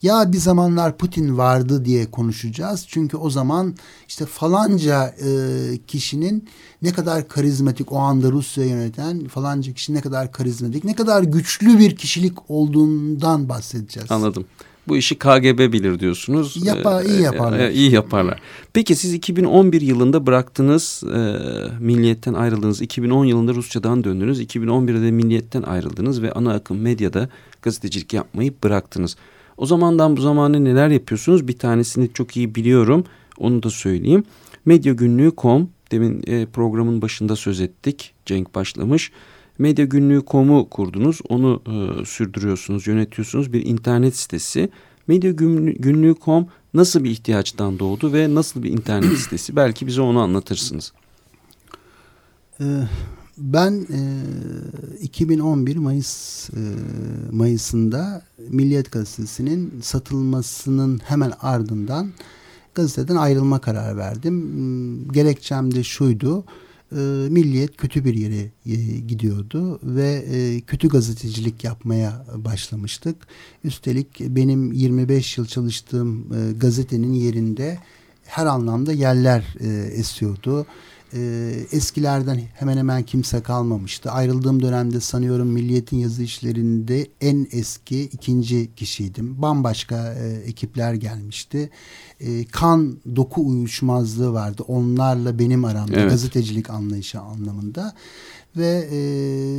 ya 0.03 0.32
bir 0.32 0.38
zamanlar 0.38 0.96
Putin 0.96 1.38
vardı 1.38 1.84
diye 1.84 2.11
konuşacağız. 2.11 2.84
Çünkü 2.88 3.16
o 3.16 3.30
zaman 3.30 3.74
işte 4.09 4.26
falanca 4.26 5.07
e, 5.07 5.30
kişinin 5.86 6.48
ne 6.82 6.92
kadar 6.92 7.28
karizmatik 7.28 7.92
o 7.92 7.98
anda 7.98 8.30
Rusya 8.30 8.64
yöneten 8.64 9.28
falanca 9.28 9.72
kişi 9.72 9.94
ne 9.94 10.01
kadar 10.01 10.32
karizmatik 10.32 10.84
ne 10.84 10.94
kadar 10.94 11.22
güçlü 11.22 11.78
bir 11.78 11.96
kişilik 11.96 12.51
olduğundan 12.51 13.48
bahsedeceğiz. 13.48 14.11
Anladım. 14.11 14.44
Bu 14.88 14.96
işi 14.96 15.18
KGB 15.18 15.72
bilir 15.72 16.01
diyorsunuz. 16.01 16.66
Yapar, 16.66 17.05
iyi 17.05 17.20
yaparlar. 17.20 17.59
E, 17.59 17.72
iyi 17.72 17.92
yaparlar. 17.92 18.40
Peki 18.72 18.96
siz 18.96 19.12
2011 19.14 19.80
yılında 19.80 20.26
bıraktınız, 20.26 21.03
e, 21.05 21.18
milliyetten 21.80 22.34
ayrıldınız. 22.34 22.82
2010 22.82 23.24
yılında 23.24 23.55
Rusçadan 23.55 24.05
döndünüz. 24.05 24.40
2011'de 24.40 25.11
milliyetten 25.11 25.62
ayrıldınız 25.62 26.22
ve 26.22 26.32
ana 26.32 26.53
akım 26.53 26.80
medyada 26.80 27.28
gazetecilik 27.62 28.12
yapmayı 28.12 28.55
bıraktınız. 28.64 29.16
O 29.61 29.66
zamandan 29.66 30.16
bu 30.16 30.20
zamana 30.20 30.58
neler 30.58 30.88
yapıyorsunuz? 30.88 31.48
Bir 31.48 31.58
tanesini 31.58 32.12
çok 32.12 32.36
iyi 32.36 32.54
biliyorum. 32.54 33.04
Onu 33.38 33.62
da 33.62 33.70
söyleyeyim. 33.70 34.24
Medya 34.64 34.92
Günlüğü.com 34.92 35.70
demin 35.92 36.22
e, 36.26 36.46
programın 36.46 37.02
başında 37.02 37.36
söz 37.36 37.61
ettik. 37.61 38.14
Cenk 38.26 38.54
başlamış. 38.54 39.12
Medya 39.58 39.84
Günlüğü.com'u 39.84 40.68
kurdunuz. 40.70 41.18
Onu 41.28 41.62
e, 41.66 42.04
sürdürüyorsunuz, 42.04 42.86
yönetiyorsunuz. 42.86 43.52
Bir 43.52 43.66
internet 43.66 44.16
sitesi. 44.16 44.70
Medya 45.06 45.30
Günlüğü.com 45.30 46.46
nasıl 46.74 47.04
bir 47.04 47.11
ihtiyaçtan 47.11 47.78
doğdu 47.78 48.12
ve 48.12 48.34
nasıl 48.34 48.62
bir 48.62 48.70
internet 48.70 49.18
sitesi? 49.18 49.56
Belki 49.56 49.86
bize 49.86 50.00
onu 50.00 50.20
anlatırsınız. 50.20 50.92
Ben 53.41 53.86
e, 53.93 54.01
2011 55.01 55.76
Mayıs 55.76 56.51
e, 56.51 56.61
Mayıs'ında 57.30 58.22
Milliyet 58.49 58.93
Gazetesi'nin 58.93 59.80
satılmasının 59.82 61.01
hemen 61.05 61.32
ardından 61.41 62.11
gazeteden 62.74 63.16
ayrılma 63.16 63.61
kararı 63.61 63.97
verdim. 63.97 64.43
Hmm, 64.43 65.12
gerekçem 65.12 65.74
de 65.74 65.82
şuydu. 65.82 66.45
E, 66.93 67.01
Milliyet 67.30 67.76
kötü 67.76 68.05
bir 68.05 68.14
yere 68.14 68.51
e, 68.66 68.99
gidiyordu 68.99 69.80
ve 69.82 70.24
e, 70.30 70.61
kötü 70.61 70.88
gazetecilik 70.88 71.64
yapmaya 71.64 72.26
başlamıştık. 72.34 73.16
Üstelik 73.64 74.20
benim 74.20 74.72
25 74.72 75.38
yıl 75.38 75.47
çalıştığım 75.47 76.26
e, 76.34 76.53
gazetenin 76.53 77.12
yerinde 77.12 77.78
her 78.24 78.47
anlamda 78.47 78.93
yerler 78.93 79.57
e, 79.61 79.68
esiyordu 79.95 80.66
e, 81.14 81.50
eskilerden 81.72 82.40
hemen 82.54 82.76
hemen 82.76 83.02
kimse 83.02 83.40
kalmamıştı. 83.42 84.11
Ayrıldığım 84.11 84.62
dönemde 84.62 85.00
sanıyorum 85.00 85.48
Milliyet'in 85.48 85.96
yazı 85.96 86.22
işlerinde 86.22 87.06
en 87.20 87.46
eski 87.52 88.02
ikinci 88.02 88.74
kişiydim. 88.74 89.42
Bambaşka 89.42 90.14
e, 90.14 90.28
ekipler 90.28 90.94
gelmişti. 90.94 91.70
E, 92.20 92.44
kan 92.44 92.96
doku 93.16 93.46
uyuşmazlığı 93.48 94.32
vardı. 94.32 94.62
Onlarla 94.68 95.38
benim 95.38 95.64
aramda 95.64 96.00
Evet. 96.00 96.11
gazetecilik 96.11 96.70
anlayışı 96.70 97.20
anlamında. 97.20 97.94
Ve 98.56 98.88
e, 98.92 98.98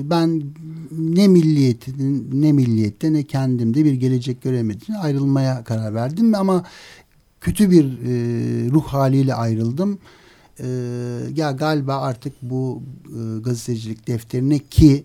ben 0.09 0.43
ne 0.91 1.27
milliyetin 1.27 2.29
ne 2.33 2.51
milliyette 2.51 3.13
ne 3.13 3.23
kendimde 3.23 3.85
bir 3.85 3.93
gelecek 3.93 4.41
göremedim. 4.41 4.95
Ayrılmaya 5.01 5.63
karar 5.63 5.93
verdim 5.93 6.35
ama 6.35 6.63
kötü 7.41 7.71
bir 7.71 7.85
e, 7.85 8.69
ruh 8.71 8.83
haliyle 8.83 9.33
ayrıldım. 9.33 9.99
E, 10.61 10.67
ya 11.35 11.51
galiba 11.51 11.95
artık 11.97 12.33
bu 12.41 12.81
e, 13.07 13.39
gazetecilik 13.39 14.07
defterine 14.07 14.59
ki 14.59 15.03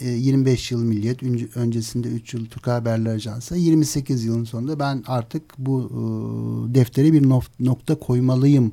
e, 0.00 0.08
25 0.10 0.72
yıl 0.72 0.82
Milliyet, 0.84 1.22
önce- 1.22 1.48
öncesinde 1.54 2.08
3 2.08 2.34
yıl 2.34 2.46
Türk 2.46 2.66
Haberler 2.66 3.14
Ajansı, 3.14 3.56
28 3.56 4.24
yılın 4.24 4.44
sonunda 4.44 4.78
ben 4.78 5.02
artık 5.06 5.42
bu 5.58 5.80
e, 5.90 6.74
deftere 6.74 7.12
bir 7.12 7.28
nokta 7.60 7.94
koymalıyım 7.94 8.72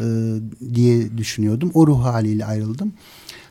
e, 0.00 0.04
diye 0.74 1.18
düşünüyordum. 1.18 1.70
O 1.74 1.86
ruh 1.86 2.00
haliyle 2.04 2.44
ayrıldım. 2.44 2.92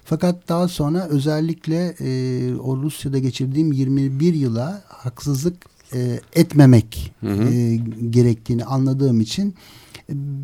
Fakat 0.04 0.50
daha 0.50 0.68
sonra 0.68 1.08
özellikle 1.08 1.96
e, 2.00 2.56
o 2.56 2.78
Rusya'da 2.78 3.20
geçirdiğim 3.20 3.72
21 3.72 4.34
yıla 4.34 4.84
haksızlık 4.88 5.56
e, 5.94 6.20
etmemek 6.36 7.14
e, 7.24 7.76
gerektiğini 8.10 8.66
anladığım 8.66 9.22
için 9.22 9.56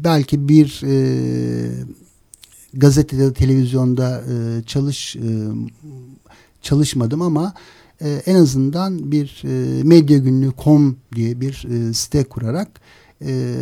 belki 0.04 0.50
bir 0.50 0.82
e, 0.86 1.86
gazetede, 2.74 3.34
televizyonda 3.34 4.22
e, 4.22 4.64
çalış 4.64 5.16
e, 5.16 5.22
çalışmadım 6.62 7.22
ama 7.22 7.54
e, 8.02 8.22
en 8.26 8.36
azından 8.36 9.12
bir 9.12 9.44
e, 9.44 9.84
medya 9.84 10.18
günlüğü 10.18 10.52
com 10.64 10.98
diye 11.16 11.42
bir 11.42 11.68
e, 11.72 11.94
site 11.94 12.24
kurarak 12.24 12.82
e, 13.26 13.56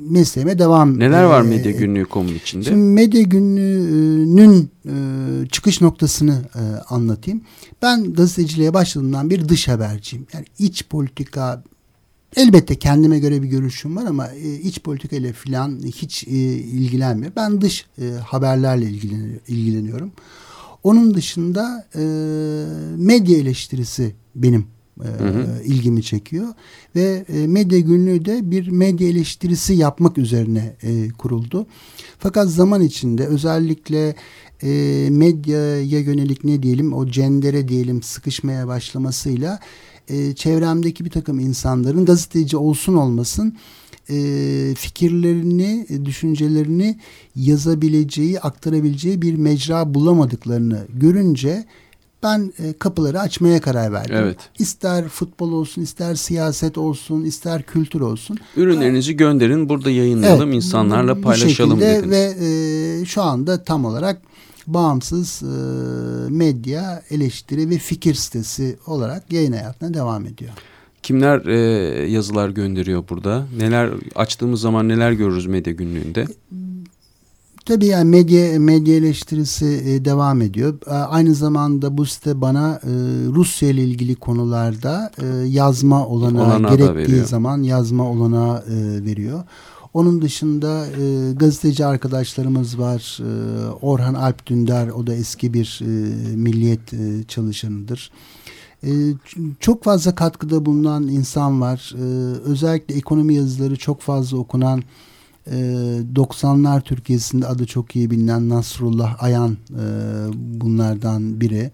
mesleğime 0.00 0.58
devam 0.58 0.98
Neler 0.98 1.24
var 1.24 1.44
e, 1.44 1.48
medya 1.48 1.72
günlüğü 1.72 2.04
komun 2.04 2.34
içinde? 2.34 2.64
Şimdi 2.64 2.76
medya 2.76 3.22
günlüğünün 3.22 4.70
e, 4.86 4.92
çıkış 5.48 5.80
noktasını 5.80 6.42
e, 6.54 6.62
anlatayım. 6.88 7.40
Ben 7.82 8.14
gazeteciliğe 8.14 8.74
başladığımdan 8.74 9.30
bir 9.30 9.48
dış 9.48 9.68
haberciyim. 9.68 10.26
Yani 10.32 10.44
iç 10.58 10.84
politika 10.88 11.62
elbette 12.36 12.74
kendime 12.78 13.18
göre 13.18 13.42
bir 13.42 13.48
görüşüm 13.48 13.96
var 13.96 14.04
ama 14.06 14.28
e, 14.28 14.54
iç 14.54 14.80
politika 14.82 15.16
ile 15.16 15.32
filan 15.32 15.80
hiç 15.86 16.24
e, 16.24 16.30
ilgilenmiyor. 16.56 17.32
Ben 17.36 17.60
dış 17.60 17.86
e, 17.98 18.04
haberlerle 18.10 18.84
ilgileniyor- 18.86 19.40
ilgileniyorum. 19.48 20.12
Onun 20.82 21.14
dışında 21.14 21.86
e, 21.94 22.00
medya 22.96 23.38
eleştirisi 23.38 24.14
benim 24.34 24.66
e, 25.00 25.08
ilgimi 25.64 26.02
çekiyor 26.02 26.48
ve 26.96 27.24
e, 27.28 27.46
medya 27.46 27.78
günlüğü 27.78 28.24
de 28.24 28.50
bir 28.50 28.68
medya 28.68 29.08
eleştirisi 29.08 29.74
yapmak 29.74 30.18
üzerine 30.18 30.76
e, 30.82 31.08
kuruldu. 31.08 31.66
Fakat 32.18 32.48
zaman 32.50 32.82
içinde 32.82 33.26
özellikle 33.26 34.14
e, 34.62 34.68
medyaya 35.10 36.00
yönelik 36.00 36.44
ne 36.44 36.62
diyelim 36.62 36.92
o 36.92 37.06
cendere 37.06 37.68
diyelim 37.68 38.02
sıkışmaya 38.02 38.66
başlamasıyla 38.66 39.54
e, 39.54 39.60
çevremdeki 40.36 41.04
bir 41.04 41.10
takım 41.10 41.38
insanların 41.38 42.04
gazeteci 42.04 42.56
olsun 42.56 42.94
olmasın 42.94 43.54
e, 44.10 44.74
fikirlerini, 44.74 45.86
e, 45.90 46.04
düşüncelerini 46.04 46.98
yazabileceği, 47.36 48.40
aktarabileceği 48.40 49.22
bir 49.22 49.34
mecra 49.34 49.94
bulamadıklarını 49.94 50.86
görünce 50.94 51.64
ben 52.22 52.52
e, 52.58 52.72
kapıları 52.72 53.20
açmaya 53.20 53.60
karar 53.60 53.92
verdim. 53.92 54.16
Evet. 54.18 54.38
İster 54.58 55.08
futbol 55.08 55.52
olsun, 55.52 55.82
ister 55.82 56.14
siyaset 56.14 56.78
olsun, 56.78 57.24
ister 57.24 57.62
kültür 57.62 58.00
olsun. 58.00 58.38
Ürünlerinizi 58.56 59.16
gönderin 59.16 59.68
burada 59.68 59.90
yayınlayalım 59.90 60.48
Evet, 60.48 60.56
insanlarla 60.56 61.20
paylaşalım 61.20 61.80
dediniz. 61.80 62.10
Ve 62.10 62.34
e, 62.40 63.04
şu 63.04 63.22
anda 63.22 63.64
tam 63.64 63.84
olarak 63.84 64.22
bağımsız 64.74 65.42
e, 65.42 65.46
medya 66.30 67.02
eleştiri 67.10 67.70
ve 67.70 67.78
fikir 67.78 68.14
sitesi 68.14 68.78
olarak 68.86 69.32
yayın 69.32 69.52
hayatına 69.52 69.94
devam 69.94 70.26
ediyor. 70.26 70.50
Kimler 71.02 71.46
e, 71.46 71.56
yazılar 72.10 72.48
gönderiyor 72.48 73.04
burada? 73.10 73.46
Neler 73.58 73.90
açtığımız 74.14 74.60
zaman 74.60 74.88
neler 74.88 75.12
görürüz 75.12 75.46
medya 75.46 75.72
günlüğünde? 75.72 76.26
Tabii 77.66 77.86
yani 77.86 78.10
medya 78.10 78.60
medya 78.60 78.96
eleştirisi 78.96 79.82
e, 79.86 80.04
devam 80.04 80.42
ediyor. 80.42 80.74
E, 80.86 80.90
aynı 80.90 81.34
zamanda 81.34 81.98
bu 81.98 82.06
site 82.06 82.40
bana 82.40 82.80
e, 82.82 82.90
Rusya 83.34 83.68
ile 83.68 83.84
ilgili 83.84 84.14
konularda 84.14 85.10
e, 85.22 85.26
yazma 85.46 86.06
olanağı 86.06 86.46
Olanağı 86.46 86.76
gerektiği 86.76 87.24
zaman 87.24 87.62
yazma 87.62 88.10
olanağı 88.10 88.58
e, 88.58 89.04
veriyor. 89.04 89.44
Onun 89.94 90.22
dışında 90.22 90.86
e, 90.86 91.32
gazeteci 91.32 91.86
arkadaşlarımız 91.86 92.78
var. 92.78 93.18
E, 93.20 93.70
Orhan 93.70 94.14
Alp 94.14 94.46
Dündar 94.46 94.88
o 94.88 95.06
da 95.06 95.14
eski 95.14 95.54
bir 95.54 95.80
e, 95.82 95.86
milliyet 96.36 96.94
e, 96.94 97.24
çalışanıdır. 97.28 98.10
E, 98.84 98.90
çok 99.60 99.84
fazla 99.84 100.14
katkıda 100.14 100.66
bulunan 100.66 101.08
insan 101.08 101.60
var. 101.60 101.94
E, 101.98 102.02
özellikle 102.38 102.94
ekonomi 102.94 103.34
yazıları 103.34 103.76
çok 103.76 104.00
fazla 104.00 104.38
okunan 104.38 104.82
e, 105.46 105.56
90'lar 106.14 106.82
Türkiye'sinde 106.82 107.46
adı 107.46 107.66
çok 107.66 107.96
iyi 107.96 108.10
bilinen 108.10 108.48
Nasrullah 108.48 109.22
Ayan 109.22 109.56
e, 109.70 109.84
bunlardan 110.34 111.40
biri. 111.40 111.70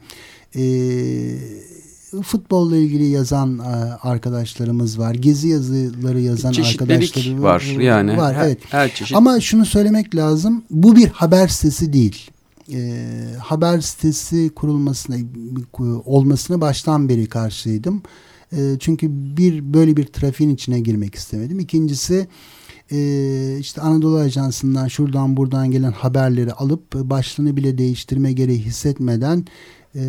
E, 2.12 2.22
futbolla 2.22 2.76
ilgili 2.76 3.04
yazan 3.04 3.58
e, 3.58 3.62
arkadaşlarımız 4.02 4.98
var. 4.98 5.14
Gezi 5.14 5.48
yazıları 5.48 6.20
yazan 6.20 6.54
arkadaşlarımız 6.54 7.42
var 7.42 7.60
yani 7.80 8.16
Var, 8.16 8.34
her, 8.34 8.46
evet. 8.46 8.58
her 8.70 8.94
çeşit. 8.94 9.16
Ama 9.16 9.40
şunu 9.40 9.66
söylemek 9.66 10.16
lazım. 10.16 10.64
Bu 10.70 10.96
bir 10.96 11.08
haber 11.08 11.48
sitesi 11.48 11.92
değil. 11.92 12.30
Ee, 12.72 13.08
haber 13.38 13.80
sitesi 13.80 14.50
kurulmasına 14.54 15.16
olmasına 16.04 16.60
baştan 16.60 17.08
beri 17.08 17.26
karşıydım. 17.26 18.02
Ee, 18.52 18.76
çünkü 18.80 19.08
bir 19.10 19.74
böyle 19.74 19.96
bir 19.96 20.04
trafiğin 20.04 20.50
içine 20.50 20.80
girmek 20.80 21.14
istemedim. 21.14 21.60
İkincisi 21.60 22.28
e, 22.92 23.58
işte 23.60 23.80
Anadolu 23.80 24.18
Ajansı'ndan 24.18 24.88
şuradan 24.88 25.36
buradan 25.36 25.70
gelen 25.70 25.92
haberleri 25.92 26.52
alıp 26.52 26.94
başlığını 26.94 27.56
bile 27.56 27.78
değiştirme 27.78 28.32
gereği 28.32 28.58
hissetmeden 28.58 29.44
e, 29.96 30.02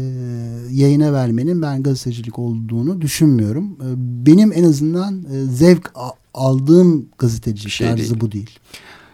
yayına 0.71 1.13
vermenin 1.13 1.61
ben 1.61 1.83
gazetecilik 1.83 2.39
olduğunu 2.39 3.01
düşünmüyorum. 3.01 3.65
E, 3.65 3.87
benim 4.25 4.51
en 4.53 4.63
azından 4.63 5.23
e, 5.33 5.43
zevk 5.43 5.91
a- 5.95 6.11
aldığım 6.33 7.05
gazetecilik 7.17 7.71
şey 7.71 7.87
tarzı 7.87 7.97
değil. 8.03 8.19
bu 8.21 8.31
değil. 8.31 8.49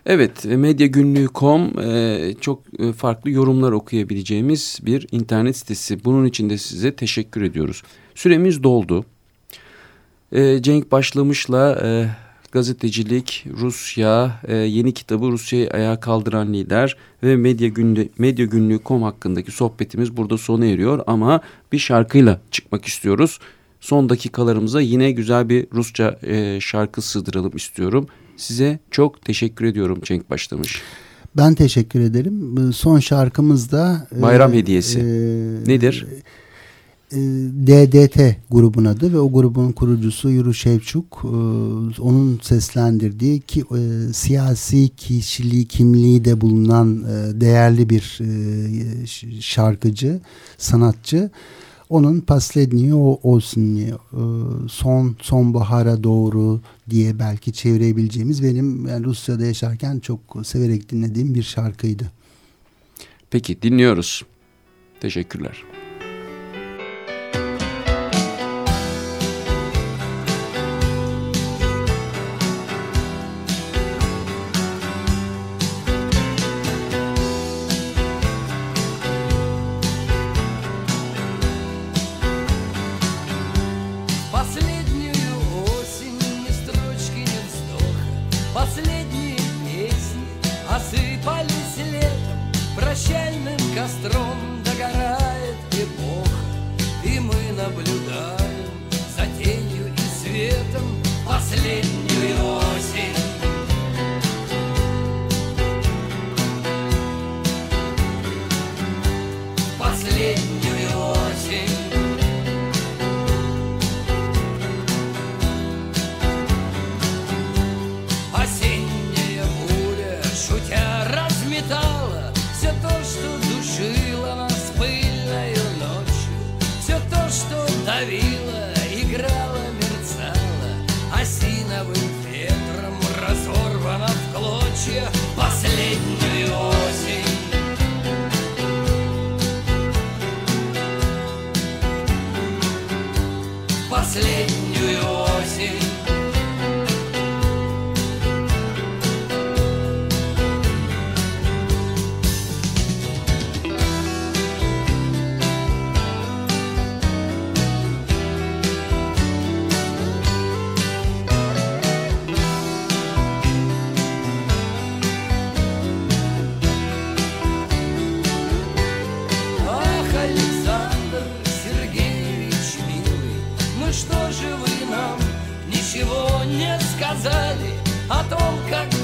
Evet, 0.05 0.45
medyagünlüğü.com 0.45 1.79
e, 1.79 2.33
çok 2.41 2.61
farklı 2.97 3.29
yorumlar 3.29 3.71
okuyabileceğimiz 3.71 4.79
bir 4.85 5.07
internet 5.11 5.57
sitesi. 5.57 6.03
Bunun 6.05 6.25
için 6.25 6.49
de 6.49 6.57
size 6.57 6.95
teşekkür 6.95 7.41
ediyoruz. 7.41 7.83
Süremiz 8.15 8.63
doldu. 8.63 9.05
E, 10.31 10.61
Cenk 10.61 10.91
Başlamış'la 10.91 11.81
e, 11.83 12.09
gazetecilik, 12.53 13.45
Rusya, 13.59 14.39
e, 14.47 14.55
yeni 14.55 14.93
kitabı 14.93 15.25
Rusya'yı 15.31 15.69
ayağa 15.69 15.99
kaldıran 15.99 16.53
lider 16.53 16.97
ve 17.23 17.35
medya 17.35 17.67
günlüğü, 17.67 18.09
medyagünlüğü.com 18.17 19.01
hakkındaki 19.03 19.51
sohbetimiz 19.51 20.17
burada 20.17 20.37
sona 20.37 20.65
eriyor. 20.65 21.03
Ama 21.07 21.41
bir 21.71 21.79
şarkıyla 21.79 22.39
çıkmak 22.51 22.85
istiyoruz. 22.85 23.39
Son 23.79 24.09
dakikalarımıza 24.09 24.81
yine 24.81 25.11
güzel 25.11 25.49
bir 25.49 25.67
Rusça 25.73 26.19
e, 26.23 26.59
şarkı 26.61 27.01
sığdıralım 27.01 27.55
istiyorum. 27.55 28.07
Size 28.37 28.79
çok 28.91 29.21
teşekkür 29.25 29.65
ediyorum 29.65 29.99
Cenk 30.03 30.29
Başlamış. 30.29 30.81
Ben 31.37 31.55
teşekkür 31.55 31.99
ederim. 31.99 32.55
Son 32.73 32.99
şarkımız 32.99 33.71
da 33.71 34.07
e, 34.17 34.21
Bayram 34.21 34.53
hediyesi. 34.53 34.99
e, 34.99 35.03
Nedir? 35.71 36.07
e, 36.11 36.23
DDT 37.67 38.35
grubun 38.51 38.85
adı 38.85 39.13
ve 39.13 39.19
o 39.19 39.31
grubun 39.31 39.71
kurucusu 39.71 40.29
Yuri 40.29 40.53
Şevçuk 40.53 41.21
e, 41.23 41.27
onun 42.01 42.39
seslendirdiği 42.41 43.41
ki 43.41 43.59
e, 43.59 44.13
siyasi 44.13 44.89
kişiliği 44.89 45.65
kimliği 45.65 46.25
de 46.25 46.41
bulunan 46.41 47.03
e, 47.03 47.41
değerli 47.41 47.89
bir 47.89 48.19
e, 48.21 49.41
şarkıcı 49.41 50.19
sanatçı 50.57 51.31
onun 51.89 52.19
Pasledniye 52.19 52.93
olsun 52.93 53.75
diye 53.75 53.93
son 54.69 55.15
sonbahara 55.21 56.03
doğru 56.03 56.61
diye 56.89 57.19
belki 57.19 57.53
çevirebileceğimiz 57.53 58.43
benim 58.43 58.87
yani 58.87 59.05
Rusya'da 59.05 59.45
yaşarken 59.45 59.99
çok 59.99 60.19
severek 60.43 60.91
dinlediğim 60.91 61.35
bir 61.35 61.43
şarkıydı. 61.43 62.11
Peki 63.29 63.61
dinliyoruz. 63.61 64.25
Teşekkürler. 64.99 65.63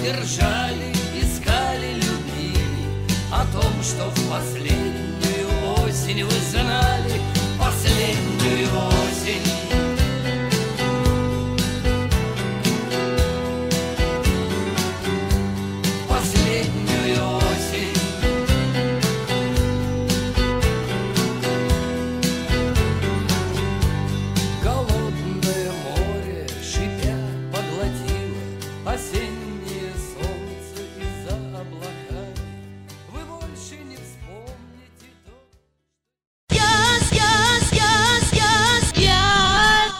guerrejar 0.09 0.78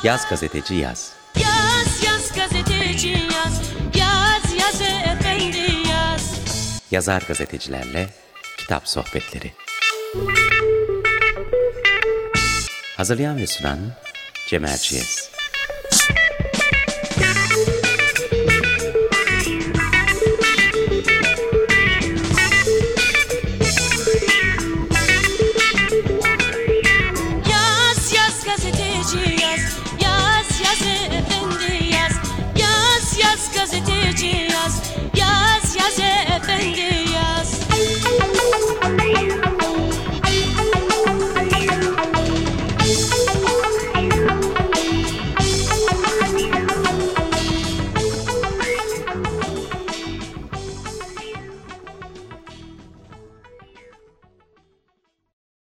Yaz 0.10 0.30
gazeteci 0.30 0.76
yaz. 0.76 1.12
Yaz 1.36 2.04
yaz 2.04 2.36
gazeteci 2.36 3.10
yaz. 3.10 3.62
Yaz 3.96 4.54
yaz 4.60 4.82
efendi 4.82 5.90
yaz. 5.90 6.40
Yazar 6.92 7.24
gazetecilerle 7.28 8.10
kitap 8.58 8.88
sohbetleri. 8.88 9.54
Hazırlayan 12.98 13.38
ve 13.38 13.48
sunan 13.48 13.80
Cemal 14.48 14.78
Ciyes. 14.78 15.19